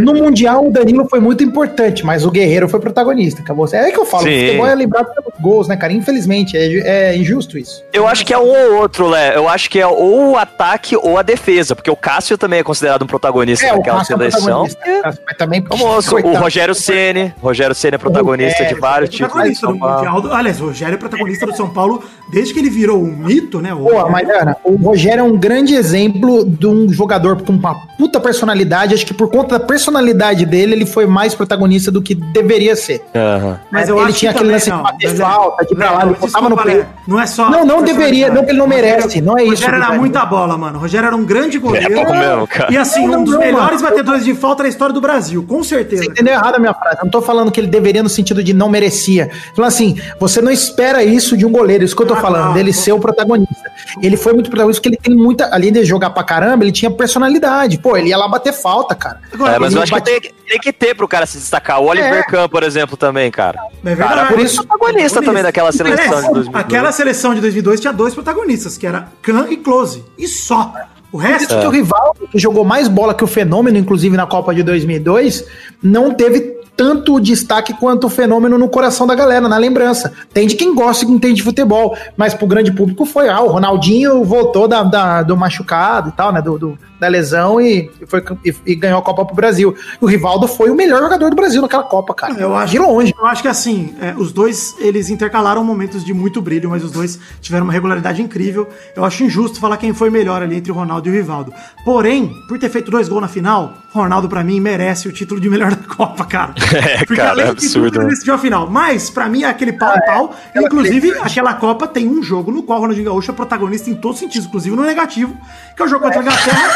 No 0.00 0.16
é 0.16 0.20
Mundial, 0.20 0.66
o 0.66 0.70
Danilo 0.72 1.06
foi 1.08 1.20
muito 1.20 1.42
importante, 1.44 2.04
mas 2.04 2.24
o 2.24 2.30
Guerreiro 2.30 2.68
foi 2.68 2.80
protagonista. 2.80 3.40
Acabou. 3.40 3.66
É 3.72 3.90
que 3.90 3.98
eu 3.98 4.04
falo, 4.04 4.24
o 4.24 4.26
Sim. 4.26 4.46
futebol 4.46 4.66
é 4.66 4.74
lembrado 4.74 5.06
pelos 5.14 5.32
gols, 5.40 5.68
né, 5.68 5.76
cara? 5.76 5.92
Infelizmente, 5.92 6.56
é, 6.56 7.12
é 7.12 7.16
injusto 7.16 7.56
isso. 7.56 7.82
Eu 7.92 8.06
acho 8.06 8.24
que 8.26 8.33
é 8.34 8.38
um 8.38 8.72
ou 8.72 8.80
outro, 8.80 9.08
Lé. 9.08 9.36
Eu 9.36 9.48
acho 9.48 9.70
que 9.70 9.80
é 9.80 9.86
ou 9.86 10.32
o 10.32 10.36
ataque 10.36 10.96
ou 10.96 11.16
a 11.18 11.22
defesa, 11.22 11.74
porque 11.74 11.90
o 11.90 11.96
Cássio 11.96 12.36
também 12.36 12.58
é 12.60 12.62
considerado 12.62 13.02
um 13.02 13.06
protagonista 13.06 13.64
É, 13.66 13.72
o 13.72 13.76
daquela 13.76 14.00
é 14.00 14.04
seleção. 14.04 14.40
protagonista, 14.66 15.20
Mas 15.26 15.36
também. 15.36 15.64
O 15.70 16.02
coitado. 16.10 16.36
Rogério 16.36 16.74
Ceni. 16.74 17.32
Rogério 17.40 17.74
Ceni 17.74 17.94
é 17.94 17.98
protagonista 17.98 18.58
Rogério, 18.58 18.74
de 18.74 18.80
vários 18.80 19.10
É 19.10 19.12
títulos. 19.12 19.48
de 19.48 19.54
São 19.56 19.78
Paulo. 19.78 19.94
Mundial. 19.96 20.20
do- 20.20 20.32
Aliás, 20.32 20.60
o 20.60 20.66
Rogério 20.66 20.94
é 20.94 20.98
protagonista 20.98 21.46
do 21.46 21.56
São 21.56 21.68
Paulo 21.68 22.02
desde 22.30 22.52
que 22.52 22.58
ele 22.60 22.70
virou 22.70 22.98
um 23.02 23.06
mito, 23.16 23.60
né? 23.60 23.72
O 23.72 23.84
Pô, 23.84 24.08
mas, 24.10 24.28
Ana, 24.28 24.56
o 24.64 24.76
Rogério 24.76 25.20
é 25.20 25.22
um 25.24 25.36
grande 25.36 25.74
exemplo 25.74 26.44
de 26.44 26.66
um 26.66 26.92
jogador 26.92 27.40
com 27.42 27.52
uma 27.52 27.74
puta 27.96 28.18
personalidade. 28.20 28.94
Acho 28.94 29.06
que 29.06 29.14
por 29.14 29.30
conta 29.30 29.58
da 29.58 29.64
personalidade 29.64 30.44
dele, 30.44 30.72
ele 30.74 30.86
foi 30.86 31.06
mais 31.06 31.34
protagonista 31.34 31.90
do 31.90 32.02
que 32.02 32.14
deveria 32.14 32.74
ser. 32.76 33.02
Aham. 33.14 33.60
Mas 33.70 33.88
eu 33.88 33.96
ele 33.98 34.06
acho 34.08 34.18
tinha 34.18 34.32
que 34.32 34.38
aquele 34.38 34.52
também 34.52 34.54
lance 34.54 34.64
de 34.70 34.76
não. 34.76 34.82
bater 34.82 35.08
Mas, 35.10 35.18
falta, 35.18 35.64
de 35.64 35.72
ir 35.72 35.76
pra 35.76 35.90
lá, 35.92 36.04
no 36.06 36.14
desculpa. 36.14 36.64
Léo. 36.64 36.86
Não 37.06 37.20
é 37.20 37.26
só. 37.26 37.50
Não, 37.50 37.64
não 37.64 37.82
deveria, 37.82 38.23
não 38.30 38.44
que 38.44 38.50
ele 38.50 38.58
não 38.58 38.66
merece, 38.66 39.20
não 39.20 39.36
é 39.38 39.42
isso, 39.44 39.62
Rogério 39.64 39.76
era 39.82 39.92
muita 39.94 40.24
bola, 40.24 40.56
mano. 40.58 40.78
O 40.78 40.80
Rogério 40.80 41.06
era 41.06 41.16
um 41.16 41.24
grande 41.24 41.58
goleiro. 41.58 41.92
É 41.98 42.04
bom 42.04 42.12
mesmo, 42.12 42.46
cara. 42.46 42.72
E 42.72 42.76
assim, 42.76 43.06
Não, 43.06 43.20
um 43.20 43.24
dos 43.24 43.34
não, 43.34 43.40
melhores 43.40 43.80
mano. 43.82 43.94
batedores 43.94 44.24
de 44.24 44.34
falta 44.34 44.62
da 44.62 44.68
história 44.68 44.92
do 44.92 45.00
Brasil, 45.00 45.44
com 45.48 45.62
certeza. 45.62 46.04
Você 46.04 46.10
entendeu 46.10 46.34
errado 46.34 46.56
a 46.56 46.58
minha 46.58 46.74
frase. 46.74 46.98
Eu 46.98 47.04
não 47.04 47.10
tô 47.10 47.20
falando 47.22 47.50
que 47.50 47.60
ele 47.60 47.66
deveria 47.68 48.02
no 48.02 48.08
sentido 48.08 48.42
de 48.42 48.52
não 48.54 48.68
merecia. 48.68 49.30
Falando 49.54 49.68
assim, 49.68 50.00
você 50.18 50.40
não 50.40 50.50
espera 50.50 51.02
isso 51.04 51.36
de 51.36 51.44
um 51.46 51.50
goleiro. 51.52 51.84
Isso 51.84 51.94
que 51.96 52.02
eu 52.02 52.06
tô 52.06 52.14
Ah, 52.14 52.20
falando, 52.20 52.44
não. 52.46 52.52
dele 52.54 52.72
ser 52.72 52.92
o 52.92 52.98
protagonista. 52.98 53.70
Ele 54.02 54.16
foi 54.16 54.32
muito 54.32 54.50
protagonista 54.50 54.80
porque 54.80 54.96
ele 54.96 55.00
tem 55.02 55.14
muita. 55.14 55.48
Além 55.54 55.72
de 55.72 55.84
jogar 55.84 56.10
pra 56.10 56.22
caramba, 56.24 56.64
ele 56.64 56.72
tinha 56.72 56.90
personalidade. 56.90 57.78
Pô, 57.78 57.96
ele 57.96 58.08
ia 58.08 58.16
lá 58.16 58.28
bater 58.28 58.52
falta, 58.52 58.94
cara. 58.94 59.20
Agora, 59.32 59.54
É, 59.54 59.58
mas 59.58 59.74
eu 59.74 59.82
acho 59.82 59.92
que 59.92 59.98
bate- 60.00 60.20
tem, 60.20 60.32
tem 60.48 60.58
que 60.58 60.72
ter 60.72 60.94
pro 60.94 61.06
cara 61.08 61.26
se 61.26 61.38
destacar. 61.38 61.80
O 61.80 61.86
Oliver 61.86 62.12
É. 62.14 62.22
Kahn, 62.22 62.48
por 62.48 62.62
exemplo, 62.62 62.96
também, 62.96 63.30
cara. 63.30 63.58
É 63.84 63.88
verdade. 63.94 64.14
Cara, 64.14 64.26
por 64.28 64.38
isso 64.40 64.64
protagonista 64.66 65.22
também 65.22 65.42
daquela 65.42 65.70
seleção 65.72 66.04
de 66.22 66.32
2002. 66.32 66.54
Aquela 66.64 66.92
seleção 66.92 67.34
de 67.34 67.40
2002 67.40 67.80
tinha 67.80 67.92
dois 67.92 68.13
protagonistas, 68.14 68.78
que 68.78 68.86
era 68.86 69.12
Kahn 69.20 69.48
e 69.50 69.56
Close. 69.56 70.04
E 70.16 70.26
só. 70.26 70.72
O 71.12 71.16
resto. 71.16 71.50
Isso 71.50 71.60
que 71.60 71.66
o 71.66 71.70
rival, 71.70 72.16
que 72.30 72.38
jogou 72.38 72.64
mais 72.64 72.88
bola 72.88 73.14
que 73.14 73.22
o 73.22 73.26
Fenômeno, 73.26 73.78
inclusive 73.78 74.16
na 74.16 74.26
Copa 74.26 74.54
de 74.54 74.62
2002, 74.62 75.44
não 75.82 76.12
teve 76.12 76.58
tanto 76.76 77.20
destaque 77.20 77.72
quanto 77.74 78.06
o 78.06 78.10
Fenômeno 78.10 78.58
no 78.58 78.68
coração 78.68 79.06
da 79.06 79.14
galera, 79.14 79.48
na 79.48 79.56
lembrança. 79.58 80.12
Tem 80.32 80.46
de 80.46 80.56
quem 80.56 80.74
gosta 80.74 81.04
e 81.04 81.08
entende 81.08 81.34
de 81.36 81.42
futebol, 81.42 81.96
mas 82.16 82.34
pro 82.34 82.46
grande 82.46 82.72
público 82.72 83.04
foi, 83.06 83.28
ah, 83.28 83.40
o 83.40 83.48
Ronaldinho 83.48 84.24
voltou 84.24 84.66
da, 84.66 84.82
da- 84.82 85.22
do 85.22 85.36
machucado 85.36 86.08
e 86.08 86.12
tal, 86.12 86.32
né, 86.32 86.42
do, 86.42 86.58
do- 86.58 86.78
da 86.98 87.08
lesão 87.08 87.60
e, 87.60 87.90
foi, 88.06 88.22
e, 88.44 88.54
e 88.66 88.74
ganhou 88.74 88.98
a 88.98 89.02
Copa 89.02 89.24
pro 89.24 89.34
Brasil. 89.34 89.74
E 90.00 90.04
o 90.04 90.08
Rivaldo 90.08 90.48
foi 90.48 90.70
o 90.70 90.74
melhor 90.74 91.02
jogador 91.02 91.28
do 91.30 91.36
Brasil 91.36 91.60
naquela 91.60 91.82
Copa, 91.82 92.14
cara. 92.14 92.34
Eu 92.34 92.54
acho, 92.56 92.72
de 92.72 92.78
longe. 92.78 93.14
Eu 93.18 93.26
acho 93.26 93.42
que 93.42 93.48
assim, 93.48 93.94
é, 94.00 94.14
os 94.16 94.32
dois, 94.32 94.74
eles 94.78 95.10
intercalaram 95.10 95.62
momentos 95.62 96.04
de 96.04 96.14
muito 96.14 96.40
brilho, 96.40 96.70
mas 96.70 96.82
os 96.82 96.90
dois 96.90 97.18
tiveram 97.40 97.64
uma 97.64 97.72
regularidade 97.72 98.22
incrível. 98.22 98.66
Eu 98.96 99.04
acho 99.04 99.22
injusto 99.24 99.60
falar 99.60 99.76
quem 99.76 99.92
foi 99.92 100.08
melhor 100.08 100.40
ali 100.42 100.56
entre 100.56 100.72
o 100.72 100.74
Ronaldo 100.74 101.08
e 101.08 101.12
o 101.12 101.14
Rivaldo. 101.14 101.52
Porém, 101.84 102.32
por 102.48 102.58
ter 102.58 102.70
feito 102.70 102.90
dois 102.90 103.08
gols 103.08 103.20
na 103.22 103.28
final, 103.28 103.74
Ronaldo, 103.92 104.28
pra 104.28 104.42
mim, 104.42 104.58
merece 104.58 105.06
o 105.06 105.12
título 105.12 105.40
de 105.40 105.50
melhor 105.50 105.70
da 105.74 105.94
Copa, 105.94 106.24
cara. 106.24 106.54
É, 106.72 106.98
Porque 106.98 107.16
cara, 107.16 107.30
além 107.30 107.44
é 107.46 107.48
de 107.48 107.54
tudo, 107.54 107.64
absurdo, 107.66 107.96
ele 107.98 108.04
né? 108.04 108.10
decidiu 108.10 108.34
a 108.34 108.38
final. 108.38 108.68
Mas, 108.70 109.10
pra 109.10 109.28
mim, 109.28 109.42
é 109.42 109.46
aquele 109.46 109.72
pau 109.72 109.90
a 109.94 110.00
pau. 110.00 110.36
Inclusive, 110.56 111.12
aquela 111.20 111.54
Copa 111.54 111.86
tem 111.86 112.08
um 112.08 112.22
jogo 112.22 112.50
no 112.50 112.62
qual 112.62 112.78
o 112.78 112.82
Ronaldinho 112.82 113.06
Gaúcho 113.06 113.30
é 113.30 113.34
protagonista 113.34 113.90
em 113.90 113.94
todos 113.94 114.16
os 114.16 114.20
sentidos, 114.20 114.46
inclusive 114.46 114.74
no 114.76 114.82
negativo, 114.84 115.36
que 115.76 115.82
é 115.82 115.84
o 115.84 115.88
jogo 115.88 116.04
contra 116.04 116.20
a 116.20 116.22
Inglaterra, 116.22 116.70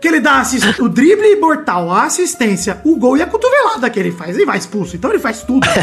que 0.00 0.08
ele 0.08 0.20
dá 0.20 0.40
assist- 0.40 0.80
o 0.80 0.88
drible 0.88 1.36
mortal, 1.36 1.90
a 1.92 2.04
assistência, 2.04 2.80
o 2.84 2.96
gol 2.96 3.16
e 3.16 3.22
a 3.22 3.26
cotovelada 3.26 3.88
que 3.90 3.98
ele 4.00 4.12
faz. 4.12 4.34
Ele 4.36 4.46
vai 4.46 4.58
expulso, 4.58 4.96
então 4.96 5.10
ele 5.10 5.18
faz 5.18 5.42
tudo. 5.42 5.66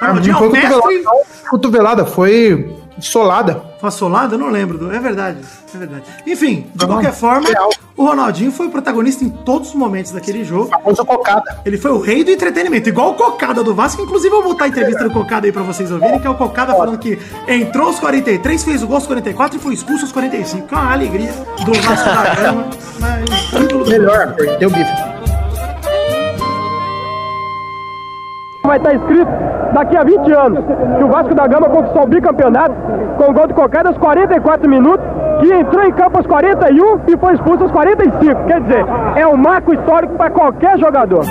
Não 0.00 0.38
foi 0.38 0.48
o 0.48 0.50
cotovelada, 0.50 0.86
mestre. 0.88 1.04
Cotovelada, 1.50 2.06
foi 2.06 2.76
solada. 3.00 3.62
Fassolada? 3.80 4.34
Eu 4.34 4.38
não 4.38 4.50
lembro. 4.50 4.94
É 4.94 4.98
verdade. 4.98 5.38
É 5.74 5.78
verdade. 5.78 6.04
Enfim, 6.26 6.66
de 6.74 6.84
Não, 6.86 6.94
qualquer 6.94 7.12
forma, 7.14 7.48
real. 7.48 7.70
o 7.96 8.04
Ronaldinho 8.04 8.52
foi 8.52 8.66
o 8.66 8.70
protagonista 8.70 9.24
em 9.24 9.30
todos 9.30 9.70
os 9.70 9.74
momentos 9.74 10.12
daquele 10.12 10.44
jogo. 10.44 10.68
Famosa 10.68 11.02
cocada. 11.04 11.60
Ele 11.64 11.78
foi 11.78 11.90
o 11.90 11.98
rei 11.98 12.22
do 12.22 12.30
entretenimento, 12.30 12.88
igual 12.90 13.12
o 13.12 13.14
Cocada 13.14 13.64
do 13.64 13.74
Vasco. 13.74 14.02
Inclusive, 14.02 14.34
eu 14.34 14.42
vou 14.42 14.52
botar 14.52 14.66
a 14.66 14.68
entrevista 14.68 15.04
do 15.04 15.10
Cocada 15.10 15.46
aí 15.46 15.52
pra 15.52 15.62
vocês 15.62 15.90
ouvirem, 15.90 16.18
que 16.18 16.26
é 16.26 16.30
o 16.30 16.34
Cocada 16.34 16.74
falando 16.74 16.98
que 16.98 17.18
entrou 17.48 17.86
aos 17.86 17.98
43, 17.98 18.62
fez 18.64 18.82
o 18.82 18.86
gol 18.86 18.96
aos 18.96 19.06
44 19.06 19.56
e 19.56 19.60
foi 19.60 19.72
expulso 19.72 20.04
aos 20.04 20.12
45. 20.12 20.66
Que 20.66 20.74
é 20.74 20.76
uma 20.76 20.92
alegria 20.92 21.32
do 21.64 21.72
Vasco 21.80 22.08
da 22.08 22.34
Gama. 22.34 22.70
Mas 22.98 23.62
ídolo 23.64 23.84
do 23.84 23.90
Melhor, 23.90 24.34
deu 24.58 24.68
bife. 24.70 25.19
Vai 28.70 28.78
estar 28.78 28.94
escrito 28.94 29.28
daqui 29.72 29.96
a 29.96 30.04
20 30.04 30.32
anos 30.32 30.64
que 30.96 31.04
o 31.04 31.08
Vasco 31.08 31.34
da 31.34 31.46
Gama 31.48 31.68
conquistou 31.68 32.04
o 32.04 32.06
bicampeonato 32.06 32.74
com 33.18 33.32
gol 33.32 33.48
de 33.48 33.54
Cocada 33.54 33.88
aos 33.88 33.98
44 33.98 34.68
minutos, 34.68 35.04
que 35.40 35.52
entrou 35.52 35.84
em 35.84 35.92
campo 35.92 36.18
aos 36.18 36.26
41 36.26 37.00
e 37.08 37.16
foi 37.16 37.34
expulso 37.34 37.64
aos 37.64 37.72
45. 37.72 38.44
Quer 38.44 38.60
dizer, 38.60 38.84
é 39.16 39.26
um 39.26 39.36
marco 39.36 39.74
histórico 39.74 40.14
para 40.14 40.30
qualquer 40.30 40.78
jogador. 40.78 41.24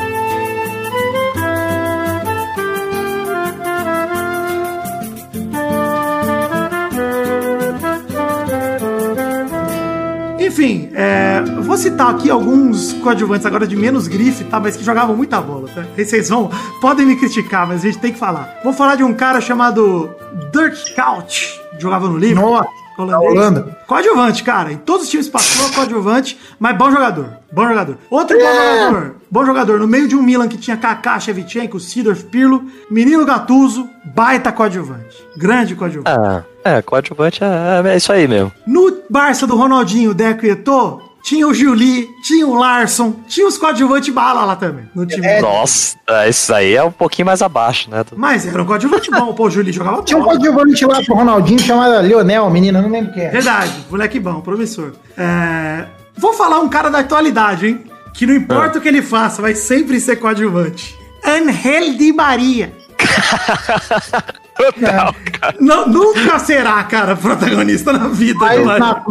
Enfim, 10.60 10.90
é, 10.94 11.42
vou 11.62 11.78
citar 11.78 12.14
aqui 12.14 12.30
alguns 12.30 12.92
coadjuvantes 12.92 13.46
agora 13.46 13.66
de 13.66 13.78
menos 13.78 14.10
grife, 14.10 14.44
tá? 14.44 14.60
Mas 14.60 14.76
que 14.76 14.84
jogavam 14.84 15.16
muita 15.16 15.40
bola, 15.40 15.70
tá? 15.74 15.86
Vocês 15.96 16.28
vão, 16.28 16.52
podem 16.82 17.06
me 17.06 17.16
criticar, 17.16 17.66
mas 17.66 17.80
a 17.80 17.88
gente 17.88 17.98
tem 18.00 18.12
que 18.12 18.20
falar. 18.20 18.60
Vou 18.62 18.74
falar 18.74 18.96
de 18.96 19.04
um 19.06 19.14
cara 19.14 19.40
chamado 19.40 20.14
Dirk 20.52 20.94
Couch, 20.94 21.62
jogava 21.80 22.10
no 22.10 22.18
livro. 22.18 22.42
Nossa, 22.42 22.68
da 23.06 23.20
Holanda. 23.20 23.78
Coadjuvante, 23.88 24.44
cara. 24.44 24.72
Em 24.72 24.78
todos 24.78 25.04
os 25.06 25.10
times 25.10 25.28
passou, 25.30 25.70
coadjuvante, 25.74 26.38
mas 26.60 26.78
bom 26.78 26.90
jogador. 26.92 27.30
Bom 27.52 27.68
jogador. 27.68 27.98
Outro 28.10 28.38
bom 28.38 28.46
É. 28.46 28.80
jogador. 28.88 29.16
Bom 29.32 29.46
jogador. 29.46 29.80
No 29.80 29.88
meio 29.88 30.08
de 30.08 30.16
um 30.16 30.22
Milan 30.22 30.48
que 30.48 30.58
tinha 30.58 30.78
Kaká, 30.78 31.20
Shevchenko, 31.20 31.80
Sidorf, 31.80 32.24
Pirlo, 32.26 32.64
Menino 32.90 33.26
Gattuso, 33.26 33.90
baita 34.16 34.52
coadjuvante. 34.52 35.18
Grande 35.38 35.76
coadjuvante. 35.76 36.10
Ah, 36.20 36.44
é, 36.64 36.82
coadjuvante 36.82 37.42
é, 37.44 37.90
é 37.90 37.98
isso 37.98 38.12
aí 38.12 38.28
mesmo. 38.28 38.52
No 38.68 39.00
Barça 39.10 39.48
do 39.48 39.56
Ronaldinho, 39.56 40.14
Deco 40.14 40.46
e 40.46 40.50
Eto'o, 40.50 41.02
tinha 41.30 41.48
o 41.48 41.54
Juli, 41.54 42.10
tinha 42.24 42.48
o 42.48 42.56
Larson, 42.56 43.14
tinha 43.28 43.48
os 43.48 43.56
coadjuvantes 43.56 44.12
bala 44.12 44.44
lá 44.46 44.56
também, 44.56 44.90
no 44.96 45.06
time. 45.06 45.28
É. 45.28 45.40
Nossa, 45.40 45.96
isso 46.28 46.52
aí 46.52 46.74
é 46.74 46.84
um 46.84 46.92
pouquinho 46.92 47.28
mais 47.28 47.44
abaixo, 47.44 47.88
né? 47.88 48.04
Mas 48.16 48.48
era 48.48 48.60
um 48.60 48.66
coadjuvante 48.66 49.12
bom, 49.12 49.32
pô, 49.36 49.46
o 49.46 49.50
Juli 49.52 49.72
jogava 49.72 50.02
Tinha 50.02 50.18
um 50.18 50.24
coadjuvante 50.24 50.84
lá 50.88 51.04
pro 51.04 51.14
Ronaldinho 51.14 51.60
chamado 51.60 52.02
Leonel, 52.02 52.50
menina, 52.50 52.82
não 52.82 52.90
lembro 52.90 53.14
quem 53.14 53.26
é. 53.26 53.30
Verdade, 53.30 53.72
moleque 53.92 54.20
bom, 54.20 54.42
promissor. 54.42 54.94
É, 55.16 55.86
Vou 56.18 56.34
falar 56.34 56.62
um 56.62 56.68
cara 56.68 56.90
da 56.90 56.98
atualidade, 57.00 57.68
hein? 57.68 57.84
Que 58.12 58.26
não 58.26 58.34
importa 58.34 58.80
o 58.80 58.82
que 58.82 58.88
ele 58.88 59.04
faça, 59.04 59.40
vai 59.40 59.54
sempre 59.54 60.00
ser 60.00 60.16
coadjuvante. 60.16 60.98
Angel 61.24 61.94
Di 61.94 62.12
Maria. 62.12 62.74
Total, 64.60 65.16
cara. 65.40 65.56
Não, 65.60 65.88
nunca 65.88 66.38
será, 66.40 66.84
cara, 66.84 67.16
protagonista 67.16 67.94
na 67.94 68.08
vida 68.10 68.40
Mas 68.40 68.60
do 68.60 68.66
na, 68.66 69.04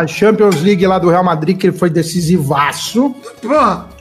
na 0.00 0.06
Champions 0.06 0.60
League 0.62 0.86
lá 0.86 0.98
do 0.98 1.08
Real 1.08 1.24
Madrid, 1.24 1.56
que 1.56 1.66
ele 1.68 1.76
foi 1.76 1.88
decisivaço. 1.88 3.14
Pô, 3.40 3.48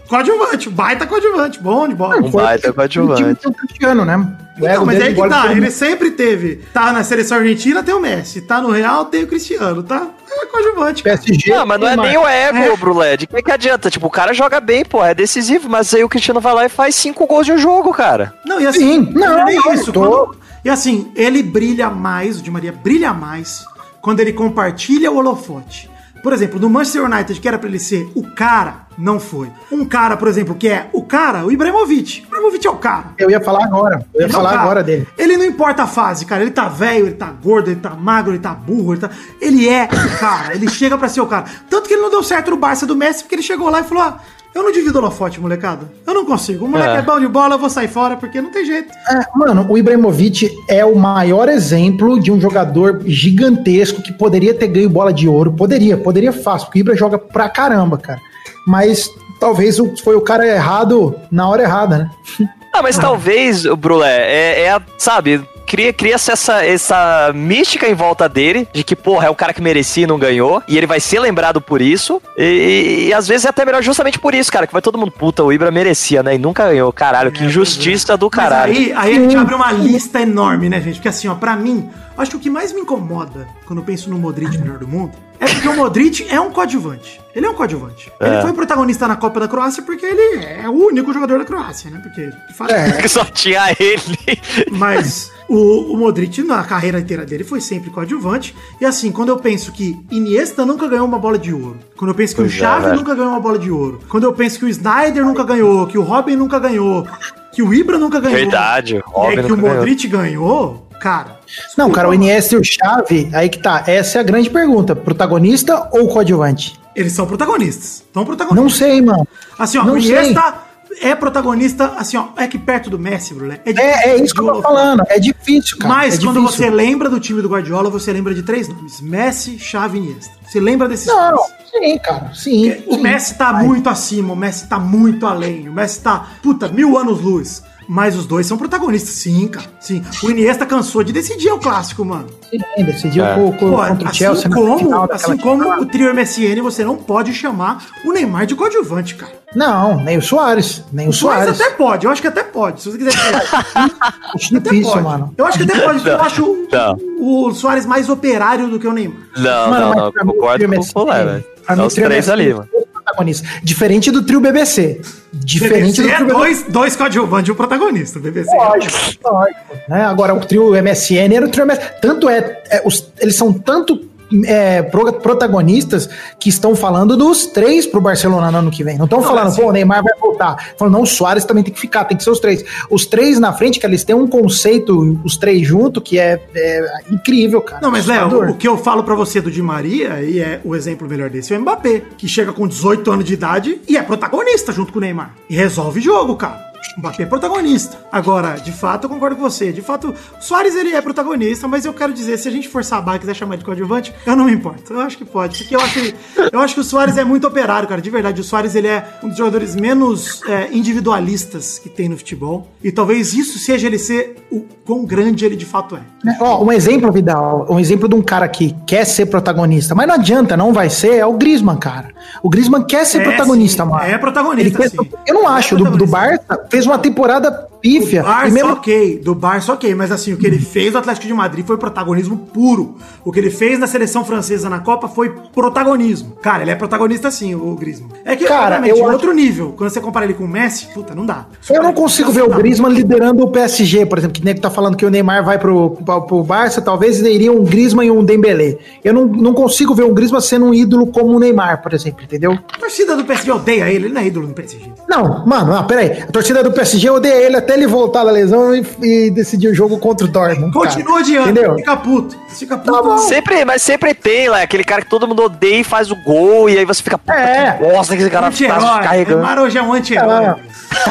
coadjuvante, 0.08 0.70
baita 0.70 1.08
coadjuvante, 1.08 1.60
bom 1.60 1.88
de 1.88 1.96
bola. 1.96 2.18
Um 2.18 2.30
baita 2.30 2.74
coadjuvante. 2.74 3.24
O 3.24 3.36
time 3.36 3.54
o 3.54 3.54
Cristiano, 3.54 4.04
né? 4.06 4.18
O 4.58 4.62
Não, 4.64 4.68
ego 4.68 4.86
mas 4.86 4.98
aí 4.98 5.04
que 5.06 5.12
igual 5.12 5.30
tá, 5.30 5.50
ele 5.52 5.72
sempre 5.72 6.12
teve. 6.12 6.58
Tá 6.74 6.92
na 6.92 7.04
seleção 7.06 7.38
argentina, 7.38 7.82
tem 7.82 7.96
o 7.96 8.00
Messi. 8.02 8.42
Tá 8.42 8.62
no 8.62 8.70
Real, 8.70 9.06
tem 9.06 9.24
o 9.24 9.28
Cristiano, 9.28 9.82
tá? 9.82 10.08
É 10.30 10.46
coadjuvante. 10.46 11.02
PSG. 11.04 11.52
Não, 11.56 11.66
mas 11.66 11.80
não 11.80 11.88
é 11.88 11.96
Neymar. 11.96 12.08
nem 12.08 12.18
o 12.18 12.28
ego, 12.28 12.58
É. 12.74 12.78
Brulé. 12.78 13.16
De 13.18 13.26
que, 13.28 13.42
que 13.42 13.52
adianta? 13.52 13.90
Tipo, 13.90 14.08
o 14.08 14.12
cara 14.12 14.34
joga 14.34 14.60
bem, 14.60 14.84
pô, 14.84 15.04
é 15.04 15.14
decisivo, 15.14 15.70
mas 15.70 15.94
aí 15.94 16.04
o 16.04 16.10
Cristiano 16.10 16.42
vai 16.42 16.54
lá 16.54 16.66
e 16.66 16.70
faz 16.70 16.96
cinco 16.96 17.26
gols 17.26 17.46
de 17.46 17.54
um 17.54 17.58
jogo, 17.58 17.94
cara. 17.94 18.34
Não, 18.46 18.60
e 18.60 18.68
assim, 18.68 19.06
Sim, 19.06 19.12
não, 19.14 19.40
é 19.40 19.46
nem 19.46 19.56
não, 19.56 19.74
isso. 19.74 19.92
tô- 19.94 20.02
quando- 20.02 20.41
e 20.64 20.70
assim, 20.70 21.12
ele 21.16 21.42
brilha 21.44 21.90
mais, 21.90 22.40
o 22.40 22.44
Di 22.44 22.52
Maria 22.52 22.72
brilha 22.72 23.14
mais 23.14 23.66
quando 24.02 24.20
ele 24.20 24.34
compartilha 24.34 25.12
o 25.12 25.18
holofote. 25.18 25.90
Por 26.22 26.34
exemplo, 26.34 26.60
no 26.60 26.70
Manchester 26.70 27.04
United, 27.04 27.40
que 27.40 27.48
era 27.48 27.58
pra 27.58 27.68
ele 27.68 27.80
ser 27.80 28.12
o 28.14 28.22
cara, 28.36 28.86
não 28.96 29.20
foi. 29.20 29.50
Um 29.72 29.84
cara, 29.84 30.16
por 30.16 30.28
exemplo, 30.28 30.54
que 30.54 30.68
é 30.68 30.88
o 30.94 31.02
cara, 31.02 31.44
o 31.44 31.52
Ibrahimovic. 31.52 32.22
O 32.22 32.28
Ibrahimovic 32.28 32.68
é 32.68 32.70
o 32.70 32.76
cara. 32.76 33.06
Eu 33.18 33.32
ia 33.32 33.42
falar 33.42 33.64
agora. 33.66 34.06
Eu 34.14 34.22
ia 34.22 34.26
Ele 34.26 34.32
é 34.32 34.36
falar 34.36 34.50
cara. 34.52 34.62
agora 34.62 34.84
dele. 34.84 35.08
Ele 35.18 35.36
não 35.36 35.46
importa 35.46 35.82
a 35.82 35.88
fase, 35.88 36.24
cara. 36.28 36.44
Ele 36.44 36.52
tá 36.52 36.70
velho, 36.70 37.08
ele 37.08 37.16
tá 37.16 37.26
gordo, 37.26 37.72
ele 37.72 37.80
tá 37.80 37.92
magro, 37.92 38.34
ele 38.34 38.40
tá 38.40 38.54
burro, 38.54 38.94
ele 38.94 39.02
tá. 39.02 39.10
Ele 39.42 39.68
é 39.68 39.86
o 39.86 40.20
cara, 40.20 40.54
ele 40.54 40.70
chega 40.70 40.96
pra 40.96 41.10
ser 41.10 41.22
o 41.22 41.26
cara. 41.26 41.46
Tanto 41.68 41.88
que 41.88 41.96
ele 41.96 42.04
não 42.04 42.12
deu 42.12 42.22
certo 42.22 42.52
no 42.52 42.58
Barça 42.58 42.86
do 42.86 42.96
Messi, 42.96 43.24
porque 43.24 43.34
ele 43.34 43.42
chegou 43.42 43.68
lá 43.72 43.80
e 43.80 43.84
falou: 43.84 44.04
ah, 44.04 44.20
eu 44.54 44.64
não 44.64 44.72
divido 44.72 44.98
holofote, 45.00 45.40
molecada. 45.40 45.90
Eu 46.06 46.14
não 46.14 46.26
consigo. 46.26 46.66
O 46.66 46.68
moleque 46.70 46.96
é, 46.96 47.00
É. 47.00 47.02
bom 47.02 47.20
de 47.20 47.28
bola, 47.28 47.56
eu 47.56 47.60
vou 47.60 47.70
sair 47.70 47.88
fora, 47.88 48.18
porque 48.18 48.42
não 48.42 48.52
tem 48.52 48.66
jeito. 48.66 48.92
É, 49.10 49.26
mano, 49.36 49.66
o 49.70 49.78
Ibrahimovic 49.78 50.50
é 50.68 50.84
o 50.84 50.96
maior 50.96 51.48
exemplo 51.50 52.20
de 52.20 52.32
um 52.32 52.40
jogador 52.40 53.02
gigantesco 53.06 54.02
que 54.02 54.12
poderia 54.12 54.54
ter 54.54 54.68
ganho 54.68 54.90
bola 54.90 55.14
de 55.14 55.28
ouro. 55.28 55.54
Poderia, 55.54 55.98
poderia 55.98 56.34
fácil, 56.34 56.68
porque 56.68 56.80
o 56.80 56.82
Ibra 56.82 56.96
joga 56.96 57.18
pra 57.18 57.48
caramba, 57.50 57.98
cara. 57.98 58.20
Mas 58.68 59.10
talvez 59.40 59.80
o- 59.80 59.96
foi 60.04 60.16
o 60.16 60.22
cara 60.22 60.46
errado 60.46 61.16
na 61.32 61.48
hora 61.48 61.64
errada, 61.64 61.98
né? 61.98 62.12
Ah, 62.74 62.82
mas 62.82 62.98
talvez, 62.98 63.66
o 63.66 63.76
Brulé, 63.76 64.32
é, 64.32 64.62
é 64.62 64.72
a- 64.72 64.82
sabe, 64.98 65.44
cria, 65.72 65.94
cria 65.94 66.16
essa, 66.16 66.66
essa 66.66 67.32
mística 67.34 67.88
em 67.88 67.94
volta 67.94 68.28
dele, 68.28 68.68
de 68.74 68.84
que, 68.84 68.94
porra, 68.96 69.28
é 69.28 69.30
o 69.30 69.36
cara 69.36 69.54
que 69.54 69.62
merecia 69.62 70.04
e 70.04 70.08
não 70.08 70.20
ganhou, 70.20 70.62
e 70.68 70.78
ele 70.78 70.86
vai 70.86 71.00
ser 71.00 71.20
lembrado 71.22 71.62
por 71.62 71.82
isso, 71.82 72.22
e, 72.38 72.44
e- 72.44 73.08
e 73.08 73.14
às 73.14 73.26
vezes 73.26 73.46
é 73.46 73.50
até 73.50 73.64
melhor 73.64 73.82
justamente 73.82 74.20
por 74.20 74.36
isso, 74.36 74.52
cara, 74.52 74.68
que 74.68 74.74
vai 74.74 74.82
todo 74.82 74.98
mundo, 74.98 75.12
puta, 75.12 75.42
o 75.44 75.54
Ibra 75.54 75.72
merecia, 75.72 76.22
né, 76.22 76.36
e 76.36 76.38
nunca 76.38 76.68
ganhou, 76.68 76.92
caralho, 76.92 77.32
que 77.32 77.46
injustiça 77.46 78.18
do 78.18 78.26
Mas 78.32 78.36
caralho. 78.36 78.74
aí, 78.74 78.92
aí 78.94 79.16
a 79.16 79.20
gente 79.22 79.38
abre 79.38 79.56
uma 79.56 79.72
lista 79.72 80.20
enorme, 80.22 80.68
né, 80.70 80.82
gente? 80.82 80.96
Porque 80.96 81.08
assim, 81.08 81.30
ó, 81.30 81.36
pra 81.36 81.56
mim, 81.56 81.90
acho 82.18 82.32
que 82.32 82.38
o 82.38 82.40
que 82.40 82.50
mais 82.50 82.74
me 82.74 82.82
incomoda 82.82 83.48
quando 83.66 83.80
eu 83.80 83.86
penso 83.86 84.10
no 84.10 84.18
Modric 84.20 84.58
melhor 84.58 84.78
do 84.78 84.88
mundo 84.88 85.14
é 85.40 85.46
porque 85.48 85.68
o 85.68 85.76
Modric 85.76 86.28
é 86.30 86.40
um 86.40 86.52
coadjuvante. 86.52 87.20
Ele 87.34 87.46
é 87.48 87.50
um 87.50 87.56
coadjuvante. 87.56 88.12
Ele 88.20 88.36
É. 88.36 88.42
foi 88.42 88.54
protagonista 88.54 89.08
na 89.08 89.16
Copa 89.16 89.40
da 89.40 89.48
Croácia 89.48 89.82
porque 89.82 90.06
ele 90.06 90.46
é 90.46 90.70
o 90.70 90.74
único 90.74 91.12
jogador 91.12 91.40
da 91.40 91.46
Croácia, 91.46 91.90
né? 91.90 92.00
Porque 92.04 92.28
de 92.28 92.54
fato, 92.54 92.72
Que 93.02 93.08
só 93.10 93.24
tinha 93.26 93.76
ele. 93.80 94.40
Mas 94.70 95.32
o, 95.54 95.94
o 95.94 95.98
Modric, 95.98 96.42
na 96.44 96.64
carreira 96.64 97.00
inteira 97.00 97.26
dele, 97.26 97.44
foi 97.44 97.60
sempre 97.60 97.90
coadjuvante. 97.90 98.56
E 98.80 98.86
assim, 98.86 99.12
quando 99.12 99.30
eu 99.30 99.38
penso 99.38 99.72
que 99.72 100.00
Iniesta 100.10 100.66
nunca 100.66 100.88
ganhou 100.88 101.06
uma 101.06 101.20
bola 101.20 101.38
de 101.38 101.54
ouro, 101.54 101.78
quando 101.98 102.12
eu 102.12 102.16
penso 102.16 102.36
que 102.36 102.42
Pois 102.42 102.54
o 102.54 102.56
é, 102.56 102.60
Xavi 102.60 102.86
velho. 102.86 102.96
nunca 102.98 103.14
ganhou 103.14 103.32
uma 103.32 103.40
bola 103.40 103.60
de 103.60 103.70
ouro, 103.70 104.00
quando 104.08 104.24
eu 104.24 104.34
penso 104.34 104.58
que 104.60 104.66
o 104.66 104.70
Snyder 104.70 105.26
nunca 105.26 105.44
ganhou, 105.44 105.86
que 105.88 105.98
o 105.98 106.02
Robin 106.02 106.36
nunca 106.38 106.58
ganhou, 106.58 107.06
que 107.52 107.62
o 107.62 107.74
Ibra 107.74 107.98
nunca 107.98 108.20
ganhou. 108.20 108.40
Verdade, 108.40 109.04
o 109.06 109.10
Robin 109.10 109.28
aí 109.28 109.36
que 109.36 109.52
o 109.52 109.56
nunca 109.56 109.62
ganhou. 109.62 109.78
Modric 109.78 110.08
ganhou, 110.08 110.88
cara. 111.02 111.40
Não, 111.78 111.92
cara, 111.92 112.08
o 112.10 112.14
Iniesta 112.14 112.56
e 112.56 112.58
o 112.58 112.64
Xavi, 112.64 113.30
aí 113.34 113.50
que 113.50 113.60
tá. 113.60 113.84
Essa 113.86 114.20
é 114.20 114.22
a 114.22 114.24
grande 114.24 114.50
pergunta. 114.50 114.96
Protagonista 114.96 115.90
ou 115.92 116.08
coadjuvante? 116.08 116.80
Eles 116.96 117.14
são 117.14 117.26
protagonistas. 117.26 118.04
São 118.14 118.26
protagonistas. 118.26 118.64
Não 118.64 118.70
sei, 118.70 119.02
mano. 119.02 119.28
Assim, 119.58 119.78
ó, 119.78 119.84
não 119.84 119.94
o 119.94 119.98
Iniesta 119.98 120.56
é 121.02 121.16
protagonista, 121.16 121.94
assim, 121.98 122.18
ó, 122.18 122.28
é 122.38 122.48
que 122.48 122.58
perto 122.58 122.90
do 122.90 123.00
Messi, 123.00 123.34
Brulé. 123.34 123.60
É, 123.66 124.12
é 124.12 124.16
isso 124.18 124.34
que 124.34 124.42
eu 124.42 124.54
tô 124.54 124.62
falando. 124.62 125.04
É 125.10 125.20
difícil, 125.20 125.78
cara. 125.78 125.94
Mas 125.96 126.16
é 126.16 126.24
quando 126.24 126.40
difícil. 126.42 126.66
você 126.66 126.70
lembra 126.70 127.10
do 127.10 127.20
time 127.20 127.42
do 127.42 127.50
Guardiola, 127.50 127.90
você 127.90 128.14
lembra 128.14 128.34
de 128.34 128.44
três 128.44 128.68
nomes: 128.68 129.02
Messi, 129.02 129.58
Xavi 129.58 129.98
e 129.98 130.02
Iniesta. 130.02 130.34
Você 130.48 130.60
lembra 130.60 130.88
desses 130.88 131.08
Não, 131.08 131.32
nomes? 131.32 131.52
sim, 131.72 131.98
cara. 131.98 132.32
Sim. 132.34 132.72
O 132.88 132.96
sim. 132.96 133.02
Messi 133.02 133.36
tá 133.36 133.54
muito 133.54 133.90
acima, 133.90 134.34
o 134.34 134.36
Messi 134.36 134.68
tá 134.68 134.80
muito 134.80 135.26
além, 135.26 135.68
o 135.68 135.74
Messi 135.74 136.02
tá, 136.02 136.28
puta, 136.42 136.68
mil 136.68 136.98
anos 136.98 137.22
luz. 137.22 137.64
Mas 137.94 138.16
os 138.16 138.26
dois 138.26 138.46
são 138.48 138.58
protagonistas, 138.58 139.14
sim, 139.16 139.50
cara. 139.50 139.66
Sim. 139.82 140.02
O 140.24 140.32
Iniesta 140.32 140.66
cansou 140.66 141.04
de 141.04 141.12
decidir 141.12 141.50
o 141.52 141.60
clássico, 141.60 142.06
mano. 142.06 142.28
Sim, 142.50 142.86
decidiu 142.86 143.26
É. 143.26 143.36
co- 143.36 143.52
co- 143.52 143.58
Pô, 143.72 143.76
contra 143.86 144.06
o 144.06 144.08
assim 144.08 144.18
Chelsea 144.18 144.50
como, 144.50 144.78
final 144.80 145.10
assim 145.12 145.36
como 145.38 145.64
final. 145.64 145.82
o 145.82 145.86
trio 145.86 146.10
MSN, 146.14 146.62
você 146.62 146.86
não 146.86 146.96
pode 146.96 147.34
chamar 147.34 147.84
o 148.06 148.14
Neymar 148.14 148.46
de 148.46 148.56
coadjuvante, 148.56 149.16
cara. 149.16 149.34
Não, 149.54 149.98
nem 150.02 150.18
o 150.18 150.22
Soares. 150.22 150.86
Nem 150.94 151.08
o 151.08 151.10
Mas 151.10 151.18
Soares. 151.18 151.60
até 151.60 151.72
pode, 151.72 152.06
eu 152.06 152.12
acho 152.14 152.22
que 152.22 152.30
até 152.30 152.44
pode. 152.44 152.82
Se 152.82 152.90
você 152.90 152.98
quiser. 152.98 153.12
Acho 154.34 154.56
até 154.58 154.70
difícil, 154.70 154.92
pode. 154.94 155.04
mano. 155.04 155.34
Eu 155.38 155.46
acho 155.46 155.58
que 155.58 155.64
até 155.66 155.80
pode, 155.82 155.98
porque 156.00 156.10
eu 156.10 156.22
acho 156.22 156.44
o- 156.46 156.68
não. 156.72 156.98
o 157.20 157.54
Soares 157.54 157.86
mais 157.86 158.08
operário 158.08 158.70
do 158.70 158.80
que 158.80 158.88
o 158.88 158.94
Neymar. 158.94 159.18
Não, 159.36 159.70
Mano, 159.70 159.80
não, 159.82 159.90
mas 159.90 159.98
não, 159.98 160.12
concordo 160.34 160.64
com 160.66 160.72
o 161.02 161.06
pra 161.06 161.76
mim, 161.76 161.84
É 161.84 161.86
os 161.86 161.94
três 161.94 162.30
ali, 162.30 162.54
mano. 162.54 162.70
Protagonistas. 163.12 163.50
Diferente 163.64 164.12
do 164.12 164.24
trio 164.24 164.40
BBC. 164.40 165.02
Diferente 165.34 166.02
BBC 166.02 166.02
do 166.04 166.10
é 166.10 166.16
trio 166.16 166.28
dois, 166.28 166.64
dois 166.70 166.96
coadjuvantes 166.96 167.50
e 167.50 167.52
um 167.52 167.56
protagonista. 167.56 168.20
BBC. 168.20 168.56
Lógico, 168.56 168.98
lógico. 169.32 169.60
Né? 169.88 170.04
Agora, 170.04 170.34
o 170.34 170.40
trio 170.40 170.72
MSN 170.82 171.34
era 171.36 171.46
o 171.46 171.50
trio 171.50 171.66
MSN. 171.66 171.80
Tanto 172.02 172.30
é, 172.30 172.62
é, 172.70 172.82
os- 172.86 173.12
eles 173.20 173.36
são 173.36 173.54
tanto 173.54 173.98
é, 174.46 174.82
pro- 174.82 175.14
protagonistas 175.14 176.10
que 176.40 176.50
estão 176.50 176.76
falando 176.76 177.16
dos 177.18 177.46
três 177.48 177.86
pro 177.86 178.00
Barcelona 178.02 178.52
no 178.52 178.58
ano 178.60 178.72
que 178.72 178.84
vem. 178.84 178.98
Não 178.98 179.06
estão 179.06 179.22
falando, 179.22 179.46
mas 179.46 179.56
pô, 179.58 179.68
o 179.68 179.72
Neymar 179.72 180.04
vai 180.04 180.14
voltar. 180.20 180.74
Falando, 180.78 180.94
não, 180.94 181.02
o 181.02 181.08
Soares 181.08 181.46
também 181.46 181.64
tem 181.64 181.74
que 181.74 181.80
ficar, 181.80 182.06
tem 182.06 182.18
que 182.18 182.24
ser 182.24 182.30
os 182.32 182.40
três. 182.40 182.64
Os 182.90 183.06
três 183.06 183.40
na 183.40 183.54
frente, 183.54 183.80
que 183.80 183.86
eles 183.86 184.04
têm 184.04 184.16
um 184.16 184.28
conceito, 184.28 185.20
os 185.24 185.38
três 185.38 185.68
juntos, 185.68 186.02
que 186.04 186.18
é, 186.20 186.40
é 186.56 186.86
incrível, 187.12 187.62
cara. 187.62 187.82
Não, 187.82 187.92
mas 187.92 188.06
Léo, 188.06 188.52
o 188.52 188.56
que 188.56 188.68
eu 188.68 188.78
falo 188.78 189.04
pra 189.04 189.16
você 189.16 189.42
do 189.42 189.52
Di 189.52 189.62
Maria, 189.62 190.22
e 190.22 190.40
é 190.40 190.60
o 190.64 190.76
exemplo 190.76 191.08
melhor 191.08 191.30
desse, 191.30 191.54
é 191.54 191.58
o 191.58 191.62
Mbappé, 191.62 192.02
que 192.18 192.28
chega 192.28 192.54
com 192.54 192.68
18 192.68 193.12
anos 193.12 193.26
de 193.26 193.34
idade 193.34 193.82
e 193.88 193.98
é 193.98 194.02
protagonista 194.02 194.72
junto 194.72 194.92
com 194.94 195.00
o 195.00 195.02
Neymar. 195.02 195.34
E 195.50 195.56
resolve 195.56 196.00
jogo, 196.02 196.36
cara. 196.36 196.71
O 196.98 197.00
Mbappé 197.00 197.24
é 197.24 197.26
protagonista. 197.26 197.98
Agora, 198.12 198.56
de 198.56 198.72
fato, 198.72 199.06
eu 199.06 199.10
concordo 199.10 199.36
com 199.36 199.42
você. 199.44 199.72
De 199.72 199.82
fato, 199.82 200.14
o 200.40 200.44
Soares 200.44 200.76
ele 200.76 200.94
é 200.94 201.02
protagonista, 201.02 201.68
mas 201.68 201.86
eu 201.86 201.94
quero 201.94 202.14
dizer, 202.14 202.38
se 202.38 202.48
a 202.48 202.52
gente 202.52 202.68
for 202.68 202.84
sabar 202.84 203.16
e 203.16 203.20
quiser 203.20 203.34
chamar 203.36 203.56
de 203.58 203.64
coadjuvante, 203.66 204.14
eu 204.26 204.36
não 204.36 204.46
me 204.46 204.52
importo. 204.52 204.94
Eu 204.94 205.00
acho 205.02 205.18
que 205.18 205.24
pode. 205.26 205.58
Porque 205.60 205.76
eu 205.76 205.80
acho, 205.80 206.14
eu 206.52 206.60
acho 206.60 206.74
que 206.76 206.82
o 206.82 206.84
Soares 206.84 207.18
é 207.18 207.24
muito 207.24 207.48
operário, 207.48 207.88
cara. 207.88 208.02
De 208.02 208.10
verdade, 208.10 208.42
o 208.42 208.44
Soares 208.44 208.76
ele 208.76 208.88
é 208.88 209.06
um 209.24 209.30
dos 209.30 209.38
jogadores 209.38 209.76
menos 209.76 210.42
é, 210.48 210.70
individualistas 210.72 211.80
que 211.80 211.90
tem 211.90 212.08
no 212.10 212.18
futebol. 212.18 212.68
E 212.84 212.92
talvez 212.92 213.34
isso 213.34 213.58
seja 213.60 213.88
ele 213.88 213.98
ser 213.98 214.38
o 214.52 214.62
quão 214.86 215.06
grande 215.06 215.46
ele 215.46 215.56
de 215.56 215.66
fato 215.66 215.96
é. 215.96 216.00
Né? 216.24 216.38
Ó, 216.40 216.64
um 216.64 216.72
exemplo, 216.72 217.12
Vidal, 217.12 217.66
um 217.70 217.80
exemplo 217.80 218.08
de 218.08 218.16
um 218.16 218.22
cara 218.22 218.48
que 218.48 218.76
quer 218.86 219.06
ser 219.06 219.26
protagonista, 219.28 219.96
mas 219.96 220.08
não 220.08 220.16
adianta, 220.16 220.56
não 220.58 220.74
vai 220.74 220.90
ser, 220.90 221.16
é 221.16 221.26
o 221.26 221.34
Griezmann, 221.34 221.78
cara. 221.78 222.10
O 222.44 222.50
Griezmann 222.50 222.84
quer 222.84 223.06
ser 223.06 223.22
É, 223.22 223.24
protagonista, 223.24 223.84
sim, 223.84 223.90
mano. 223.90 224.04
é 224.04 224.18
protagonista, 224.18 224.84
Ele 224.84 224.90
quer-. 224.90 225.08
Eu 225.28 225.36
não 225.36 225.44
É 225.44 225.54
acho, 225.58 225.76
do, 225.76 225.84
do 225.86 225.98
protagonista. 226.08 226.46
Barça, 226.48 226.68
fez 226.82 226.86
uma 226.88 226.98
temporada 226.98 227.52
pífia. 227.82 228.22
Do 228.22 228.28
Barça, 228.28 228.52
mesmo 228.54 228.72
ok. 228.74 229.20
Do 229.24 229.36
Barça, 229.36 229.74
ok. 229.74 229.96
Mas 229.96 230.12
assim, 230.12 230.34
o 230.34 230.38
que 230.38 230.46
ele 230.46 230.60
fez 230.60 230.94
no 230.94 231.00
Atlético 231.00 231.26
de 231.28 231.34
Madrid 231.34 231.66
foi 231.66 231.78
protagonismo 231.78 232.38
puro. 232.38 232.96
O 233.26 233.32
que 233.32 233.40
ele 233.40 233.50
fez 233.50 233.80
na 233.80 233.88
seleção 233.88 234.24
francesa 234.26 234.70
na 234.70 234.80
Copa 234.80 235.08
foi 235.08 235.30
protagonismo. 235.54 236.34
Cara, 236.42 236.62
ele 236.64 236.72
é 236.72 236.76
protagonista 236.76 237.30
sim, 237.32 237.56
o 237.56 237.76
Griezmann. 237.76 238.10
É 238.26 238.36
que, 238.36 238.46
Cara, 238.46 238.76
obviamente, 238.76 238.92
eu 238.92 238.98
em 238.98 239.02
acho- 239.02 239.12
outro 239.14 239.34
nível. 239.34 239.74
Quando 239.78 239.90
você 239.90 240.02
compara 240.02 240.26
ele 240.26 240.34
com 240.34 240.44
o 240.44 240.48
Messi, 240.48 240.88
puta, 240.94 241.16
não 241.16 241.26
dá. 241.26 241.46
Eu 241.70 241.82
não 241.84 241.94
consigo 241.94 242.32
ver 242.32 242.44
o 242.44 242.50
Griezmann 242.50 242.94
liderando 242.94 243.44
o 243.44 243.48
PSG, 243.52 244.06
por 244.06 244.18
exemplo, 244.18 244.34
que 244.40 244.46
nem 244.46 244.54
que 244.54 244.62
tá 244.62 244.70
falando 244.70 244.96
que 244.96 245.06
o 245.06 245.10
Neymar 245.10 245.44
vai 245.44 245.58
pro, 245.58 245.92
pro, 245.92 246.22
pro 246.22 246.44
Barça, 246.44 246.82
talvez 246.82 247.20
iria 247.22 247.52
um 247.52 247.64
Griezmann 247.64 248.08
e 248.08 248.12
um 248.12 248.24
Dembélé. 248.24 248.78
Eu 249.04 249.14
não, 249.14 249.26
não 249.26 249.54
consigo 249.54 249.94
ver 249.96 250.04
o 250.04 250.14
Griezmann 250.14 250.42
sendo 250.42 250.66
um 250.66 250.74
ídolo 250.74 251.08
como 251.08 251.36
o 251.36 251.40
Neymar, 251.40 251.82
por 251.82 251.94
exemplo, 251.94 252.24
entendeu? 252.24 252.52
A 252.74 252.80
torcida 252.80 253.16
do 253.16 253.24
PSG 253.26 253.52
odeia 253.52 253.90
ele, 253.90 254.06
ele 254.06 254.14
não 254.14 254.22
é 254.22 254.28
ídolo 254.28 254.48
no 254.48 254.54
PSG. 254.54 254.92
Não, 255.10 255.46
mano, 255.46 255.74
não, 255.74 255.86
peraí. 255.88 256.22
A 256.22 256.28
torcida 256.32 256.64
do 256.64 256.71
no 256.72 256.76
PSG, 256.76 257.10
eu 257.10 257.16
odeio 257.16 257.34
ele 257.36 257.58
até 257.58 257.74
ele 257.74 257.86
voltar 257.88 258.24
da 258.24 258.32
lesão 258.32 258.74
e, 258.76 258.86
e 259.02 259.30
decidir 259.30 259.68
o 259.68 259.76
jogo 259.76 259.98
contra 260.00 260.26
o 260.26 260.30
Dortmund. 260.30 260.74
cara. 260.74 260.86
Continua 260.88 261.20
odiando. 261.20 261.50
Entendeu? 261.50 261.76
Fica 261.76 261.98
puto. 261.98 262.38
Fica 262.50 262.78
puto. 262.78 262.92
Tá 262.92 263.02
bom. 263.02 263.18
Sempre, 263.20 263.64
mas 263.66 263.82
sempre 263.82 264.14
tem 264.14 264.50
lá, 264.50 264.62
aquele 264.62 264.84
cara 264.84 265.02
que 265.02 265.10
todo 265.10 265.28
mundo 265.28 265.44
odeia 265.44 265.82
e 265.82 265.84
faz 265.84 266.10
o 266.12 266.16
gol, 266.16 266.70
e 266.70 266.78
aí 266.78 266.86
você 266.86 267.04
fica, 267.04 267.18
puta 267.18 267.34
É. 267.34 267.72
que 267.74 267.84
bosta 267.84 268.16
que 268.16 268.22
esse 268.22 268.32
cara 268.32 268.50
tá 268.52 269.00
carregando. 269.04 269.38
Neymar 269.40 269.60
hoje 269.60 269.78
é 269.78 269.82
um 269.84 269.94
anti-herói. 269.94 270.56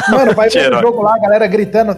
Mano, 0.09 0.33
vai 0.33 0.49
ver 0.49 0.59
o 0.59 0.61
Anti-herói. 0.61 0.81
jogo 0.81 1.01
lá, 1.01 1.15
a 1.15 1.19
galera 1.19 1.47
gritando. 1.47 1.97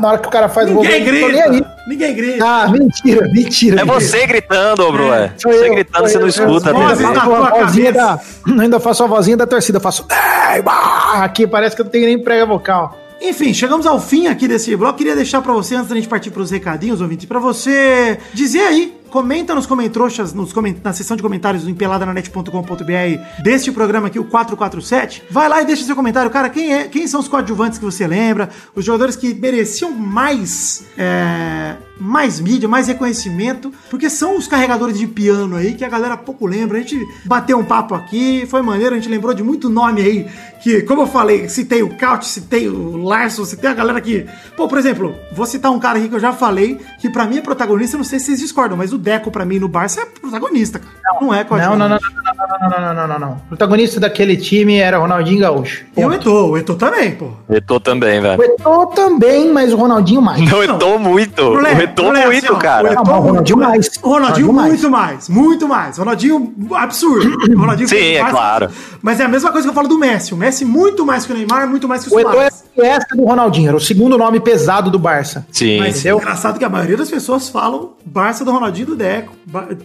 Na 0.00 0.08
hora 0.08 0.18
que 0.18 0.28
o 0.28 0.30
cara 0.30 0.48
faz 0.48 0.70
o 0.70 0.74
gol, 0.74 0.82
Ninguém 0.84 1.06
eu 1.06 1.20
tô 1.26 1.28
nem 1.32 1.42
aí. 1.42 1.64
Ninguém 1.88 2.14
grita. 2.14 2.44
Ah, 2.46 2.68
mentira, 2.68 3.26
mentira. 3.32 3.80
É 3.80 3.84
você 3.84 4.26
gritando, 4.26 4.84
ô 4.86 4.92
Brué. 4.92 5.32
Sou 5.38 5.50
Você 5.50 5.68
eu, 5.68 5.74
gritando, 5.74 6.06
você 6.08 6.14
não 6.16 6.22
eu, 6.24 6.28
escuta 6.28 6.68
eu 6.70 6.74
dele. 6.74 6.84
na 6.84 6.96
faço 6.96 7.06
a 7.06 7.20
tua 7.24 7.60
vozinha 7.64 7.92
da, 7.92 8.20
ainda 8.60 8.80
faço 8.80 9.04
a 9.04 9.06
vozinha 9.06 9.36
da 9.36 9.46
torcida. 9.46 9.78
Eu 9.78 9.82
faço. 9.82 10.06
"É, 10.10 10.60
bah", 10.60 11.22
Aqui 11.24 11.46
parece 11.46 11.74
que 11.74 11.80
eu 11.80 11.84
não 11.84 11.90
tenho 11.90 12.06
nem 12.06 12.22
prega 12.22 12.44
vocal. 12.44 12.98
Enfim, 13.20 13.52
chegamos 13.52 13.84
ao 13.86 13.98
fim 14.00 14.28
aqui 14.28 14.46
desse 14.46 14.76
bloco. 14.76 14.98
Queria 14.98 15.16
deixar 15.16 15.40
pra 15.42 15.52
você, 15.52 15.74
antes 15.74 15.88
da 15.88 15.96
gente 15.96 16.06
partir 16.06 16.30
pros 16.30 16.50
recadinhos, 16.50 17.00
ouvinte, 17.00 17.26
pra 17.26 17.40
você 17.40 18.18
dizer 18.32 18.60
aí, 18.60 18.94
comenta 19.10 19.54
nos 19.54 19.66
comentroxas, 19.66 20.32
nos 20.32 20.52
coment... 20.52 20.76
na 20.82 20.92
seção 20.92 21.16
de 21.16 21.22
comentários 21.22 21.64
do 21.64 21.70
empeladananet.com.br 21.70 23.42
deste 23.42 23.72
programa 23.72 24.08
aqui, 24.08 24.18
o 24.18 24.24
447. 24.24 25.24
Vai 25.30 25.48
lá 25.48 25.62
e 25.62 25.66
deixa 25.66 25.84
seu 25.84 25.96
comentário. 25.96 26.30
Cara, 26.30 26.48
quem, 26.48 26.72
é, 26.72 26.84
quem 26.88 27.06
são 27.06 27.20
os 27.20 27.28
coadjuvantes 27.28 27.78
que 27.78 27.84
você 27.84 28.06
lembra? 28.06 28.50
Os 28.74 28.84
jogadores 28.84 29.16
que 29.16 29.34
mereciam 29.34 29.90
mais, 29.90 30.84
é, 30.96 31.76
mais 32.00 32.40
mídia, 32.40 32.68
mais 32.68 32.86
reconhecimento, 32.88 33.72
porque 33.90 34.08
são 34.10 34.36
os 34.36 34.46
carregadores 34.46 34.98
de 34.98 35.06
piano 35.06 35.56
aí 35.56 35.74
que 35.74 35.84
a 35.84 35.88
galera 35.88 36.16
pouco 36.16 36.46
lembra. 36.46 36.78
A 36.78 36.80
gente 36.80 36.98
bateu 37.24 37.58
um 37.58 37.64
papo 37.64 37.94
aqui, 37.94 38.46
foi 38.48 38.62
maneiro, 38.62 38.94
a 38.94 38.98
gente 38.98 39.08
lembrou 39.08 39.34
de 39.34 39.42
muito 39.42 39.68
nome 39.68 40.00
aí, 40.02 40.26
que, 40.62 40.82
como 40.82 41.02
eu 41.02 41.06
falei, 41.06 41.48
citei 41.48 41.82
o 41.82 41.88
Couch, 41.96 42.26
citei 42.26 42.68
o 42.68 42.96
Larson, 42.96 43.44
citei 43.44 43.70
a 43.70 43.74
galera 43.74 44.00
que. 44.00 44.26
Pô, 44.56 44.66
por 44.68 44.78
exemplo, 44.78 45.14
vou 45.32 45.46
citar 45.46 45.70
um 45.72 45.78
cara 45.78 45.98
aqui 45.98 46.08
que 46.08 46.14
eu 46.14 46.20
já 46.20 46.32
falei, 46.32 46.78
que 47.00 47.08
pra 47.10 47.24
mim 47.26 47.38
é 47.38 47.40
protagonista, 47.40 47.96
não 47.96 48.04
sei 48.04 48.18
se 48.18 48.26
vocês 48.26 48.40
discordam, 48.40 48.76
mas 48.76 48.92
o 48.92 48.98
Deco, 48.98 49.30
pra 49.30 49.44
mim, 49.44 49.58
no 49.58 49.68
Barça 49.68 50.00
é 50.02 50.06
protagonista, 50.06 50.78
cara. 50.78 50.92
Não, 51.20 51.32
é 51.34 51.38
Não, 51.38 51.44
coadjuvante. 51.46 51.78
não, 51.78 51.88
não, 51.88 51.98
não, 51.98 51.98
não, 52.24 52.48
não, 52.48 52.70
não, 52.70 52.80
não, 52.80 52.94
não, 52.94 53.08
não, 53.08 53.18
não. 53.18 53.32
O 53.36 53.48
protagonista 53.48 53.98
daquele 54.00 54.36
time 54.36 54.76
era 54.76 54.98
Ronaldinho 54.98 55.40
Gaúcho. 55.40 55.84
E 55.96 56.04
o 56.04 56.12
Eto'o, 56.12 56.50
o 56.50 56.58
Eto'o 56.58 56.76
também, 56.76 57.12
pô. 57.12 57.30
Retou 57.48 57.80
também, 57.80 58.18
O 58.18 58.22
velho. 58.22 58.42
Eto'o 58.42 58.86
também, 58.88 59.52
mas 59.52 59.72
o 59.72 59.76
Ronaldinho 59.76 60.22
mais. 60.22 60.40
Não, 60.48 60.60
retou 60.60 60.98
muito. 60.98 61.50
Brulé, 61.50 61.74
Retou 61.88 62.04
Brulé, 62.06 62.26
muito, 62.26 62.52
assim, 62.52 62.58
cara. 62.60 62.94
Não, 62.94 63.02
Ronaldinho 63.20 63.58
mais. 63.58 63.90
O 64.02 64.08
Ronaldinho 64.08 64.46
Ronaldinho 64.48 64.52
mais. 64.52 64.68
muito 64.68 64.90
mais, 64.90 65.28
muito 65.28 65.68
mais. 65.68 65.98
Ronaldinho 65.98 66.54
absurdo. 66.74 67.36
Ronaldinho 67.56 67.88
Sim, 67.88 67.96
fez 67.96 68.16
é 68.18 68.22
mais- 68.22 68.34
claro. 68.34 68.70
Mas 69.02 69.20
é 69.20 69.24
a 69.24 69.28
mesma 69.28 69.50
coisa 69.52 69.66
que 69.66 69.70
eu 69.70 69.74
falo 69.74 69.88
do 69.88 69.98
Messi. 69.98 70.34
O 70.34 70.36
Messi 70.36 70.64
muito 70.64 71.04
mais 71.04 71.24
que 71.26 71.32
o 71.32 71.36
Neymar, 71.36 71.68
muito 71.68 71.88
mais 71.88 72.04
que 72.04 72.14
o 72.14 72.18
é 72.18 72.22
Suárez. 72.22 72.64
Essa 72.82 73.14
do 73.14 73.24
Ronaldinho, 73.24 73.68
era 73.68 73.76
o 73.76 73.80
segundo 73.80 74.16
nome 74.18 74.40
pesado 74.40 74.90
do 74.90 74.98
Barça. 74.98 75.46
Sim. 75.52 75.78
Mas 75.78 76.04
é 76.04 76.10
engraçado 76.10 76.58
que 76.58 76.64
a 76.64 76.68
maioria 76.68 76.96
das 76.96 77.10
pessoas 77.10 77.48
falam 77.48 77.90
Barça 78.04 78.44
do 78.44 78.50
Ronaldinho 78.52 78.84
e 78.84 78.90
do 78.90 78.96
Deco. 78.96 79.32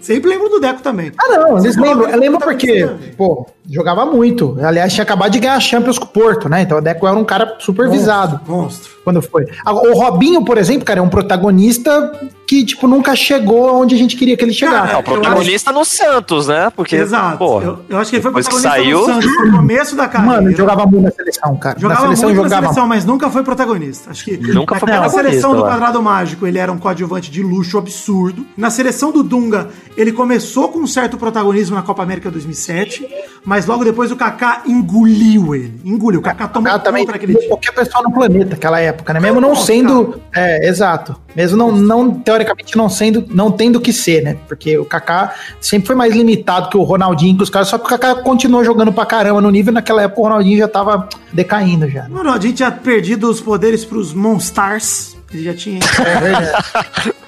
Sempre 0.01 0.29
lembro 0.29 0.49
do 0.49 0.59
Deco 0.59 0.81
também. 0.81 1.11
Ah, 1.17 1.29
não, 1.39 1.57
eles 1.57 1.75
lembram. 1.75 1.93
jogadores 1.93 2.19
Lembram 2.19 2.39
porque, 2.39 2.89
pô, 3.17 3.47
jogava 3.69 4.05
muito. 4.05 4.57
Aliás, 4.61 4.93
tinha 4.93 5.03
acabado 5.03 5.31
de 5.31 5.39
ganhar 5.39 5.55
a 5.55 5.59
Champions 5.59 5.97
com 5.97 6.05
o 6.05 6.09
Porto, 6.09 6.49
né? 6.49 6.61
Então 6.61 6.77
o 6.77 6.81
Deco 6.81 7.07
era 7.07 7.15
um 7.17 7.23
cara 7.23 7.55
super 7.59 7.89
visado 7.89 8.39
Monstro. 8.47 8.91
quando 9.03 9.21
foi. 9.21 9.45
Ah, 9.65 9.73
O 9.73 9.93
Robinho, 9.93 10.43
por 10.43 10.57
exemplo, 10.57 10.85
cara, 10.85 10.99
é 10.99 11.03
um 11.03 11.09
protagonista 11.09 12.11
que, 12.45 12.65
tipo, 12.65 12.87
nunca 12.87 13.15
chegou 13.15 13.81
onde 13.81 13.95
a 13.95 13.97
gente 13.97 14.15
queria 14.17 14.35
que 14.35 14.43
ele 14.43 14.53
chegasse. 14.53 14.77
Cara, 14.87 14.93
É 14.93 14.97
o 14.97 15.03
protagonista 15.03 15.71
no 15.71 15.85
Santos, 15.85 16.47
né? 16.47 16.69
Porque, 16.75 16.95
Exato. 16.95 17.37
pô, 17.37 17.61
eu, 17.61 17.79
eu 17.89 17.97
acho 17.97 18.09
que 18.09 18.17
ele 18.17 18.23
foi 18.23 18.31
que 18.33 18.41
protagonista 18.41 18.69
saiu- 18.69 18.99
no 18.99 19.05
Santos 19.05 19.25
no 19.45 19.51
começo 19.57 19.95
da 19.95 20.07
carreira. 20.07 20.35
Mano, 20.35 20.49
ele 20.49 20.55
jogava 20.57 20.85
muito 20.85 21.03
na 21.03 21.11
seleção, 21.11 21.55
cara. 21.55 21.79
Jogava 21.79 22.01
na 22.01 22.07
seleção 22.07 22.29
muito 22.29 22.43
jogava. 22.43 22.61
na 22.61 22.67
seleção, 22.67 22.87
mas 22.87 23.05
nunca 23.05 23.29
foi 23.29 23.43
protagonista. 23.43 24.11
Acho 24.11 24.25
que 24.25 24.37
Nunca 24.37 24.75
foi 24.75 24.89
na, 24.89 25.09
seleção 25.09 25.55
do 25.55 25.61
lá. 25.61 25.69
Quadrado 25.69 26.01
Mágico 26.03 26.45
ele 26.45 26.57
era 26.57 26.71
um 26.71 26.77
coadjuvante 26.77 27.31
de 27.31 27.41
luxo 27.41 27.77
absurdo. 27.77 28.45
Na 28.57 28.69
seleção 28.69 29.11
do 29.11 29.23
Dunga 29.23 29.69
ele 29.97 30.11
começou 30.11 30.67
com 30.69 30.79
um 30.79 30.87
certo 30.87 31.17
protagonismo 31.17 31.75
na 31.75 31.81
Copa 31.81 32.03
América 32.03 32.29
2007, 32.29 33.07
mas 33.45 33.65
logo 33.65 33.83
depois 33.83 34.11
o 34.11 34.15
Kaká 34.15 34.63
engoliu 34.65 35.55
ele. 35.55 35.79
Engoliu. 35.83 36.19
O 36.19 36.23
Kaká 36.23 36.47
tomou 36.47 36.69
Cara, 36.69 36.79
também 36.83 37.01
conta 37.05 37.13
daquele 37.13 37.35
time. 37.35 37.47
qualquer 37.47 37.71
pessoa 37.73 38.03
no 38.03 38.11
planeta 38.11 38.51
naquela 38.51 38.79
época, 38.79 39.13
né? 39.13 39.19
Mesmo 39.19 39.39
não 39.41 39.55
sendo. 39.55 40.19
É, 40.35 40.67
exato. 40.67 41.15
Mesmo 41.35 41.57
não, 41.57 41.71
não, 41.71 42.09
teoricamente, 42.33 42.75
não 42.75 42.89
sendo, 42.89 43.25
não 43.29 43.51
tendo 43.51 43.79
que 43.79 43.93
ser, 43.93 44.23
né? 44.23 44.37
Porque 44.47 44.77
o 44.77 44.85
Kaká 44.85 45.33
sempre 45.61 45.87
foi 45.87 45.95
mais 45.95 46.13
limitado 46.13 46.69
que 46.69 46.77
o 46.77 46.83
Ronaldinho, 46.83 47.37
que 47.37 47.43
os 47.43 47.49
caras, 47.49 47.67
só 47.67 47.77
que 47.77 47.85
o 47.85 47.87
Kaká 47.87 48.15
continuou 48.15 48.63
jogando 48.63 48.91
pra 48.91 49.05
caramba 49.05 49.41
no 49.41 49.49
nível, 49.49 49.73
naquela 49.73 50.03
época 50.03 50.21
o 50.21 50.23
Ronaldinho 50.23 50.57
já 50.57 50.67
tava 50.67 51.07
decaindo 51.31 51.87
já. 51.89 52.07
Mano, 52.09 52.31
a 52.31 52.39
gente 52.39 52.55
tinha 52.55 52.71
perdido 52.71 53.29
os 53.29 53.39
poderes 53.39 53.85
pros 53.85 54.13
Monstars. 54.13 55.15
Ele 55.33 55.43
já 55.43 55.53
tinha. 55.53 55.79
É 56.05 56.19
verdade. 56.19 57.13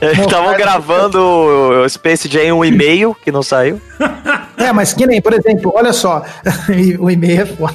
estavam 0.00 0.56
gravando 0.56 1.18
o 1.20 1.88
Space 1.88 2.28
Jam 2.28 2.58
1,5, 2.58 3.16
que 3.24 3.32
não 3.32 3.42
saiu. 3.42 3.80
É, 4.56 4.72
mas 4.72 4.92
que 4.92 5.06
nem, 5.06 5.20
por 5.20 5.32
exemplo, 5.32 5.72
olha 5.74 5.92
só, 5.92 6.22
o 6.98 7.10
e-mail 7.10 7.42
é 7.42 7.46
foda. 7.46 7.74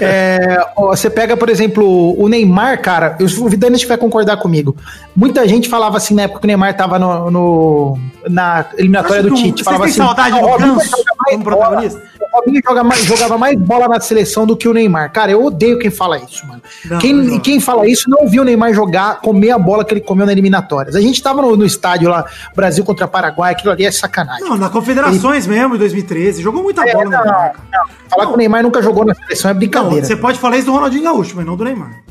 É, 0.00 0.64
ó, 0.76 0.88
você 0.88 1.08
pega, 1.10 1.36
por 1.36 1.48
exemplo, 1.48 2.20
o 2.20 2.28
Neymar, 2.28 2.80
cara, 2.80 3.16
eu- 3.18 3.26
o 3.44 3.48
Vidani 3.48 3.84
vai 3.86 3.96
concordar 3.96 4.36
comigo. 4.38 4.76
Muita 5.14 5.46
gente 5.48 5.68
falava 5.68 5.96
assim 5.96 6.14
na 6.14 6.22
época 6.22 6.40
que 6.40 6.46
o 6.46 6.48
Neymar 6.48 6.76
tava 6.76 6.98
no, 6.98 7.30
no- 7.30 7.98
na 8.28 8.64
eliminatória 8.78 9.22
do 9.22 9.30
Vocês 9.30 9.40
Tite. 9.42 9.64
Falava 9.64 9.84
têm 9.84 9.90
assim, 9.92 10.00
saudade 10.02 10.36
"Ah, 10.36 10.40
do 10.40 10.46
o 10.46 10.48
Robinho 10.50 10.74
Ganso 10.74 10.90
como 10.90 11.44
bola." 11.44 11.56
protagonista? 11.58 12.02
O 12.32 12.38
Robinho 12.38 12.60
joga 12.66 12.84
mais, 12.84 13.04
jogava 13.04 13.36
mais 13.38 13.58
bola 13.58 13.88
na 13.88 14.00
seleção 14.00 14.46
do 14.46 14.56
que 14.56 14.66
o 14.68 14.72
Neymar. 14.72 15.12
Cara, 15.12 15.32
eu 15.32 15.44
odeio 15.44 15.78
quem 15.78 15.90
fala 15.90 16.16
isso, 16.18 16.46
mano. 16.46 16.62
Não, 16.86 16.98
quem, 16.98 17.12
não. 17.12 17.40
quem 17.40 17.60
fala 17.60 17.86
isso 17.86 18.08
não 18.08 18.26
viu 18.26 18.42
o 18.42 18.44
Neymar 18.44 18.72
jogar, 18.72 19.20
comer 19.20 19.50
a 19.50 19.58
bola 19.58 19.84
que 19.84 19.92
ele 19.92 20.00
comeu 20.00 20.24
na 20.24 20.32
eliminatórias. 20.32 20.94
A 20.96 21.00
gente 21.00 21.11
tava 21.20 21.42
no, 21.42 21.56
no 21.56 21.64
estádio 21.66 22.08
lá, 22.08 22.24
Brasil 22.54 22.84
contra 22.84 23.08
Paraguai, 23.08 23.52
aquilo 23.52 23.72
ali 23.72 23.84
é 23.84 23.90
sacanagem. 23.90 24.48
Não, 24.48 24.56
na 24.56 24.68
Confederações 24.70 25.46
mesmo, 25.46 25.74
em 25.74 25.78
2013. 25.78 26.40
Jogou 26.42 26.62
muita 26.62 26.88
É, 26.88 26.92
bola 26.92 27.04
não, 27.04 27.10
no 27.10 27.16
Neymar, 27.24 27.52
cara. 27.52 27.54
não. 27.72 27.84
Falar 28.08 28.26
que 28.26 28.32
o 28.32 28.36
Neymar 28.36 28.62
nunca 28.62 28.82
jogou 28.82 29.04
na 29.04 29.14
seleção 29.14 29.50
é 29.50 29.54
Não, 29.54 29.58
brincadeira. 29.58 30.04
você 30.06 30.16
pode 30.16 30.38
falar 30.38 30.56
isso 30.58 30.66
do 30.66 30.72
Ronaldinho 30.72 31.02
Gaúcho, 31.04 31.34
mas 31.36 31.44
não 31.46 31.56
do 31.56 31.64
Neymar. 31.64 32.02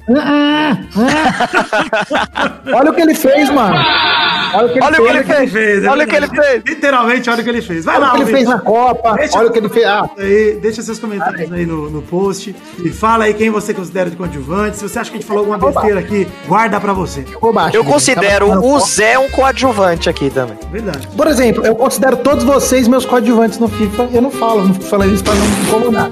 Olha 2.73 2.91
o 2.91 2.93
que 2.93 3.01
ele 3.01 3.13
fez, 3.15 3.49
mano. 3.49 3.75
Olha 4.53 4.65
o 4.65 4.69
que 4.69 4.79
ele 4.79 4.85
Olha 4.85 4.99
o 5.21 5.23
que 5.23 5.33
fez. 5.33 5.39
ele 5.39 5.47
fez. 5.51 5.85
Olha 5.87 6.03
o 6.05 6.07
que 6.07 6.15
ele 6.15 6.27
fez. 6.27 6.63
Literalmente, 6.65 7.29
olha 7.29 7.39
o 7.39 7.43
que 7.43 7.49
ele 7.49 7.61
fez. 7.61 7.85
Vai 7.85 7.95
Olha 7.97 8.05
lá, 8.07 8.11
o 8.13 8.15
que 8.15 8.21
ele 8.23 8.31
fez 8.31 8.47
na 8.49 8.59
Copa. 8.59 9.13
Deixa 9.13 9.37
Olha 9.37 9.47
o 9.47 9.51
que 9.51 9.59
ele 9.59 9.69
fez. 9.69 9.85
Ah, 9.85 10.09
Aí, 10.17 10.59
deixa 10.61 10.81
seus 10.81 10.99
comentários 10.99 11.51
aí 11.51 11.65
no, 11.65 11.89
no 11.89 12.01
post 12.01 12.55
e 12.83 12.89
fala 12.89 13.25
aí 13.25 13.33
quem 13.33 13.49
você 13.49 13.73
considera 13.73 14.09
de 14.09 14.15
coadjuvante. 14.15 14.77
Se 14.77 14.83
você 14.89 14.99
acha 14.99 15.09
que 15.09 15.17
a 15.17 15.19
gente 15.19 15.27
falou 15.27 15.41
alguma 15.45 15.57
besteira 15.57 15.99
aqui, 15.99 16.27
guarda 16.47 16.79
pra 16.79 16.93
você. 16.93 17.25
Eu 17.73 17.83
considero 17.85 18.47
falando 18.47 18.61
Zé 18.91 19.17
um 19.17 19.29
coadjuvante 19.29 20.09
aqui 20.09 20.29
também. 20.29 20.57
Verdade. 20.69 21.07
Por 21.15 21.27
exemplo, 21.27 21.65
eu 21.65 21.73
considero 21.75 22.17
todos 22.17 22.43
vocês 22.43 22.87
meus 22.89 23.05
coadjuvantes 23.05 23.57
no 23.57 23.69
FIFA. 23.69 24.09
Eu 24.11 24.21
não 24.21 24.31
falo, 24.31 24.67
não 24.67 24.73
fico 24.73 24.85
falando 24.85 25.13
isso 25.13 25.23
pra 25.23 25.33
não 25.33 25.45
incomodar. 25.45 26.11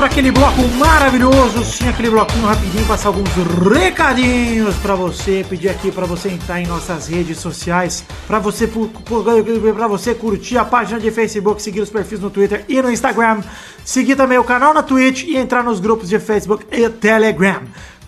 Para 0.00 0.06
aquele 0.06 0.30
bloco 0.30 0.62
maravilhoso. 0.78 1.62
Sim, 1.62 1.86
aquele 1.86 2.08
bloquinho 2.08 2.46
rapidinho, 2.46 2.86
passar 2.86 3.08
alguns 3.08 3.28
recadinhos 3.70 4.74
para 4.76 4.94
você, 4.94 5.44
pedir 5.46 5.68
aqui 5.68 5.92
para 5.92 6.06
você 6.06 6.30
entrar 6.30 6.58
em 6.58 6.66
nossas 6.66 7.06
redes 7.06 7.36
sociais, 7.36 8.02
para 8.26 8.38
você 8.38 8.66
para 8.66 9.86
você 9.86 10.14
curtir 10.14 10.56
a 10.56 10.64
página 10.64 10.98
de 10.98 11.10
Facebook, 11.10 11.60
seguir 11.60 11.82
os 11.82 11.90
perfis 11.90 12.18
no 12.18 12.30
Twitter 12.30 12.64
e 12.66 12.80
no 12.80 12.90
Instagram, 12.90 13.42
seguir 13.84 14.16
também 14.16 14.38
o 14.38 14.44
canal 14.44 14.72
na 14.72 14.82
Twitch 14.82 15.24
e 15.24 15.36
entrar 15.36 15.62
nos 15.62 15.80
grupos 15.80 16.08
de 16.08 16.18
Facebook 16.18 16.64
e 16.72 16.88
Telegram. 16.88 17.60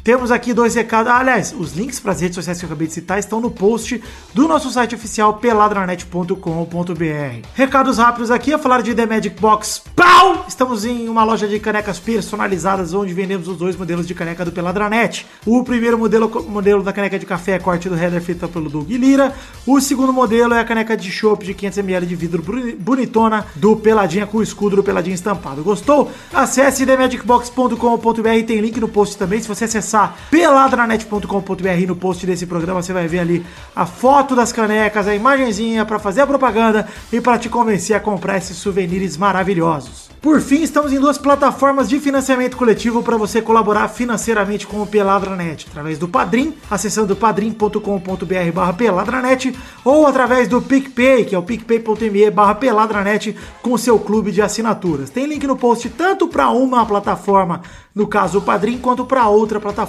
Temos 0.05 0.33
aqui 0.33 0.53
dois 0.53 0.75
recados. 0.75 1.11
Ah, 1.13 1.19
aliás, 1.19 1.55
os 1.57 1.75
links 1.75 2.01
para 2.01 2.11
as 2.13 2.21
redes 2.21 2.35
sociais 2.35 2.59
que 2.59 2.65
eu 2.65 2.69
acabei 2.69 2.89
de 2.89 2.93
citar 2.93 3.19
estão 3.21 3.41
no 3.41 3.51
post 3.51 4.03
do 4.35 4.49
nosso 4.49 4.69
site 4.71 4.95
oficial 4.97 5.35
peladranet.com.br. 5.35 7.47
Recados 7.55 7.99
rápidos 7.99 8.31
aqui, 8.31 8.53
a 8.53 8.59
falar 8.59 8.83
de 8.83 8.95
The 8.95 9.07
Magic 9.07 9.41
Box 9.41 9.83
Pau! 9.95 10.45
Estamos 10.49 10.85
em 10.85 11.09
uma 11.09 11.23
loja 11.25 11.47
de 11.47 11.59
canecas 11.61 11.99
personalizadas 12.01 12.93
onde 12.95 13.13
vendemos 13.15 13.47
os 13.47 13.57
dois 13.57 13.77
modelos 13.77 14.07
de 14.07 14.15
caneca 14.15 14.45
do 14.45 14.51
Peladranet. 14.51 15.25
O 15.47 15.63
primeiro 15.63 15.97
modelo, 15.99 16.29
modelo 16.49 16.83
da 16.83 16.93
caneca 16.93 17.19
de 17.19 17.27
café 17.27 17.53
é 17.53 17.59
corte 17.61 17.89
do 17.89 17.95
header 17.97 18.21
feita 18.21 18.49
pelo 18.49 18.69
Doug 18.69 18.91
Lira. 18.91 19.33
O 19.67 19.81
segundo 19.81 20.13
modelo 20.13 20.53
é 20.55 20.61
a 20.61 20.65
caneca 20.65 20.97
de 20.97 21.11
chopp 21.13 21.45
de 21.45 21.55
500ml 21.55 22.05
de 22.07 22.17
vidro 22.17 22.43
boni- 22.43 22.73
bonitona 22.73 23.47
do 23.55 23.77
Peladinha 23.77 24.27
com 24.27 24.39
o 24.39 24.43
escudo 24.43 24.77
do 24.77 24.83
Peladinha 24.83 25.15
estampado. 25.15 25.63
Gostou? 25.63 26.11
Acesse 26.35 26.85
themagicbox.com.br, 26.85 28.47
tem 28.47 28.61
link 28.61 28.81
no 28.81 28.89
post 28.89 29.17
também. 29.17 29.41
Se 29.41 29.47
você 29.49 29.65
acessar 29.65 29.92
acessar 29.93 30.17
peladranet.com.br 30.31 31.87
no 31.87 31.97
post 31.97 32.27
desse 32.27 32.47
programa, 32.47 32.83
você 32.83 32.93
vai 32.93 33.07
ver 33.07 33.21
ali 33.21 33.47
a 33.77 33.85
foto 33.85 34.35
das 34.35 34.53
canecas, 34.53 35.07
a 35.07 35.15
imagenzinha 35.15 35.85
para 35.85 35.99
fazer 35.99 36.23
a 36.23 36.27
propaganda 36.27 36.89
e 37.13 37.21
para 37.21 37.39
te 37.39 37.49
convencer 37.49 37.95
a 37.95 38.01
comprar 38.01 38.39
esses 38.39 38.57
souvenirs 38.57 39.17
maravilhosos. 39.17 40.13
Por 40.23 40.41
fim, 40.41 40.63
estamos 40.63 40.93
em 40.93 41.01
duas 41.01 41.19
plataformas 41.19 41.89
de 41.89 41.99
financiamento 41.99 42.57
coletivo 42.57 43.03
para 43.03 43.17
você 43.17 43.43
colaborar 43.43 43.89
financeiramente 43.89 44.69
com 44.69 44.81
o 44.81 44.87
Peladranet, 44.87 45.67
através 45.69 45.99
do 45.99 46.07
Padrim, 46.07 46.55
acessando 46.71 47.17
padrim.com.br 47.17 48.77
peladranet, 48.79 49.53
ou 49.85 50.07
através 50.07 50.47
do 50.47 50.63
PicPay, 50.63 51.25
que 51.25 51.35
é 51.35 51.39
o 51.39 51.43
picpay.me 51.43 52.31
peladranet, 52.61 53.37
com 53.61 53.77
seu 53.77 53.99
clube 53.99 54.31
de 54.31 54.41
assinaturas. 54.41 55.11
Tem 55.11 55.27
link 55.27 55.45
no 55.45 55.57
post 55.57 55.89
tanto 55.91 56.29
para 56.29 56.51
uma 56.51 56.87
plataforma, 56.87 57.63
no 57.93 58.07
caso 58.07 58.39
o 58.39 58.43
Padrim, 58.43 58.79
quanto 58.79 59.05
para 59.05 59.27
outra 59.27 59.59
plataforma, 59.59 59.82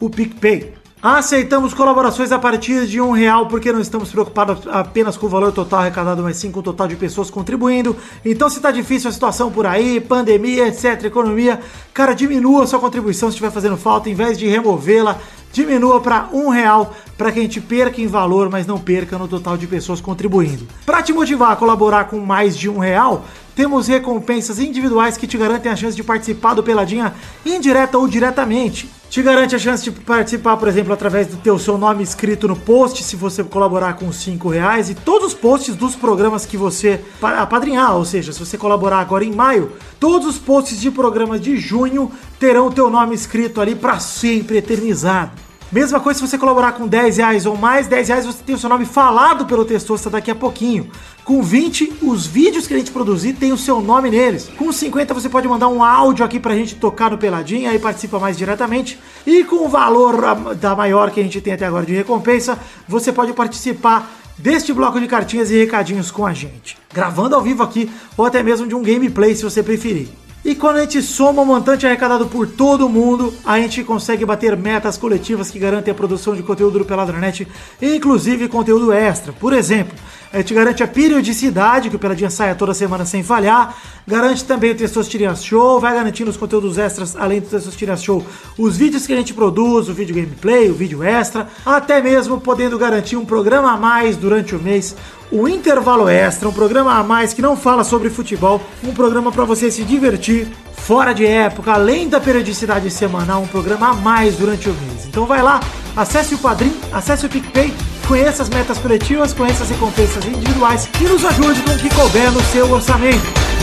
o 0.00 0.10
PicPay. 0.10 0.74
Aceitamos 1.00 1.72
colaborações 1.74 2.32
a 2.32 2.40
partir 2.40 2.84
de 2.84 3.00
um 3.00 3.12
real 3.12 3.46
porque 3.46 3.72
não 3.72 3.80
estamos 3.80 4.10
preocupados 4.10 4.66
apenas 4.66 5.16
com 5.16 5.26
o 5.26 5.28
valor 5.28 5.52
total 5.52 5.80
arrecadado, 5.80 6.24
mas 6.24 6.36
sim 6.36 6.50
com 6.50 6.58
o 6.58 6.62
total 6.62 6.88
de 6.88 6.96
pessoas 6.96 7.30
contribuindo. 7.30 7.96
Então, 8.24 8.50
se 8.50 8.58
tá 8.58 8.72
difícil 8.72 9.08
a 9.08 9.12
situação 9.12 9.48
por 9.48 9.64
aí, 9.64 10.00
pandemia, 10.00 10.66
etc., 10.66 11.04
economia, 11.04 11.60
cara, 11.94 12.14
diminua 12.14 12.66
sua 12.66 12.80
contribuição 12.80 13.28
se 13.28 13.34
estiver 13.34 13.52
fazendo 13.52 13.76
falta, 13.76 14.10
em 14.10 14.14
vez 14.14 14.36
de 14.36 14.48
removê-la, 14.48 15.18
diminua 15.52 16.00
para 16.00 16.30
um 16.32 16.48
real 16.48 16.92
para 17.16 17.30
que 17.30 17.38
a 17.38 17.42
gente 17.42 17.60
perca 17.60 18.00
em 18.00 18.08
valor, 18.08 18.50
mas 18.50 18.66
não 18.66 18.80
perca 18.80 19.16
no 19.16 19.28
total 19.28 19.56
de 19.56 19.68
pessoas 19.68 20.00
contribuindo. 20.00 20.66
Para 20.84 21.00
te 21.00 21.12
motivar 21.12 21.52
a 21.52 21.56
colaborar 21.56 22.06
com 22.06 22.18
mais 22.18 22.56
de 22.58 22.68
um 22.68 22.78
real, 22.78 23.24
temos 23.54 23.86
recompensas 23.86 24.58
individuais 24.58 25.16
que 25.16 25.28
te 25.28 25.38
garantem 25.38 25.70
a 25.70 25.76
chance 25.76 25.96
de 25.96 26.02
participar 26.02 26.54
do 26.54 26.62
Peladinha 26.64 27.14
indireta 27.46 27.96
ou 27.98 28.08
diretamente. 28.08 28.97
Te 29.10 29.22
garante 29.22 29.56
a 29.56 29.58
chance 29.58 29.82
de 29.82 29.90
participar, 29.90 30.58
por 30.58 30.68
exemplo, 30.68 30.92
através 30.92 31.28
do 31.28 31.38
teu 31.38 31.58
seu 31.58 31.78
nome 31.78 32.02
escrito 32.02 32.46
no 32.46 32.54
post, 32.54 33.02
se 33.02 33.16
você 33.16 33.42
colaborar 33.42 33.94
com 33.94 34.12
5 34.12 34.50
reais, 34.50 34.90
e 34.90 34.94
todos 34.94 35.28
os 35.28 35.34
posts 35.34 35.74
dos 35.74 35.96
programas 35.96 36.44
que 36.44 36.58
você 36.58 37.00
apadrinhar, 37.22 37.96
ou 37.96 38.04
seja, 38.04 38.34
se 38.34 38.38
você 38.38 38.58
colaborar 38.58 38.98
agora 38.98 39.24
em 39.24 39.34
maio, 39.34 39.72
todos 39.98 40.28
os 40.28 40.38
posts 40.38 40.78
de 40.78 40.90
programas 40.90 41.40
de 41.40 41.56
junho 41.56 42.12
terão 42.38 42.66
o 42.66 42.70
teu 42.70 42.90
nome 42.90 43.14
escrito 43.14 43.62
ali 43.62 43.74
para 43.74 43.98
sempre 43.98 44.58
eternizado. 44.58 45.47
Mesma 45.70 46.00
coisa 46.00 46.18
se 46.18 46.26
você 46.26 46.38
colaborar 46.38 46.72
com 46.72 46.86
10 46.86 47.18
reais 47.18 47.44
ou 47.44 47.54
mais, 47.54 47.86
10 47.86 48.08
reais 48.08 48.24
você 48.24 48.42
tem 48.42 48.54
o 48.54 48.58
seu 48.58 48.70
nome 48.70 48.86
falado 48.86 49.44
pelo 49.44 49.66
Testosta 49.66 50.08
daqui 50.08 50.30
a 50.30 50.34
pouquinho. 50.34 50.90
Com 51.26 51.42
20, 51.42 51.98
os 52.00 52.26
vídeos 52.26 52.66
que 52.66 52.72
a 52.72 52.78
gente 52.78 52.90
produzir 52.90 53.34
tem 53.34 53.52
o 53.52 53.58
seu 53.58 53.78
nome 53.82 54.10
neles. 54.10 54.48
Com 54.56 54.72
50, 54.72 55.12
você 55.12 55.28
pode 55.28 55.46
mandar 55.46 55.68
um 55.68 55.84
áudio 55.84 56.24
aqui 56.24 56.40
pra 56.40 56.56
gente 56.56 56.76
tocar 56.76 57.10
no 57.10 57.18
Peladinha, 57.18 57.70
aí 57.70 57.78
participa 57.78 58.18
mais 58.18 58.38
diretamente. 58.38 58.98
E 59.26 59.44
com 59.44 59.66
o 59.66 59.68
valor 59.68 60.24
ah, 60.24 60.34
da 60.54 60.74
maior 60.74 61.10
que 61.10 61.20
a 61.20 61.22
gente 61.22 61.38
tem 61.38 61.52
até 61.52 61.66
agora 61.66 61.84
de 61.84 61.92
recompensa, 61.92 62.58
você 62.88 63.12
pode 63.12 63.34
participar 63.34 64.10
deste 64.38 64.72
bloco 64.72 64.98
de 64.98 65.06
cartinhas 65.06 65.50
e 65.50 65.58
recadinhos 65.58 66.10
com 66.10 66.24
a 66.24 66.32
gente. 66.32 66.78
Gravando 66.94 67.34
ao 67.34 67.42
vivo 67.42 67.62
aqui, 67.62 67.90
ou 68.16 68.24
até 68.24 68.42
mesmo 68.42 68.66
de 68.66 68.74
um 68.74 68.82
gameplay 68.82 69.34
se 69.34 69.42
você 69.42 69.62
preferir. 69.62 70.08
E 70.44 70.54
quando 70.54 70.76
a 70.76 70.80
gente 70.82 71.02
soma 71.02 71.42
o 71.42 71.46
montante 71.46 71.86
arrecadado 71.86 72.26
por 72.26 72.46
todo 72.46 72.88
mundo, 72.88 73.34
a 73.44 73.58
gente 73.58 73.82
consegue 73.82 74.24
bater 74.24 74.56
metas 74.56 74.96
coletivas 74.96 75.50
que 75.50 75.58
garantem 75.58 75.92
a 75.92 75.94
produção 75.94 76.34
de 76.34 76.42
conteúdo 76.42 76.78
do 76.78 76.84
Peladranet, 76.84 77.46
inclusive 77.82 78.48
conteúdo 78.48 78.92
extra. 78.92 79.32
Por 79.32 79.52
exemplo, 79.52 79.94
a 80.32 80.38
gente 80.38 80.52
garante 80.52 80.82
a 80.82 80.86
periodicidade, 80.86 81.88
que 81.88 81.96
o 81.96 81.98
Peladinha 81.98 82.30
saia 82.30 82.54
toda 82.54 82.74
semana 82.74 83.04
sem 83.04 83.22
falhar, 83.22 83.74
garante 84.06 84.44
também 84.44 84.72
o 84.72 84.74
Testosterinha 84.74 85.34
Show, 85.34 85.80
vai 85.80 85.94
garantindo 85.94 86.30
os 86.30 86.36
conteúdos 86.36 86.76
extras, 86.76 87.16
além 87.16 87.40
do 87.40 87.48
Testosterinha 87.48 87.96
Show, 87.96 88.24
os 88.58 88.76
vídeos 88.76 89.06
que 89.06 89.12
a 89.12 89.16
gente 89.16 89.32
produz, 89.32 89.88
o 89.88 89.94
vídeo 89.94 90.14
gameplay, 90.14 90.70
o 90.70 90.74
vídeo 90.74 91.02
extra, 91.02 91.48
até 91.64 92.02
mesmo 92.02 92.40
podendo 92.40 92.78
garantir 92.78 93.16
um 93.16 93.24
programa 93.24 93.72
a 93.72 93.76
mais 93.76 94.16
durante 94.16 94.54
o 94.54 94.58
mês, 94.58 94.94
o 95.30 95.48
Intervalo 95.48 96.08
Extra, 96.08 96.48
um 96.48 96.52
programa 96.52 96.94
a 96.94 97.02
mais 97.02 97.32
que 97.32 97.42
não 97.42 97.56
fala 97.56 97.84
sobre 97.84 98.10
futebol, 98.10 98.60
um 98.84 98.92
programa 98.92 99.30
para 99.30 99.44
você 99.44 99.70
se 99.70 99.84
divertir, 99.84 100.48
fora 100.72 101.12
de 101.12 101.26
época, 101.26 101.72
além 101.72 102.08
da 102.08 102.18
periodicidade 102.18 102.90
semanal, 102.90 103.42
um 103.42 103.46
programa 103.46 103.88
a 103.88 103.94
mais 103.94 104.36
durante 104.36 104.68
o 104.70 104.74
mês. 104.74 105.06
Então 105.06 105.26
vai 105.26 105.42
lá, 105.42 105.60
acesse 105.96 106.34
o 106.34 106.38
Padrim, 106.38 106.74
acesse 106.92 107.26
o 107.26 107.28
PicPay, 107.28 107.74
conheça 108.08 108.42
as 108.42 108.48
metas 108.48 108.78
coletivas, 108.78 109.34
conheça 109.34 109.62
as 109.62 109.70
recompensas 109.70 110.24
individuais 110.24 110.88
e 110.98 111.04
nos 111.04 111.22
ajude 111.24 111.60
com 111.60 111.72
o 111.72 111.78
que 111.78 111.94
couber 111.94 112.32
no 112.32 112.42
seu 112.44 112.68
orçamento. 112.72 113.57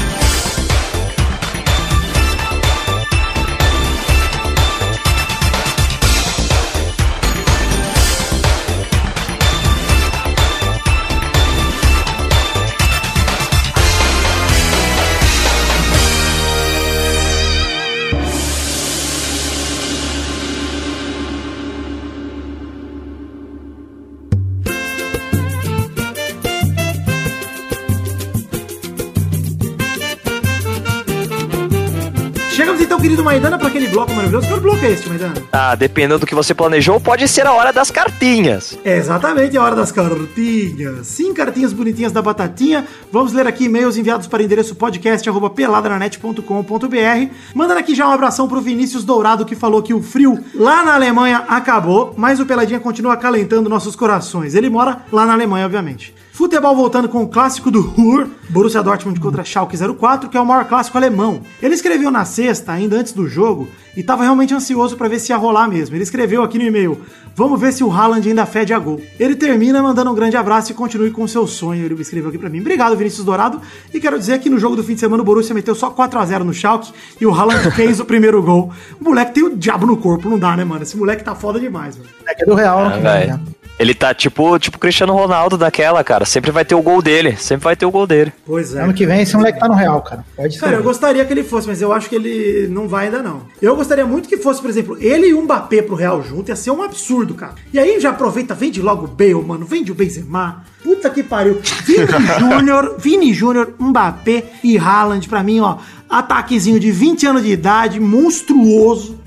Querido 33.06 33.24
Maidana, 33.24 33.60
para 33.60 33.68
aquele 33.68 33.88
bloco 33.88 34.12
maravilhoso. 34.16 34.48
Qual 34.48 34.60
bloco 34.60 34.84
é 34.84 34.90
este, 34.90 35.08
Maidana? 35.08 35.36
Ah, 35.52 35.76
dependendo 35.76 36.22
do 36.22 36.26
que 36.26 36.34
você 36.34 36.56
planejou, 36.56 37.00
pode 37.00 37.28
ser 37.28 37.46
a 37.46 37.54
hora 37.54 37.72
das 37.72 37.92
cartinhas. 37.92 38.80
É 38.84 38.98
exatamente 38.98 39.56
a 39.56 39.62
hora 39.62 39.76
das 39.76 39.92
cartinhas. 39.92 41.06
Sim, 41.06 41.32
cartinhas 41.32 41.72
bonitinhas 41.72 42.12
da 42.12 42.20
Batatinha. 42.20 42.84
Vamos 43.12 43.32
ler 43.32 43.46
aqui 43.46 43.66
e-mails 43.66 43.96
enviados 43.96 44.26
para 44.26 44.42
o 44.42 44.44
endereço 44.44 44.74
podcast.peladranet.com.br. 44.74 47.32
Mandando 47.54 47.80
aqui 47.80 47.94
já 47.94 48.08
um 48.08 48.12
abração 48.12 48.48
pro 48.48 48.60
Vinícius 48.60 49.04
Dourado, 49.04 49.46
que 49.46 49.56
falou 49.56 49.84
que 49.84 49.94
o 49.94 50.02
frio 50.02 50.44
lá 50.56 50.84
na 50.84 50.96
Alemanha 50.96 51.44
acabou, 51.48 52.16
mas 52.18 52.40
o 52.40 52.46
Peladinha 52.48 52.80
continua 52.80 53.14
acalentando 53.14 53.70
nossos 53.70 53.96
corações. 53.96 54.56
Ele 54.56 54.68
mora 54.68 55.04
lá 55.12 55.28
na 55.28 55.34
Alemanha, 55.34 55.68
obviamente. 55.68 56.25
Futebol 56.36 56.76
voltando 56.76 57.08
com 57.08 57.24
o 57.24 57.30
clássico 57.30 57.72
do 57.72 57.80
Ruhr, 57.80 58.28
Borussia 58.50 58.84
Dortmund 58.84 59.18
contra 59.22 59.42
Schalke 59.46 59.78
04, 59.78 60.30
que 60.30 60.36
é 60.36 60.42
o 60.42 60.46
maior 60.46 60.66
clássico 60.66 60.98
alemão. 60.98 61.40
Ele 61.62 61.74
escreveu 61.74 62.12
na 62.12 62.26
sexta, 62.26 62.74
ainda 62.74 62.98
antes 62.98 63.14
do 63.14 63.26
jogo, 63.26 63.70
e 63.96 64.02
estava 64.02 64.24
realmente 64.24 64.54
ansioso 64.54 64.98
para 64.98 65.08
ver 65.08 65.20
se 65.20 65.32
ia 65.32 65.38
rolar 65.38 65.70
mesmo. 65.70 65.96
Ele 65.96 66.04
escreveu 66.04 66.44
aqui 66.44 66.58
no 66.58 66.66
e-mail: 66.66 67.00
Vamos 67.34 67.58
ver 67.58 67.72
se 67.72 67.86
o 67.86 67.90
Haaland 67.90 68.28
ainda 68.28 68.46
fede 68.46 68.74
a 68.74 68.80
gol. 68.80 69.00
Ele 69.18 69.34
termina 69.34 69.82
mandando 69.82 70.12
um 70.12 70.14
grande 70.14 70.36
abraço 70.36 70.74
e 70.74 70.76
continue 70.76 71.10
com 71.10 71.24
o 71.24 71.28
seu 71.28 71.48
sonho. 71.48 71.86
Ele 71.86 72.02
escreveu 72.02 72.28
aqui 72.28 72.38
para 72.38 72.50
mim. 72.50 72.60
Obrigado, 72.60 72.98
Vinícius 72.98 73.24
Dourado. 73.26 73.62
E 73.94 74.00
quero 74.02 74.20
dizer 74.20 74.38
que 74.40 74.50
no 74.50 74.60
jogo 74.60 74.76
do 74.76 74.84
fim 74.84 74.96
de 74.96 75.00
semana 75.00 75.24
o 75.24 75.26
Borussia 75.26 75.56
meteu 75.56 75.74
só 75.74 75.90
4 75.90 76.20
a 76.20 76.26
0 76.26 76.44
no 76.44 76.54
Schalke 76.54 76.92
e 77.20 77.26
o 77.26 77.34
Haaland 77.34 77.72
fez 77.72 78.02
o 78.02 78.04
primeiro 78.04 78.44
gol. 78.44 78.74
O 79.00 79.06
moleque 79.06 79.34
tem 79.34 79.44
o 79.46 79.56
diabo 79.56 79.86
no 79.86 79.96
corpo, 79.96 80.28
não 80.30 80.38
dá, 80.38 80.54
né, 80.58 80.66
mano? 80.66 80.84
Esse 80.84 80.98
moleque 80.98 81.24
tá 81.24 81.34
foda 81.34 81.62
demais, 81.62 81.96
mano. 81.96 82.10
É 82.28 82.36
que 82.36 82.44
é 82.44 82.46
do 82.46 82.56
Real, 82.56 82.80
Ah, 82.84 82.90
né? 82.98 83.40
Ele 83.78 83.94
tá 83.94 84.14
tipo, 84.14 84.58
tipo 84.58 84.80
Cristiano 84.80 85.14
Ronaldo 85.14 85.58
daquela, 85.58 86.02
cara. 86.04 86.24
Sempre 86.24 86.50
vai 86.50 86.64
ter 86.64 86.76
o 86.76 86.82
gol 86.82 87.02
dele. 87.02 87.36
Sempre 87.36 87.66
vai 87.66 87.76
ter 87.76 87.86
o 87.86 87.92
gol 87.92 88.08
dele. 88.08 88.32
Pois 88.46 88.74
é. 88.74 88.82
Ano 88.82 88.94
que 88.94 89.06
vem 89.06 89.22
esse 89.22 89.36
moleque 89.36 89.60
tá 89.60 89.68
no 89.68 89.74
Real, 89.74 90.02
cara. 90.02 90.26
Pode 90.36 90.58
Cara, 90.58 90.74
eu 90.74 90.78
ser. 90.78 90.84
gostaria 90.84 91.26
que 91.26 91.34
ele 91.34 91.44
fosse, 91.44 91.68
mas 91.68 91.82
eu 91.82 91.92
acho 91.92 92.08
que 92.08 92.16
ele 92.16 92.68
não 92.70 92.88
vai 92.88 93.06
ainda 93.08 93.22
não. 93.22 93.42
Eu 93.62 93.76
gostaria 93.76 94.06
muito 94.06 94.30
que 94.30 94.38
fosse, 94.38 94.62
por 94.62 94.70
exemplo, 94.70 94.98
ele 95.00 95.28
e 95.28 95.34
o 95.34 95.42
Mbappé 95.42 95.82
pro 95.82 95.96
Real 95.96 96.24
junto, 96.24 96.50
ia 96.50 96.56
ser 96.56 96.72
um 96.72 96.82
absurdo, 96.82 97.34
cara. 97.34 97.56
E 97.74 97.78
aí 97.78 98.00
já 98.00 98.12
aproveita, 98.12 98.54
vende 98.56 98.82
logo 98.82 99.06
o 99.06 99.08
Bale, 99.10 99.34
mano, 99.46 99.66
vende 99.66 99.92
o 99.92 99.96
Benzema. 99.96 100.64
Puta 100.82 101.10
que 101.10 101.22
pariu. 101.22 101.60
Vini 101.84 102.08
Júnior, 102.40 102.96
Vini 102.98 103.34
Júnior, 103.34 103.74
Mbappé 103.78 104.44
e 104.64 104.78
Haaland, 104.78 105.28
pra 105.28 105.44
mim, 105.44 105.60
ó, 105.60 105.78
ataquezinho 106.10 106.80
de 106.80 106.92
20 106.92 107.28
anos 107.28 107.44
de 107.44 107.52
idade, 107.52 108.00
monstruoso. 108.00 109.20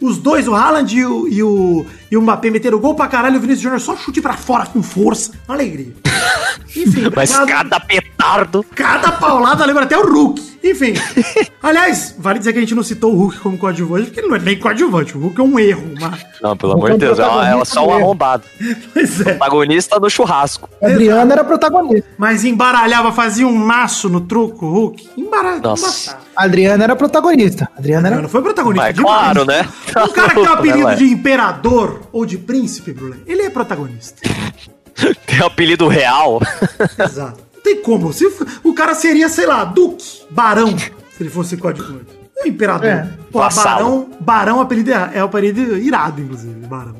Os 0.00 0.18
dois, 0.18 0.48
o 0.48 0.54
Haaland 0.54 0.96
e 0.98 1.04
o, 1.06 1.28
e 1.28 1.42
o, 1.42 1.86
e 2.12 2.16
o 2.16 2.20
Mbappé 2.22 2.50
meteram 2.50 2.78
gol 2.78 2.94
pra 2.94 3.08
caralho, 3.08 3.38
o 3.38 3.40
Vinícius 3.40 3.62
Júnior 3.62 3.80
só 3.80 3.96
chute 3.96 4.20
pra 4.20 4.34
fora 4.34 4.66
com 4.66 4.82
força. 4.82 5.32
Uma 5.48 5.56
alegria. 5.56 5.92
Enfim, 6.76 7.10
Mas 7.14 7.30
obrigado. 7.34 7.46
cada 7.70 7.80
petardo. 7.80 8.64
Cada 8.74 9.12
paulada 9.12 9.64
lembra 9.64 9.84
até 9.84 9.96
o 9.98 10.06
Hulk. 10.06 10.52
Enfim. 10.64 10.94
Aliás, 11.62 12.14
vale 12.18 12.38
dizer 12.38 12.52
que 12.52 12.58
a 12.58 12.60
gente 12.62 12.74
não 12.74 12.82
citou 12.82 13.12
o 13.12 13.16
Hulk 13.16 13.38
como 13.40 13.58
coadjuvante, 13.58 14.04
porque 14.06 14.20
ele 14.20 14.28
não 14.28 14.36
é 14.36 14.38
nem 14.38 14.58
coadjuvante. 14.58 15.16
O 15.16 15.20
Hulk 15.20 15.40
é 15.40 15.42
um 15.44 15.58
erro, 15.58 15.94
mas. 16.00 16.24
Não, 16.40 16.56
pelo 16.56 16.72
O 16.72 16.76
amor 16.76 16.92
de 16.92 16.98
Deus, 16.98 17.18
é, 17.18 17.22
uma- 17.24 17.30
é 17.30 17.34
protagonista 17.56 17.74
só 17.74 17.84
um 17.84 17.88
dele. 17.90 18.02
arrombado. 18.02 18.42
Pois 18.92 19.20
é. 19.20 19.24
Protagonista 19.24 19.98
no 20.00 20.10
churrasco. 20.10 20.68
Adriano 20.82 21.32
era 21.32 21.44
protagonista. 21.44 22.08
Mas 22.18 22.44
embaralhava, 22.44 23.10
fazia 23.12 23.46
um 23.46 23.54
maço 23.56 24.08
no 24.08 24.20
truco, 24.20 24.66
o 24.66 24.70
Hulk. 24.72 25.08
Embaralhava. 25.16 25.60
Nossa. 25.68 26.18
Adriano 26.36 26.82
era 26.82 26.94
protagonista. 26.94 27.68
Adriano 27.76 28.06
era. 28.06 28.20
Não 28.22 28.28
foi 28.28 28.40
protagonista. 28.42 28.84
Mas 28.86 28.94
demais. 28.94 29.18
claro, 29.20 29.44
né? 29.44 29.68
Um 29.96 30.08
cara 30.12 30.28
que 30.28 30.34
tem 30.34 30.42
o 30.42 30.46
Né, 30.46 30.52
apelido 30.52 30.96
de 30.96 31.04
imperador 31.12 32.00
ou 32.12 32.24
de 32.26 32.38
príncipe, 32.38 32.92
Brulé, 32.92 33.16
ele 33.26 33.42
é 33.42 33.50
protagonista. 33.50 34.20
Tem 35.26 35.40
o 35.40 35.46
apelido 35.46 35.88
real. 35.88 36.40
Exato. 36.98 37.40
Não 37.54 37.62
tem 37.62 37.80
como. 37.80 38.12
Se 38.12 38.26
o 38.64 38.74
cara 38.74 38.94
seria, 38.94 39.28
sei 39.28 39.46
lá, 39.46 39.64
duque, 39.64 40.22
barão, 40.30 40.76
se 40.76 40.90
ele 41.20 41.30
fosse 41.30 41.56
coadjuvante. 41.56 42.06
É 42.38 42.48
imperador. 42.48 42.88
É. 42.88 43.08
Pô. 43.30 43.38
Barão, 43.38 44.10
Barão 44.18 44.60
apelido 44.60 44.92
é, 44.92 45.22
um 45.22 45.26
apelido 45.26 45.78
irado, 45.78 46.20
inclusive. 46.20 46.66
Barão. 46.66 46.96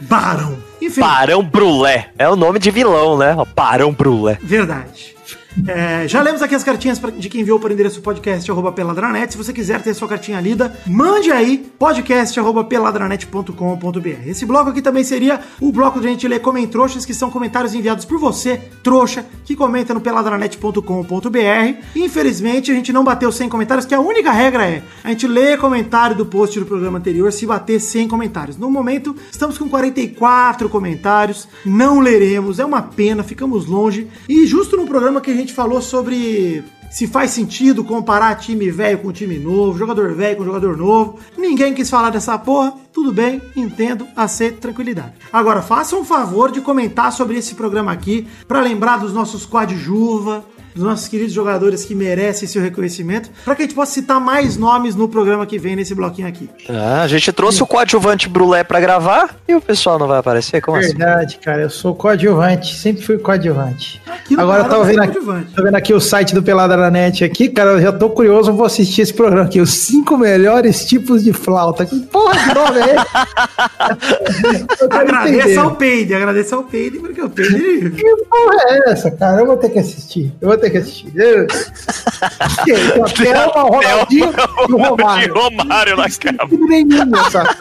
Barão. 0.00 0.58
Enfim, 0.80 1.00
Barão 1.00 1.42
Brulé. 1.42 2.10
É 2.18 2.28
o 2.28 2.36
nome 2.36 2.58
de 2.58 2.70
vilão, 2.70 3.16
né? 3.16 3.36
Barão 3.54 3.92
Brulé. 3.92 4.38
verdade. 4.42 5.14
É, 5.66 6.06
já 6.06 6.22
lemos 6.22 6.42
aqui 6.42 6.54
as 6.54 6.64
cartinhas 6.64 7.00
de 7.18 7.28
quem 7.28 7.40
enviou 7.40 7.58
para 7.58 7.70
o 7.70 7.72
endereço 7.72 8.00
podcast 8.00 8.50
arroba 8.50 8.72
peladranet. 8.72 9.32
Se 9.32 9.38
você 9.38 9.52
quiser 9.52 9.82
ter 9.82 9.94
sua 9.94 10.08
cartinha 10.08 10.40
lida, 10.40 10.76
mande 10.86 11.30
aí 11.30 11.70
podcast 11.78 12.38
arroba 12.38 12.64
peladranet.com.br. 12.64 14.26
Esse 14.26 14.46
bloco 14.46 14.70
aqui 14.70 14.80
também 14.80 15.04
seria 15.04 15.40
o 15.60 15.72
bloco 15.72 16.00
de 16.00 16.06
a 16.06 16.10
gente 16.10 16.28
ler 16.28 16.40
comentroxas, 16.40 17.04
que 17.04 17.14
são 17.14 17.30
comentários 17.30 17.74
enviados 17.74 18.04
por 18.04 18.18
você, 18.18 18.60
trouxa, 18.82 19.26
que 19.44 19.56
comenta 19.56 19.92
no 19.92 20.00
peladranet.com.br. 20.00 20.80
Infelizmente, 21.96 22.70
a 22.70 22.74
gente 22.74 22.92
não 22.92 23.04
bateu 23.04 23.30
100 23.32 23.48
comentários, 23.48 23.86
que 23.86 23.94
a 23.94 24.00
única 24.00 24.30
regra 24.30 24.66
é 24.66 24.82
a 25.02 25.08
gente 25.08 25.26
lê 25.26 25.56
comentário 25.56 26.16
do 26.16 26.26
post 26.26 26.58
do 26.58 26.66
programa 26.66 26.98
anterior 26.98 27.32
se 27.32 27.46
bater 27.46 27.80
100 27.80 28.08
comentários. 28.08 28.56
No 28.56 28.70
momento, 28.70 29.16
estamos 29.30 29.58
com 29.58 29.68
44 29.68 30.68
comentários, 30.68 31.48
não 31.64 32.00
leremos, 32.00 32.58
é 32.58 32.64
uma 32.64 32.82
pena, 32.82 33.22
ficamos 33.22 33.66
longe. 33.66 34.08
E 34.28 34.46
justo 34.46 34.76
no 34.76 34.86
programa 34.86 35.20
que 35.20 35.30
a 35.30 35.34
gente 35.40 35.52
falou 35.52 35.80
sobre 35.82 36.64
se 36.90 37.06
faz 37.06 37.30
sentido 37.30 37.84
comparar 37.84 38.34
time 38.34 38.68
velho 38.70 38.98
com 38.98 39.12
time 39.12 39.38
novo, 39.38 39.78
jogador 39.78 40.12
velho 40.12 40.36
com 40.36 40.44
jogador 40.44 40.76
novo. 40.76 41.18
Ninguém 41.38 41.72
quis 41.72 41.88
falar 41.88 42.10
dessa 42.10 42.36
porra. 42.36 42.74
Tudo 42.92 43.12
bem, 43.12 43.40
entendo, 43.54 44.06
aceito, 44.16 44.58
tranquilidade. 44.58 45.12
Agora, 45.32 45.62
faça 45.62 45.94
um 45.94 46.04
favor 46.04 46.50
de 46.50 46.60
comentar 46.60 47.12
sobre 47.12 47.38
esse 47.38 47.54
programa 47.54 47.92
aqui 47.92 48.26
para 48.48 48.60
lembrar 48.60 48.98
dos 48.98 49.12
nossos 49.12 49.46
coadjuva, 49.46 50.44
dos 50.74 50.84
nossos 50.84 51.08
queridos 51.08 51.32
jogadores 51.32 51.84
que 51.84 51.94
merecem 51.94 52.48
seu 52.48 52.62
reconhecimento, 52.62 53.30
para 53.44 53.54
que 53.54 53.62
a 53.62 53.64
gente 53.66 53.74
possa 53.74 53.92
citar 53.92 54.20
mais 54.20 54.56
nomes 54.56 54.94
no 54.94 55.08
programa 55.08 55.46
que 55.46 55.58
vem 55.58 55.76
nesse 55.76 55.94
bloquinho 55.94 56.28
aqui. 56.28 56.48
Ah, 56.68 57.02
a 57.02 57.08
gente 57.08 57.32
trouxe 57.32 57.62
o 57.62 57.66
coadjuvante 57.66 58.28
Brulé 58.28 58.64
pra 58.64 58.80
gravar 58.80 59.36
e 59.48 59.54
o 59.54 59.60
pessoal 59.60 59.98
não 59.98 60.06
vai 60.06 60.18
aparecer? 60.18 60.60
Como 60.60 60.76
assim? 60.76 60.88
Verdade, 60.88 61.38
cara. 61.38 61.62
Eu 61.62 61.70
sou 61.70 61.94
coadjuvante. 61.94 62.76
Sempre 62.76 63.02
fui 63.04 63.18
coadjuvante. 63.18 64.00
Agora 64.36 64.62
eu 64.64 64.84
você 64.84 64.92
é 64.92 64.94
vendo, 64.94 65.02
aqui, 65.02 65.20
tô 65.54 65.62
vendo 65.62 65.74
aqui 65.74 65.94
o 65.94 66.00
site 66.00 66.34
do 66.34 66.42
Pelada 66.42 66.76
na 66.76 66.90
Net 66.90 67.24
aqui, 67.24 67.48
cara. 67.48 67.70
Eu 67.72 67.80
já 67.80 67.92
tô 67.92 68.10
curioso, 68.10 68.50
eu 68.50 68.54
vou 68.54 68.66
assistir 68.66 69.02
esse 69.02 69.12
programa 69.12 69.46
aqui. 69.46 69.60
Os 69.60 69.72
cinco 69.72 70.16
melhores 70.16 70.84
tipos 70.84 71.24
de 71.24 71.32
flauta. 71.32 71.84
Que 71.84 71.98
porra 72.00 72.38
de 72.38 72.54
nome 72.54 72.80
é 72.80 72.94
esse? 72.94 74.70
Eu 74.80 74.88
Agradeça 74.90 75.60
ao 75.60 75.76
Peide, 75.76 76.14
agradeça 76.14 76.56
ao 76.56 76.62
Peide, 76.62 76.98
porque 76.98 77.20
o 77.20 77.28
Peide. 77.28 77.90
Que 77.90 78.16
porra 78.16 78.56
é 78.68 78.90
essa, 78.90 79.10
cara? 79.10 79.40
Eu 79.40 79.46
vou 79.46 79.56
ter 79.56 79.70
que 79.70 79.78
assistir. 79.78 80.32
Eu 80.40 80.48
vou 80.48 80.58
ter 80.60 80.70
que 80.70 80.78
assistir. 80.78 81.12
Eu... 81.16 81.46
Tem 82.64 83.32
Thelma, 83.32 83.62
Ronaldinho 83.62 84.32
e 84.68 84.72
o 84.72 84.76
Romário. 84.76 85.34
Romário 85.34 85.96
na 85.96 86.08
cama. 86.10 86.48
Tudo 86.48 86.66
nenhum 86.66 87.16
essa 87.16 87.56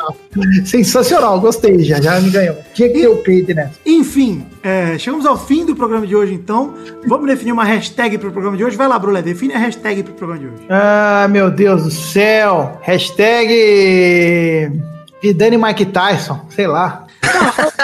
Sensacional, 0.66 1.40
gostei 1.40 1.80
já, 1.84 2.00
já 2.02 2.20
me 2.20 2.30
ganhou. 2.30 2.58
Tinha 2.74 2.90
que 2.90 3.00
ter 3.00 3.08
o 3.08 3.18
peito 3.18 3.54
nessa. 3.54 3.74
Enfim, 3.86 4.46
é, 4.64 4.98
chegamos 4.98 5.26
ao 5.26 5.38
fim 5.38 5.66
do 5.66 5.76
programa 5.76 6.06
de 6.06 6.16
hoje, 6.16 6.34
então. 6.34 6.74
Vamos 7.08 7.28
definir 7.28 7.52
uma 7.52 7.64
hashtag 7.64 8.18
pro 8.18 8.32
programa 8.32 8.58
de 8.58 8.64
hoje. 8.64 8.78
Vai 8.78 8.88
lá, 8.88 9.00
Brulé, 9.00 9.22
define 9.22 9.54
a 9.54 9.60
hashtag 9.60 10.04
pro 10.04 10.14
programa 10.14 10.42
de 10.42 10.48
hoje. 10.48 10.66
Ah, 10.70 11.28
meu 11.30 11.50
Deus 11.50 11.84
do 11.84 11.92
céu. 11.92 12.80
Hashtag 12.82 14.72
Vidani 15.22 15.58
Mike 15.58 15.86
Tyson, 15.88 16.46
sei 16.50 16.68
lá. 16.68 17.06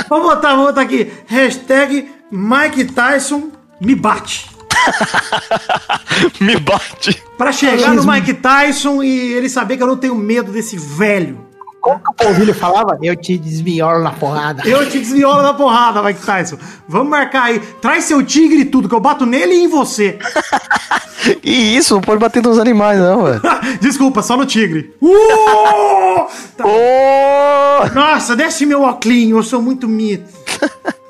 Vamos 0.10 0.28
botar, 0.28 0.52
vamos 0.52 0.68
botar 0.68 0.82
aqui. 0.82 1.12
Hashtag 1.26 2.10
Mike 2.32 2.86
Tyson 2.86 3.52
me 3.82 3.96
bate. 3.96 4.55
Me 6.40 6.58
bate. 6.58 7.22
Pra 7.38 7.52
chegar 7.52 7.94
no 7.94 8.06
Mike 8.06 8.34
Tyson 8.36 9.04
e 9.04 9.34
ele 9.34 9.50
saber 9.50 9.78
que 9.78 9.84
eu 9.84 9.88
não 9.88 9.98
tenho 9.98 10.16
medo 10.16 10.52
desse 10.52 10.78
velho. 10.78 11.46
Como 11.86 12.00
que 12.00 12.10
o 12.10 12.14
Polvilho 12.14 12.54
falava? 12.56 12.98
Eu 13.00 13.16
te 13.16 13.38
desmiolo 13.38 14.02
na 14.02 14.12
porrada. 14.12 14.68
Eu 14.68 14.90
te 14.90 14.98
desviola 14.98 15.44
na 15.44 15.54
porrada, 15.54 16.02
Mike 16.02 16.26
Tyson. 16.26 16.58
Vamos 16.88 17.10
marcar 17.10 17.44
aí. 17.44 17.60
Traz 17.80 18.06
seu 18.06 18.26
tigre 18.26 18.62
e 18.62 18.66
tudo, 18.66 18.90
que 18.90 18.96
eu 18.96 19.00
bato 19.00 19.24
nele 19.24 19.54
e 19.54 19.64
em 19.64 19.68
você. 19.68 20.18
E 21.44 21.76
isso, 21.76 21.96
não 21.96 22.02
pode 22.02 22.20
bater 22.20 22.44
nos 22.44 22.60
animais, 22.60 23.00
não, 23.00 23.24
velho. 23.24 23.42
Desculpa, 23.82 24.22
só 24.22 24.38
no 24.38 24.46
tigre. 24.46 24.94
Uh! 25.02 26.28
Tá. 26.56 26.64
Ô! 26.64 27.96
Nossa, 27.96 28.36
desce 28.36 28.64
meu 28.64 28.84
óculos, 28.84 29.30
eu 29.30 29.42
sou 29.42 29.60
muito 29.60 29.88
mito. 29.88 30.32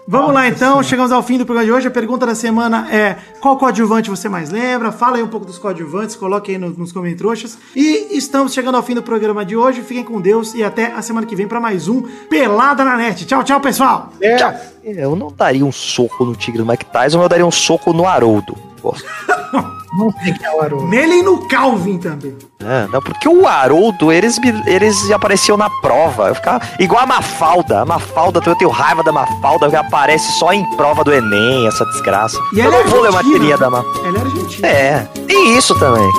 Vamos 0.07 0.33
lá 0.35 0.47
então, 0.47 0.83
chegamos 0.83 1.11
ao 1.11 1.23
fim 1.23 1.37
do 1.39 1.45
programa 1.47 1.65
de 1.65 1.71
hoje. 1.71 1.87
A 1.87 1.91
pergunta 1.91 2.27
da 2.27 2.35
semana 2.35 2.87
é: 2.93 3.17
qual 3.41 3.57
coadjuvante 3.57 4.07
você 4.09 4.29
mais 4.29 4.51
lembra? 4.51 4.91
Fala 4.91 5.17
aí 5.17 5.23
um 5.23 5.27
pouco 5.27 5.47
dos 5.47 5.57
coadjuvantes, 5.57 6.15
coloque 6.15 6.51
aí 6.51 6.57
no- 6.59 6.69
nos 6.69 6.91
comentários. 6.91 7.57
E 7.75 8.15
estamos 8.15 8.53
chegando 8.53 8.75
ao 8.75 8.83
fim 8.83 8.93
do 8.93 9.01
programa 9.01 9.43
de 9.43 9.57
hoje. 9.57 9.81
Fiquem 9.81 10.03
com 10.03 10.21
Deus 10.21 10.53
e 10.53 10.63
até 10.63 10.91
a 10.93 11.01
semana 11.01 11.25
que 11.25 11.35
vem 11.35 11.47
para 11.47 11.59
mais 11.59 11.87
um 11.87 12.03
Pelada 12.29 12.83
na 12.85 12.95
Net. 12.95 13.25
Tchau, 13.25 13.43
tchau, 13.43 13.59
pessoal. 13.59 14.11
É, 14.21 14.37
Eu 14.85 15.15
não 15.15 15.31
daria 15.31 15.65
um 15.65 15.71
soco 15.71 16.23
no 16.23 16.35
tigre 16.35 16.61
do 16.61 16.65
Mike 16.65 16.85
Tyson, 16.85 17.19
eu 17.19 17.27
daria 17.27 17.45
um 17.45 17.51
soco 17.51 17.91
no 17.91 18.05
Haroldo. 18.05 18.55
Não 19.97 20.11
sei 20.21 20.33
quem 20.33 20.45
é 20.45 20.53
o 20.53 20.61
Haroldo. 20.61 20.87
Nele 20.87 21.19
e 21.19 21.23
no 21.23 21.47
Calvin 21.47 21.97
também. 21.97 22.35
É, 22.59 22.85
não, 22.91 23.01
porque 23.01 23.29
o 23.29 23.47
Haroldo, 23.47 24.11
eles, 24.11 24.37
eles 24.67 25.09
apareciam 25.09 25.55
na 25.55 25.69
prova. 25.81 26.27
Eu 26.27 26.35
ficava 26.35 26.61
igual 26.77 27.03
a 27.03 27.05
Mafalda. 27.05 27.79
A 27.79 27.85
Mafalda, 27.85 28.41
eu 28.45 28.55
tenho 28.57 28.69
raiva 28.69 29.01
da 29.03 29.13
Mafalda, 29.13 29.69
que 29.69 29.75
aparece 29.77 30.29
só 30.33 30.51
em 30.51 30.65
prova 30.75 31.01
do 31.01 31.13
Enem, 31.13 31.65
essa 31.65 31.85
desgraça. 31.85 32.37
E 32.51 32.59
eu 32.59 32.65
ela 32.65 32.75
é 32.75 32.83
não 32.83 32.89
vou 32.89 33.01
ler 33.01 33.09
uma 33.09 33.57
da 33.57 33.69
Mafalda. 33.69 34.07
Ela 34.07 34.17
é 34.17 34.21
argentina. 34.21 34.67
É, 34.67 34.99
tem 35.25 35.57
isso 35.57 35.73
também. 35.79 36.09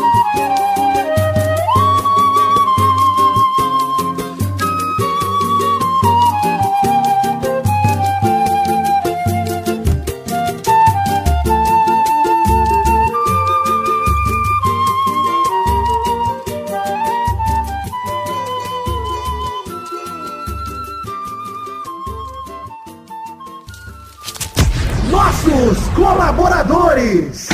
Colaboradores. 26.17 27.46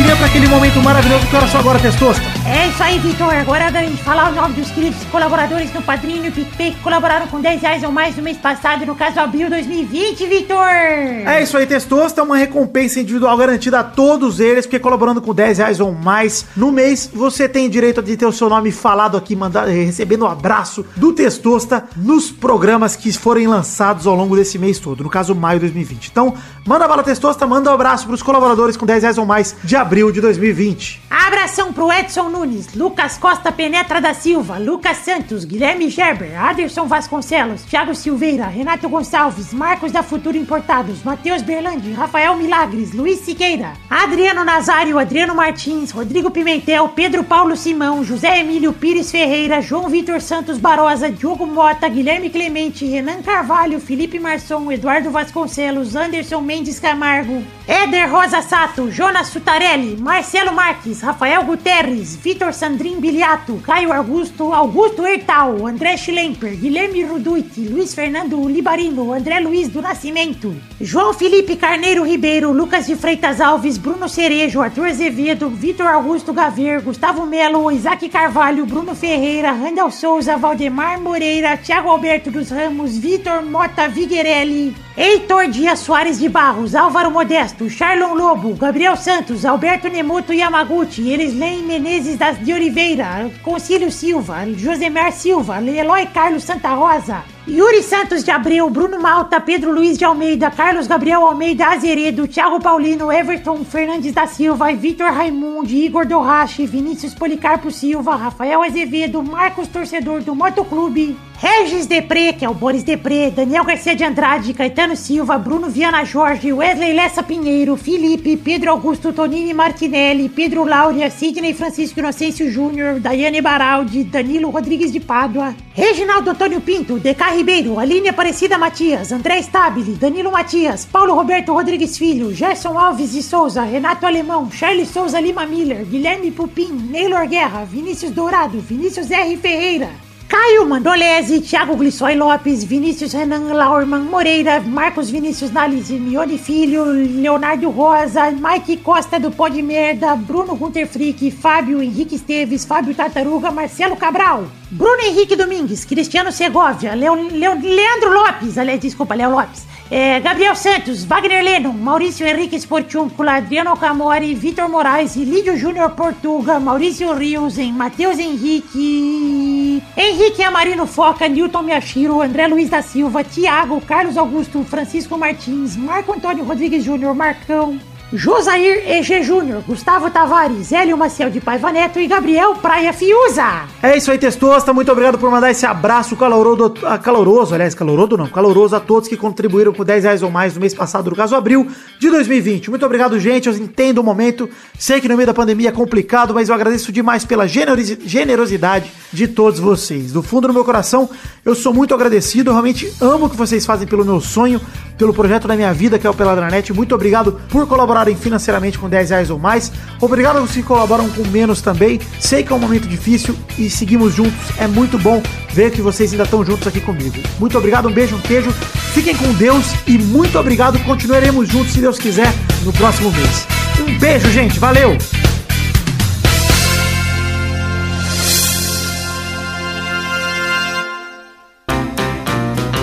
Sustirinha, 0.00 0.16
para 0.16 0.26
aquele 0.26 0.48
momento 0.48 0.82
maravilhoso 0.82 1.26
que 1.26 1.36
era 1.36 1.46
só 1.46 1.58
agora, 1.58 1.78
Testosta. 1.78 2.22
É 2.46 2.68
isso 2.68 2.82
aí, 2.82 2.98
Vitor. 2.98 3.34
Agora 3.34 3.64
é 3.64 3.70
da 3.70 3.82
gente 3.82 4.02
falar 4.02 4.30
o 4.30 4.34
nome 4.34 4.54
dos 4.54 4.70
queridos 4.70 4.98
colaboradores 5.10 5.72
no 5.74 5.82
Padrinho 5.82 6.26
e 6.26 6.30
PicPay 6.30 6.72
que 6.72 6.80
colaboraram 6.80 7.26
com 7.26 7.40
10 7.40 7.60
reais 7.60 7.82
ou 7.82 7.92
mais 7.92 8.16
no 8.16 8.22
mês 8.22 8.38
passado, 8.38 8.86
no 8.86 8.94
caso 8.94 9.20
abril 9.20 9.50
2020, 9.50 10.26
Vitor. 10.26 10.56
É 10.58 11.42
isso 11.42 11.56
aí, 11.56 11.66
Testosta, 11.66 12.22
uma 12.22 12.36
recompensa 12.36 13.00
individual 13.00 13.36
garantida 13.36 13.80
a 13.80 13.84
todos 13.84 14.40
eles, 14.40 14.64
porque 14.64 14.78
colaborando 14.78 15.20
com 15.20 15.34
10 15.34 15.58
reais 15.58 15.80
ou 15.80 15.92
mais 15.92 16.46
no 16.56 16.72
mês, 16.72 17.10
você 17.12 17.48
tem 17.48 17.68
direito 17.68 18.02
de 18.02 18.16
ter 18.16 18.26
o 18.26 18.32
seu 18.32 18.48
nome 18.48 18.72
falado 18.72 19.16
aqui, 19.16 19.36
mandado, 19.36 19.68
recebendo 19.68 20.24
um 20.24 20.28
abraço 20.28 20.84
do 20.96 21.12
Testosta 21.12 21.84
nos 21.96 22.30
programas 22.30 22.96
que 22.96 23.12
forem 23.12 23.46
lançados 23.46 24.06
ao 24.06 24.14
longo 24.14 24.34
desse 24.34 24.58
mês 24.58 24.78
todo, 24.78 25.04
no 25.04 25.10
caso 25.10 25.34
maio 25.34 25.58
de 25.58 25.66
2020. 25.66 26.08
Então, 26.08 26.34
manda 26.66 26.88
bala 26.88 27.02
Testosta, 27.02 27.46
manda 27.46 27.70
um 27.70 27.74
abraço 27.74 28.06
pros 28.06 28.22
colaboradores 28.22 28.76
com 28.76 28.86
10 28.86 29.02
reais 29.02 29.18
ou 29.18 29.26
mais 29.26 29.54
de 29.62 29.76
abril 29.76 29.89
de 29.90 30.20
2020. 30.20 31.02
Abração 31.10 31.72
pro 31.72 31.90
Edson 31.90 32.28
Nunes, 32.28 32.74
Lucas 32.74 33.18
Costa 33.18 33.50
Penetra 33.50 34.00
da 34.00 34.14
Silva, 34.14 34.56
Lucas 34.56 34.98
Santos, 34.98 35.44
Guilherme 35.44 35.90
Gerber, 35.90 36.40
Aderson 36.40 36.86
Vasconcelos, 36.86 37.62
Thiago 37.62 37.92
Silveira, 37.92 38.46
Renato 38.46 38.88
Gonçalves, 38.88 39.52
Marcos 39.52 39.90
da 39.90 40.04
Futuro 40.04 40.36
Importados, 40.36 41.02
Matheus 41.02 41.42
Berlandi, 41.42 41.90
Rafael 41.90 42.36
Milagres, 42.36 42.92
Luiz 42.92 43.18
Siqueira, 43.18 43.72
Adriano 43.90 44.44
Nazário, 44.44 44.96
Adriano 44.96 45.34
Martins, 45.34 45.90
Rodrigo 45.90 46.30
Pimentel, 46.30 46.88
Pedro 46.90 47.24
Paulo 47.24 47.56
Simão, 47.56 48.04
José 48.04 48.38
Emílio 48.38 48.72
Pires 48.72 49.10
Ferreira, 49.10 49.60
João 49.60 49.88
Vitor 49.88 50.20
Santos 50.20 50.56
Barosa, 50.56 51.10
Diogo 51.10 51.46
Mota, 51.46 51.88
Guilherme 51.88 52.30
Clemente, 52.30 52.86
Renan 52.86 53.22
Carvalho, 53.22 53.80
Felipe 53.80 54.20
Marçom, 54.20 54.70
Eduardo 54.70 55.10
Vasconcelos, 55.10 55.96
Anderson 55.96 56.42
Mendes 56.42 56.78
Camargo, 56.78 57.42
Éder 57.66 58.08
Rosa 58.08 58.40
Sato, 58.42 58.90
Jonas 58.90 59.28
Sutarelli, 59.28 59.79
Marcelo 59.98 60.52
Marques, 60.52 61.02
Rafael 61.02 61.44
Guterres, 61.44 62.16
Vitor 62.16 62.52
Sandrin 62.52 63.00
Biliato, 63.00 63.60
Caio 63.64 63.92
Augusto, 63.92 64.52
Augusto 64.52 65.06
Hertal, 65.06 65.66
André 65.66 65.96
Schlemper, 65.96 66.54
Guilherme 66.56 67.04
Ruduit, 67.04 67.50
Luiz 67.68 67.94
Fernando 67.94 68.36
Libarino, 68.48 69.12
André 69.12 69.40
Luiz 69.40 69.68
do 69.68 69.80
Nascimento, 69.80 70.54
João 70.80 71.14
Felipe 71.14 71.56
Carneiro 71.56 72.04
Ribeiro, 72.04 72.52
Lucas 72.52 72.86
de 72.86 72.96
Freitas 72.96 73.40
Alves, 73.40 73.78
Bruno 73.78 74.08
Cerejo, 74.08 74.60
Arthur 74.60 74.86
Azevedo, 74.86 75.48
Vitor 75.48 75.86
Augusto 75.86 76.32
Gaver, 76.32 76.80
Gustavo 76.82 77.26
Melo, 77.26 77.70
Isaac 77.70 78.08
Carvalho, 78.08 78.66
Bruno 78.66 78.94
Ferreira, 78.94 79.52
Randall 79.52 79.90
Souza, 79.90 80.36
Valdemar 80.36 81.00
Moreira, 81.00 81.56
Thiago 81.56 81.90
Alberto 81.90 82.30
dos 82.30 82.50
Ramos, 82.50 82.96
Vitor 82.96 83.42
Mota 83.42 83.88
Viguerelli, 83.88 84.74
Heitor 85.02 85.48
Dias 85.48 85.78
Soares 85.78 86.18
de 86.18 86.28
Barros, 86.28 86.74
Álvaro 86.74 87.10
Modesto, 87.10 87.70
Charlon 87.70 88.18
Lobo, 88.18 88.54
Gabriel 88.54 88.98
Santos, 88.98 89.46
Alberto 89.46 89.88
Nemoto 89.88 90.30
Yamaguchi, 90.30 91.10
Elislen 91.10 91.66
Menezes 91.66 92.18
das 92.18 92.38
de 92.38 92.52
Oliveira, 92.52 93.30
Concílio 93.42 93.90
Silva, 93.90 94.44
Josemar 94.58 95.10
Silva, 95.12 95.58
Eloy 95.62 96.06
Carlos 96.12 96.44
Santa 96.44 96.74
Rosa, 96.74 97.24
Yuri 97.48 97.82
Santos 97.82 98.22
de 98.22 98.30
Abreu, 98.30 98.68
Bruno 98.68 99.00
Malta, 99.00 99.40
Pedro 99.40 99.72
Luiz 99.72 99.96
de 99.96 100.04
Almeida, 100.04 100.50
Carlos 100.50 100.86
Gabriel 100.86 101.26
Almeida 101.26 101.68
Azeredo, 101.68 102.28
Thiago 102.28 102.60
Paulino, 102.60 103.10
Everton 103.10 103.64
Fernandes 103.64 104.12
da 104.12 104.26
Silva, 104.26 104.70
Vitor 104.74 105.10
Raimundi, 105.10 105.86
Igor 105.86 106.06
Dorrache, 106.06 106.66
Vinícius 106.66 107.14
Policarpo 107.14 107.70
Silva, 107.70 108.14
Rafael 108.14 108.62
Azevedo, 108.62 109.22
Marcos 109.22 109.68
Torcedor 109.68 110.20
do 110.20 110.34
Motoclube, 110.34 111.16
Regis 111.38 111.86
Depré, 111.86 112.34
que 112.34 112.44
é 112.44 112.50
o 112.50 112.52
Boris 112.52 112.82
Depré, 112.82 113.30
Daniel 113.30 113.64
Garcia 113.64 113.96
de 113.96 114.04
Andrade, 114.04 114.52
Caetano 114.52 114.94
Silva, 114.94 115.38
Bruno 115.38 115.70
Viana 115.70 116.04
Jorge, 116.04 116.52
Wesley 116.52 116.92
Lessa 116.92 117.22
Pinheiro, 117.22 117.78
Felipe, 117.78 118.36
Pedro 118.36 118.70
Augusto 118.70 119.10
Tonini 119.10 119.54
Martinelli, 119.54 120.28
Pedro 120.28 120.64
Laura, 120.64 121.08
Sidney 121.08 121.54
Francisco 121.54 121.98
Inocêncio 121.98 122.50
Júnior, 122.50 123.00
Daiane 123.00 123.40
Baraldi, 123.40 124.04
Danilo 124.04 124.50
Rodrigues 124.50 124.92
de 124.92 125.00
Pádua, 125.00 125.54
Reginaldo 125.80 126.28
Antônio 126.28 126.60
Pinto, 126.60 126.98
DK 126.98 127.36
Ribeiro, 127.36 127.80
Aline 127.80 128.10
Aparecida 128.10 128.58
Matias, 128.58 129.12
André 129.12 129.38
Stabile, 129.38 129.94
Danilo 129.94 130.30
Matias, 130.30 130.84
Paulo 130.84 131.14
Roberto 131.14 131.54
Rodrigues 131.54 131.96
Filho, 131.96 132.34
Gerson 132.34 132.78
Alves 132.78 133.12
de 133.12 133.22
Souza, 133.22 133.62
Renato 133.62 134.04
Alemão, 134.04 134.50
Charles 134.52 134.90
Souza 134.90 135.18
Lima 135.18 135.46
Miller, 135.46 135.86
Guilherme 135.86 136.30
Pupim, 136.32 136.70
Neylor 136.70 137.26
Guerra, 137.26 137.64
Vinícius 137.64 138.12
Dourado, 138.12 138.60
Vinícius 138.60 139.10
R. 139.10 139.38
Ferreira, 139.38 139.88
Caio 140.30 140.64
Mandolese, 140.64 141.40
Thiago 141.40 141.74
Glissói 141.74 142.14
Lopes, 142.14 142.62
Vinícius 142.62 143.12
Renan 143.14 143.48
Laurman 143.52 144.02
Moreira, 144.04 144.60
Marcos 144.60 145.10
Vinícius 145.10 145.50
Nalise, 145.50 145.94
Mione 145.98 146.38
Filho, 146.38 146.84
Leonardo 146.84 147.68
Rosa, 147.68 148.30
Mike 148.30 148.76
Costa 148.76 149.18
do 149.18 149.32
Pó 149.32 149.48
de 149.48 149.60
Merda, 149.60 150.14
Bruno 150.14 150.54
Gunter 150.54 150.86
Frick, 150.86 151.32
Fábio 151.32 151.82
Henrique 151.82 152.14
Esteves, 152.14 152.64
Fábio 152.64 152.94
Tartaruga, 152.94 153.50
Marcelo 153.50 153.96
Cabral, 153.96 154.44
Bruno 154.70 155.02
Henrique 155.02 155.34
Domingues, 155.34 155.84
Cristiano 155.84 156.30
Segovia, 156.30 156.94
Leo, 156.94 157.16
Leo- 157.16 157.56
Leandro 157.60 158.12
Lopes, 158.12 158.56
aliás, 158.56 158.78
desculpa, 158.80 159.16
Léo 159.16 159.30
Lopes, 159.30 159.66
é, 159.90 160.20
Gabriel 160.20 160.54
Santos, 160.54 161.04
Wagner 161.04 161.42
Lennon, 161.42 161.72
Maurício 161.72 162.24
Henrique 162.24 162.54
Sportiúncula, 162.54 163.34
Adriano 163.34 163.76
Camori, 163.76 164.34
Vitor 164.34 164.68
Moraes, 164.68 165.16
Lídio 165.16 165.56
Júnior 165.56 165.90
Portuga, 165.90 166.60
Maurício 166.60 167.12
Riusen, 167.12 167.72
Matheus 167.72 168.18
Henrique, 168.20 169.82
Henrique 169.96 170.44
Amarino 170.44 170.86
Foca, 170.86 171.28
Newton 171.28 171.62
Miyashiro, 171.62 172.22
André 172.22 172.46
Luiz 172.46 172.70
da 172.70 172.82
Silva, 172.82 173.24
Thiago, 173.24 173.80
Carlos 173.80 174.16
Augusto, 174.16 174.62
Francisco 174.62 175.18
Martins, 175.18 175.76
Marco 175.76 176.12
Antônio 176.12 176.44
Rodrigues 176.44 176.84
Júnior, 176.84 177.12
Marcão, 177.12 177.80
Josair 178.12 178.82
EG 178.90 179.22
Júnior, 179.22 179.62
Gustavo 179.66 180.10
Tavares, 180.10 180.72
Hélio 180.72 180.96
Maciel 180.96 181.30
de 181.30 181.40
Paiva 181.40 181.70
Neto 181.70 182.00
e 182.00 182.06
Gabriel 182.06 182.54
Praia 182.56 182.92
Fiuza. 182.92 183.62
É 183.82 183.96
isso 183.96 184.10
aí, 184.10 184.18
Testosta. 184.18 184.72
Muito 184.72 184.90
obrigado 184.90 185.16
por 185.18 185.30
mandar 185.30 185.50
esse 185.50 185.64
abraço 185.64 186.16
caloroso, 186.16 186.74
ah, 186.84 186.98
caloroso, 186.98 187.54
aliás, 187.54 187.74
caloroso 187.74 188.16
não, 188.16 188.26
caloroso 188.26 188.74
a 188.74 188.80
todos 188.80 189.08
que 189.08 189.16
contribuíram 189.16 189.72
com 189.72 189.84
10 189.84 190.04
reais 190.04 190.22
ou 190.22 190.30
mais 190.30 190.54
no 190.54 190.60
mês 190.60 190.74
passado, 190.74 191.08
no 191.10 191.16
caso 191.16 191.36
abril 191.36 191.68
de 192.00 192.10
2020. 192.10 192.68
Muito 192.70 192.84
obrigado, 192.84 193.18
gente. 193.20 193.48
Eu 193.48 193.54
entendo 193.54 193.98
o 193.98 194.04
momento. 194.04 194.48
Sei 194.78 195.00
que 195.00 195.08
no 195.08 195.16
meio 195.16 195.26
da 195.26 195.34
pandemia 195.34 195.68
é 195.68 195.72
complicado, 195.72 196.34
mas 196.34 196.48
eu 196.48 196.54
agradeço 196.54 196.90
demais 196.90 197.24
pela 197.24 197.46
generosi- 197.46 197.98
generosidade 198.04 198.90
de 199.12 199.28
todos 199.28 199.60
vocês. 199.60 200.12
Do 200.12 200.22
fundo 200.22 200.48
do 200.48 200.54
meu 200.54 200.64
coração, 200.64 201.08
eu 201.44 201.54
sou 201.54 201.72
muito 201.72 201.94
agradecido. 201.94 202.50
Eu 202.50 202.54
realmente 202.54 202.92
amo 203.00 203.26
o 203.26 203.30
que 203.30 203.36
vocês 203.36 203.64
fazem 203.64 203.86
pelo 203.86 204.04
meu 204.04 204.20
sonho, 204.20 204.60
pelo 204.98 205.14
projeto 205.14 205.46
da 205.46 205.54
minha 205.56 205.72
vida, 205.72 205.98
que 205.98 206.06
é 206.06 206.10
o 206.10 206.14
Peladranet. 206.14 206.72
Muito 206.72 206.94
obrigado 206.94 207.40
por 207.50 207.66
colaborarem 208.00 208.16
financeiramente 208.16 208.78
com 208.78 208.88
10 208.88 209.10
reais 209.10 209.30
ou 209.30 209.38
mais. 209.38 209.70
Obrigado 210.00 210.38
aos 210.38 210.52
que 210.52 210.62
colaboram 210.62 211.08
com 211.10 211.26
menos 211.28 211.60
também. 211.60 212.00
Sei 212.18 212.42
que 212.42 212.52
é 212.52 212.56
um 212.56 212.58
momento 212.58 212.88
difícil 212.88 213.36
e 213.58 213.68
seguimos 213.68 214.14
juntos. 214.14 214.38
É 214.58 214.66
muito 214.66 214.98
bom 214.98 215.22
ver 215.52 215.70
que 215.70 215.82
vocês 215.82 216.12
ainda 216.12 216.24
estão 216.24 216.44
juntos 216.44 216.66
aqui 216.66 216.80
comigo. 216.80 217.16
Muito 217.38 217.56
obrigado, 217.58 217.88
um 217.88 217.92
beijo, 217.92 218.16
um 218.16 218.20
queijo. 218.20 218.50
Fiquem 218.94 219.14
com 219.14 219.32
Deus 219.34 219.64
e 219.86 219.98
muito 219.98 220.38
obrigado. 220.38 220.78
Continuaremos 220.84 221.48
juntos, 221.48 221.72
se 221.72 221.80
Deus 221.80 221.98
quiser, 221.98 222.32
no 222.64 222.72
próximo 222.72 223.12
mês. 223.12 223.46
Um 223.80 223.98
beijo, 223.98 224.30
gente. 224.30 224.58
Valeu! 224.58 224.96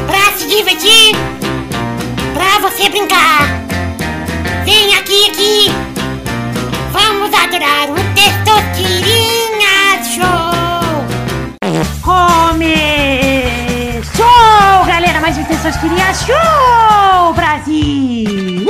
Pra 0.05 0.37
se 0.37 0.47
divertir, 0.47 1.15
pra 2.33 2.59
você 2.59 2.89
brincar. 2.89 3.46
O 7.57 7.59
Testosterinha 8.13 10.03
Show. 10.03 10.27
Começou, 12.03 12.85
galera, 14.85 15.19
mais 15.19 15.35
um 15.39 15.43
Testosteria 15.43 16.13
Show, 16.13 17.33
Brasil! 17.33 18.67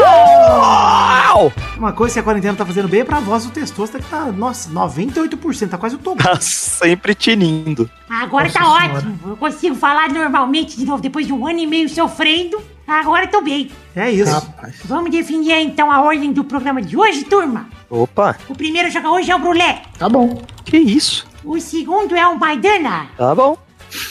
Uau! 0.00 1.52
Uma 1.76 1.92
coisa 1.92 2.14
que 2.14 2.20
a 2.20 2.22
quarentena 2.22 2.56
tá 2.56 2.64
fazendo 2.64 2.88
bem 2.88 3.00
é 3.00 3.04
pra 3.04 3.20
voz 3.20 3.44
do 3.44 3.50
Testosta, 3.50 3.98
que 3.98 4.06
tá, 4.06 4.32
nossa, 4.32 4.70
98%, 4.70 5.68
tá 5.68 5.76
quase 5.76 5.96
o 5.96 5.98
topo. 5.98 6.22
Tá 6.22 6.40
sempre 6.40 7.14
tinindo. 7.14 7.90
Agora 8.08 8.50
tá 8.50 8.66
ótimo, 8.66 9.18
eu 9.26 9.36
consigo 9.36 9.74
falar 9.76 10.08
normalmente 10.08 10.78
de 10.78 10.86
novo, 10.86 11.02
depois 11.02 11.26
de 11.26 11.32
um 11.34 11.46
ano 11.46 11.58
e 11.58 11.66
meio 11.66 11.90
sofrendo, 11.90 12.58
agora 12.86 13.26
tô 13.26 13.40
bem. 13.40 13.70
É 13.96 14.10
isso. 14.10 14.32
Rapaz. 14.32 14.76
Vamos 14.84 15.10
definir 15.10 15.52
então 15.60 15.90
a 15.90 16.00
ordem 16.02 16.32
do 16.32 16.44
programa 16.44 16.80
de 16.82 16.96
hoje, 16.96 17.24
turma. 17.24 17.68
Opa, 17.90 18.36
O 18.48 18.54
primeiro 18.54 18.88
a 18.88 18.90
jogar 18.90 19.10
hoje 19.12 19.30
é 19.30 19.36
o 19.36 19.38
Brulé, 19.38 19.82
Tá 19.98 20.08
bom. 20.08 20.42
que 20.64 20.76
isso? 20.78 21.26
o 21.44 21.60
segundo 21.60 22.16
é 22.16 22.26
o 22.26 22.38
Maidana, 22.38 23.06
Tá 23.16 23.34
bom. 23.34 23.56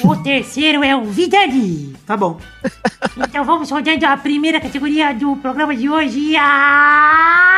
o 0.04 0.16
terceiro 0.16 0.84
é 0.84 0.96
o 0.96 1.04
Vidani. 1.04 1.94
Tá 2.06 2.16
bom. 2.16 2.38
Então 3.18 3.44
vamos 3.44 3.70
rodando 3.70 4.06
a 4.06 4.16
primeira 4.16 4.60
categoria 4.62 5.14
do 5.14 5.36
programa 5.38 5.76
de 5.76 5.90
hoje. 5.90 6.36
A... 6.38 7.50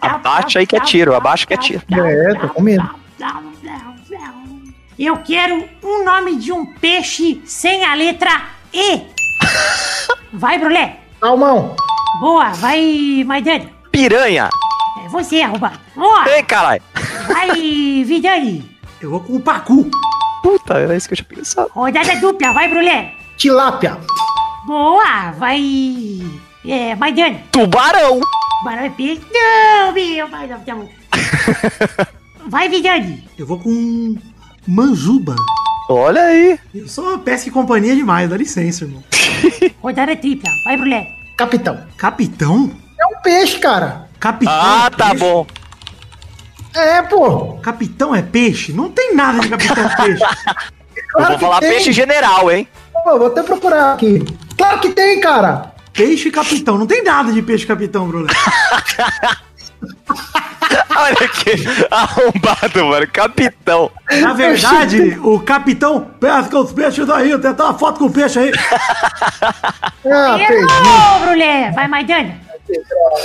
Abaixa 0.00 0.58
aí 0.60 0.66
que 0.66 0.76
é 0.76 0.80
tiro, 0.80 1.14
abaixa 1.14 1.46
que 1.46 1.54
é 1.54 1.56
tiro. 1.56 1.82
É, 1.90 2.34
tô 2.34 2.48
com 2.50 2.62
medo. 2.62 2.88
Eu 4.98 5.16
quero 5.18 5.68
um 5.82 6.04
nome 6.04 6.36
de 6.36 6.52
um 6.52 6.64
peixe 6.66 7.42
sem 7.44 7.84
a 7.84 7.94
letra 7.94 8.30
E. 8.72 9.02
Vai, 10.32 10.58
Brulé. 10.58 11.00
Salmão. 11.18 11.74
Boa, 12.20 12.50
vai, 12.50 13.24
Maidana. 13.26 13.70
Piranha! 13.90 14.48
É 15.04 15.08
você, 15.08 15.40
arrombado. 15.42 15.78
Boa, 15.96 16.28
Ei, 16.28 16.42
caralho! 16.44 16.82
vai, 17.26 17.50
Vidani. 18.06 18.70
Eu 19.00 19.10
vou 19.10 19.20
com 19.20 19.36
o 19.36 19.40
Pacu. 19.40 19.90
Puta, 20.42 20.74
era 20.74 20.96
isso 20.96 21.08
que 21.08 21.14
eu 21.14 21.16
tinha 21.16 21.28
pensado. 21.38 21.70
Rodada 21.74 22.16
dupla, 22.16 22.52
vai, 22.52 22.68
Brulé. 22.68 23.14
Tilápia. 23.36 23.98
Boa, 24.66 25.32
vai... 25.32 25.60
É, 26.64 26.94
Maidana. 26.94 27.42
Tubarão! 27.50 28.20
Barão 28.64 28.84
é 28.84 28.90
peixe. 28.90 29.22
Não, 29.32 29.92
meu, 29.92 30.28
vai, 30.28 30.46
não, 30.46 30.60
tá 30.60 30.74
bom. 30.74 30.88
Vai, 32.46 32.68
Vidani. 32.68 33.26
Eu 33.38 33.46
vou 33.46 33.58
com 33.58 34.16
Manjuba. 34.66 35.34
Olha 35.88 36.22
aí! 36.22 36.58
Eu 36.74 36.88
sou 36.88 37.18
pesca 37.18 37.48
e 37.48 37.52
companhia 37.52 37.94
demais, 37.94 38.28
dá 38.30 38.36
licença, 38.36 38.84
irmão. 38.84 39.02
Rodada 39.82 40.16
tripla, 40.16 40.50
vai, 40.64 40.76
Brulé. 40.76 41.06
Capitão. 41.36 41.78
Capitão? 41.98 42.70
É 42.98 43.06
um 43.06 43.20
peixe, 43.22 43.58
cara. 43.58 44.08
Capitão 44.18 44.54
Ah, 44.54 44.88
é 44.92 44.96
tá 44.96 45.06
peixe? 45.10 45.18
bom. 45.24 45.46
É, 46.74 47.02
pô. 47.02 47.54
Capitão 47.58 48.14
é 48.14 48.22
peixe? 48.22 48.72
Não 48.72 48.90
tem 48.90 49.14
nada 49.14 49.40
de 49.40 49.48
capitão 49.48 49.88
peixe. 49.96 50.22
Eu 50.96 51.02
Claro 51.18 51.28
vou 51.30 51.38
que 51.38 51.44
falar 51.44 51.60
tem. 51.60 51.70
peixe 51.70 51.92
general, 51.92 52.50
hein? 52.50 52.66
Pô, 53.04 53.18
vou 53.18 53.26
até 53.28 53.42
procurar 53.42 53.94
aqui. 53.94 54.24
Claro 54.56 54.80
que 54.80 54.90
tem, 54.90 55.20
cara. 55.20 55.72
Peixe 55.92 56.30
capitão. 56.30 56.76
Não 56.78 56.86
tem 56.86 57.04
nada 57.04 57.32
de 57.32 57.42
peixe 57.42 57.66
capitão, 57.66 58.08
Bruno. 58.08 58.26
Olha 60.96 61.28
que 61.28 61.54
arrombado, 61.90 62.84
mano. 62.86 63.06
Capitão. 63.12 63.90
Na 64.20 64.32
verdade, 64.32 65.18
o 65.22 65.40
capitão 65.40 66.06
pesca 66.20 66.58
os 66.58 66.72
peixes 66.72 67.06
daí. 67.06 67.30
Eu 67.30 67.40
tenho 67.40 67.52
até 67.52 67.62
uma 67.62 67.78
foto 67.78 67.98
com 67.98 68.06
o 68.06 68.12
peixe 68.12 68.38
aí. 68.38 68.52
Ah. 70.06 70.38
Errou, 70.38 71.20
Brulé. 71.20 71.70
Vai, 71.70 71.88
Maidana. 71.88 72.38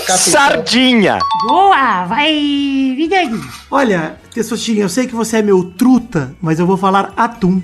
Sardinha. 0.08 1.20
Boa, 1.46 2.06
vai, 2.06 2.32
Vidani. 2.96 3.44
Olha, 3.70 4.16
Testosterinha, 4.34 4.86
eu 4.86 4.90
sei 4.90 5.08
que 5.08 5.14
você 5.14 5.38
é 5.38 5.42
meu 5.42 5.64
truta, 5.78 6.34
mas 6.42 6.58
eu 6.58 6.66
vou 6.66 6.78
falar 6.78 7.12
atum. 7.18 7.62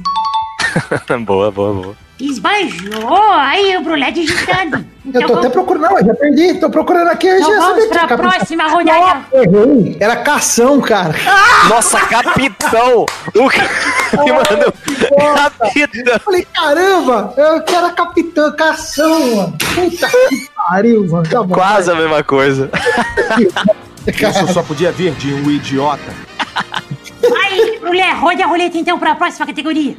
boa, 1.26 1.52
boa, 1.52 1.74
boa. 1.74 2.05
Esbanjou, 2.20 3.32
aí 3.34 3.76
o 3.78 3.82
Brulé 3.82 4.12
digitando. 4.12 4.86
Eu 5.14 5.28
tô 5.28 5.38
até 5.38 5.50
procurando, 5.50 5.84
não, 5.84 6.00
eu 6.00 6.06
já 6.08 6.14
perdi, 6.16 6.56
tô 6.56 6.68
procurando 6.68 7.10
aqui. 7.10 7.28
eu 7.28 7.38
Então 7.38 7.52
já 7.54 7.60
vamos 7.60 7.68
sabia 7.68 7.84
que 7.84 7.90
pra 7.90 8.00
era 8.00 8.08
capitão. 8.08 8.32
próxima 8.32 8.68
rodada. 8.70 9.26
Errei, 9.34 9.98
era 10.00 10.16
cação, 10.16 10.82
cara. 10.82 11.14
Nossa, 11.70 12.00
capitão! 12.08 13.06
O 13.36 13.48
cara 13.48 13.70
me 14.26 14.32
mandou 14.32 14.74
capitão! 15.36 16.14
Eu 16.14 16.20
falei, 16.22 16.48
caramba, 16.52 17.34
eu 17.38 17.62
que 17.62 17.76
era 17.76 17.92
capitão, 17.92 18.52
cação, 18.56 19.36
mano. 19.36 19.58
Puta 19.76 20.10
que 20.10 20.50
pariu, 20.56 21.08
mano. 21.08 21.30
Tá 21.30 21.44
bom. 21.44 21.54
Quase 21.54 21.92
a 21.92 21.96
mesma 21.96 22.24
coisa. 22.24 22.72
Isso 24.10 24.54
só 24.54 24.64
podia 24.64 24.92
vir 24.92 25.14
de 25.14 25.36
um 25.36 25.52
idiota. 25.52 26.02
Vai, 27.30 27.80
Brulé, 27.80 28.12
roda 28.14 28.44
a 28.44 28.48
roleta 28.48 28.78
então 28.78 28.98
pra 29.00 29.16
próxima 29.16 29.46
categoria. 29.46 29.96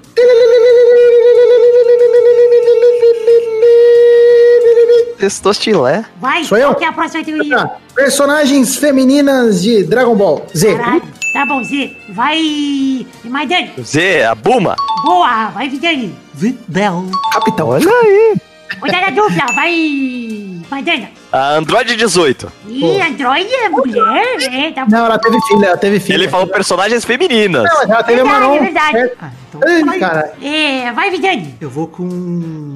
Testostilé. 5.18 6.04
Vai, 6.20 6.44
Sou 6.44 6.58
eu? 6.58 6.74
que 6.74 6.84
é 6.84 6.88
a 6.88 6.92
próxima 6.92 7.20
categoria? 7.24 7.56
Tá, 7.56 7.76
Personagens 7.94 8.76
femininas 8.76 9.62
de 9.62 9.82
Dragon 9.84 10.14
Ball 10.14 10.46
Z. 10.54 10.76
Caralho, 10.76 11.02
tá 11.32 11.46
bom, 11.46 11.62
Zê. 11.64 11.96
Vai, 12.10 13.06
Maidani. 13.24 13.72
Z, 13.82 14.24
a 14.24 14.34
Buma. 14.34 14.76
Boa, 15.04 15.46
vai, 15.48 15.68
Vidani. 15.68 16.14
Videl. 16.34 17.06
Capitão. 17.32 17.68
Olha 17.68 17.88
aí. 17.90 18.36
Rodada 18.80 19.10
dupla, 19.12 19.46
vai, 19.54 20.60
Maidana. 20.70 21.08
A 21.32 21.54
Android 21.54 21.96
18. 21.96 22.52
Ih, 22.68 23.00
Android 23.00 23.48
é 23.54 23.68
mulher, 23.68 24.36
né? 24.50 24.72
Tá. 24.72 24.86
Não, 24.88 25.06
ela 25.06 25.18
teve 25.18 25.40
filha, 25.42 25.66
ela 25.66 25.76
teve 25.76 26.00
filha. 26.00 26.14
Ele 26.16 26.28
falou 26.28 26.46
personagens 26.46 27.04
femininas. 27.04 27.64
Não, 27.64 27.82
ela 27.82 28.02
teve 28.02 28.22
Verdade, 28.22 28.40
Maron. 28.40 28.54
é 28.56 28.60
verdade. 28.60 29.10
Ah, 29.20 29.30
então 29.48 29.60
Ei, 29.68 29.84
vai. 29.84 29.98
cara, 29.98 30.32
É, 30.42 30.92
vai, 30.92 31.10
Vidani. 31.10 31.54
Eu 31.60 31.70
vou 31.70 31.86
com. 31.86 32.74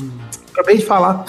acabei 0.53 0.76
de 0.78 0.86
falar. 0.86 1.24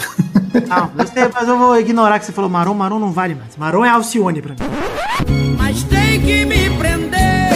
Não, 0.68 1.06
sei, 1.08 1.30
mas 1.34 1.48
eu 1.48 1.58
vou 1.58 1.80
ignorar 1.80 2.20
que 2.20 2.26
você 2.26 2.32
falou 2.32 2.50
Maron. 2.50 2.74
Maron 2.74 3.00
não 3.00 3.12
vale 3.12 3.36
mais. 3.36 3.56
Maron 3.58 3.84
é 3.86 3.90
Alcione 3.90 4.42
pra 4.42 4.52
mim. 4.54 5.56
Mas 5.58 5.84
tem 5.84 6.22
que 6.22 6.46
me 6.46 6.70
prender. 6.78 7.52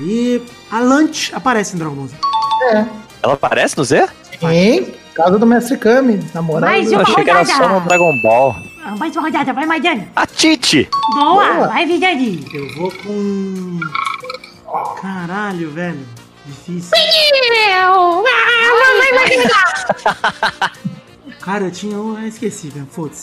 E 0.00 0.42
a 0.70 0.80
Lunch 0.80 1.32
aparece 1.34 1.74
em 1.74 1.78
Dragon 1.78 1.94
Ball 1.94 2.06
Z. 2.08 2.16
Ela 3.22 3.34
aparece 3.34 3.76
no 3.76 3.84
Z? 3.84 4.06
Hein? 4.42 4.94
Casa 5.16 5.38
do 5.38 5.46
Mestre 5.46 5.78
Kami, 5.78 6.20
namorado. 6.34 6.66
Mais 6.66 6.92
Eu 6.92 6.98
uma 6.98 7.02
achei 7.02 7.24
que 7.24 7.30
era 7.30 7.44
só 7.44 7.68
no. 7.68 7.80
Dragon 7.88 8.12
Ball. 8.22 8.54
Ah, 8.84 8.94
Mais 8.98 9.16
uma 9.16 9.22
rodada, 9.24 9.52
vai, 9.52 9.64
Maidana. 9.64 10.06
A 10.14 10.26
Titi. 10.26 10.88
Boa, 11.14 11.54
Boa. 11.54 11.68
vai, 11.68 11.86
Vidani. 11.86 12.44
Eu 12.52 12.74
vou 12.74 12.92
com. 12.92 13.80
Caralho, 15.00 15.70
velho. 15.70 15.98
Difícil. 16.44 16.90
Cara, 21.40 21.64
eu 21.64 21.70
tinha 21.70 21.96
um. 21.98 22.18
Eu 22.18 22.28
esqueci, 22.28 22.68
velho. 22.68 22.86
Foda-se. 22.90 23.22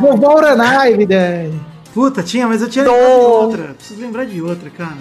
Vovó 0.00 0.36
Uranai, 0.36 0.96
vida. 0.96 1.50
Puta, 1.92 2.22
tinha, 2.22 2.46
mas 2.46 2.62
eu 2.62 2.68
tinha 2.68 2.84
lembrado 2.84 3.08
de 3.08 3.24
outra. 3.24 3.74
Preciso 3.74 4.00
lembrar 4.00 4.24
de 4.26 4.40
outra, 4.40 4.70
cara. 4.70 4.98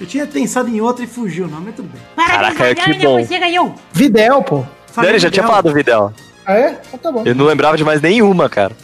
Eu 0.00 0.06
tinha 0.06 0.26
pensado 0.26 0.68
em 0.68 0.80
outra 0.80 1.04
e 1.04 1.06
fugiu, 1.06 1.46
não, 1.46 1.60
mas 1.60 1.76
tudo 1.76 1.88
bem. 1.92 2.00
Parabéns, 2.16 2.56
Caraca, 2.56 2.74
que 2.74 2.88
Maidana, 2.88 3.10
bom. 3.10 3.24
você 3.24 3.38
ganhou. 3.38 3.74
Videl, 3.92 4.42
pô. 4.42 4.64
Ele 5.02 5.18
já 5.18 5.30
tinha 5.30 5.46
falado 5.46 5.68
do 5.68 5.74
Videl. 5.74 6.12
Ah, 6.46 6.54
é? 6.54 6.80
Então 6.88 6.98
tá 6.98 7.12
bom. 7.12 7.22
Eu 7.24 7.34
não 7.34 7.44
lembrava 7.46 7.76
de 7.76 7.84
mais 7.84 8.00
nenhuma, 8.00 8.48
cara. 8.48 8.74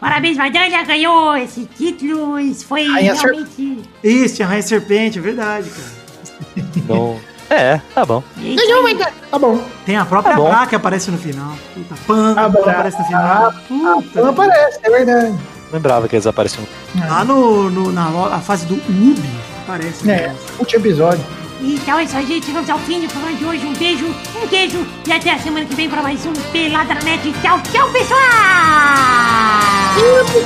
Parabéns, 0.00 0.36
Maidana, 0.36 0.82
ganhou 0.84 1.36
esse 1.36 1.64
título. 1.66 2.38
Isso 2.40 2.66
foi 2.66 2.84
Rainha 2.86 3.14
realmente... 3.14 3.82
Isso, 4.02 4.34
tinha 4.36 4.48
Rainha 4.48 4.62
Serpente, 4.62 5.18
é 5.18 5.22
verdade, 5.22 5.70
cara. 5.70 6.66
Não. 6.88 7.20
É, 7.48 7.80
tá 7.94 8.04
bom. 8.04 8.22
Ganhou, 8.36 8.82
mas 8.82 8.98
tá 9.30 9.38
bom. 9.38 9.62
Tem 9.84 9.96
a 9.96 10.04
própria 10.04 10.32
Tá 10.34 10.40
bom. 10.40 10.48
Bra 10.48 10.66
que 10.66 10.74
aparece 10.74 11.10
no 11.10 11.18
final. 11.18 11.52
Puta, 11.74 11.94
Pan, 12.06 12.32
A 12.32 12.50
Pan 12.50 12.62
Bra- 12.62 12.72
aparece 12.72 12.98
no 12.98 13.04
final. 13.04 13.52
Puta. 13.68 14.20
Não 14.22 14.30
aparece, 14.30 14.78
é 14.82 14.90
verdade. 14.90 15.38
Lembrava 15.72 16.08
que 16.08 16.16
eles 16.16 16.26
apareciam. 16.26 16.64
Lá 17.08 17.24
no, 17.24 17.70
no- 17.70 17.92
na 17.92 18.08
a 18.34 18.40
fase 18.40 18.66
do 18.66 18.74
Ubi 18.74 19.22
aparece. 19.64 20.10
É, 20.10 20.34
último 20.58 20.82
episódio. 20.82 21.24
Então 21.64 21.98
é 21.98 22.04
isso 22.04 22.16
aí, 22.16 22.26
gente. 22.26 22.46
Chegamos 22.46 22.68
ao 22.68 22.78
fim 22.78 23.00
do 23.00 23.08
programa 23.08 23.36
de 23.36 23.44
hoje. 23.44 23.66
Um 23.66 23.72
beijo, 23.74 24.06
um 24.06 24.48
queijo. 24.48 24.84
E 25.06 25.12
até 25.12 25.30
a 25.30 25.38
semana 25.38 25.64
que 25.64 25.76
vem 25.76 25.88
para 25.88 26.02
mais 26.02 26.26
um 26.26 26.32
Pelada 26.50 26.94
na 26.94 27.00
Net. 27.02 27.32
Tchau, 27.40 27.58
tchau, 27.70 27.88
pessoal! 27.92 28.18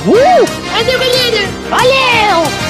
Valeu, 0.05 0.99
galera. 0.99 1.49
Valeu. 1.71 2.67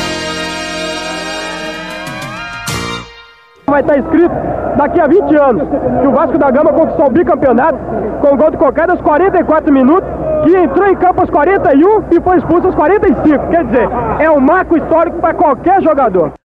Vai 3.67 3.81
estar 3.81 3.99
escrito 3.99 4.35
daqui 4.77 5.01
a 5.01 5.09
20 5.09 5.37
anos 5.37 5.69
que 6.01 6.07
o 6.07 6.13
Vasco 6.13 6.39
da 6.39 6.51
Gama 6.53 6.73
conquistou 6.73 7.07
o 7.07 7.11
bicampeonato 7.11 7.79
com 8.21 8.37
gol 8.37 8.51
de 8.51 8.57
Cocada 8.59 8.93
aos 8.93 9.01
44 9.01 9.73
minutos, 9.73 10.09
que 10.45 10.57
entrou 10.57 10.89
em 10.89 10.95
campo 10.95 11.23
aos 11.23 11.31
41 11.31 12.05
e 12.13 12.21
foi 12.21 12.37
expulso 12.37 12.67
aos 12.69 12.77
45. 12.77 13.49
Quer 13.49 13.65
dizer, 13.65 13.89
é 14.21 14.31
um 14.31 14.39
marco 14.39 14.77
histórico 14.77 15.19
para 15.19 15.35
qualquer 15.35 15.83
jogador. 15.83 16.37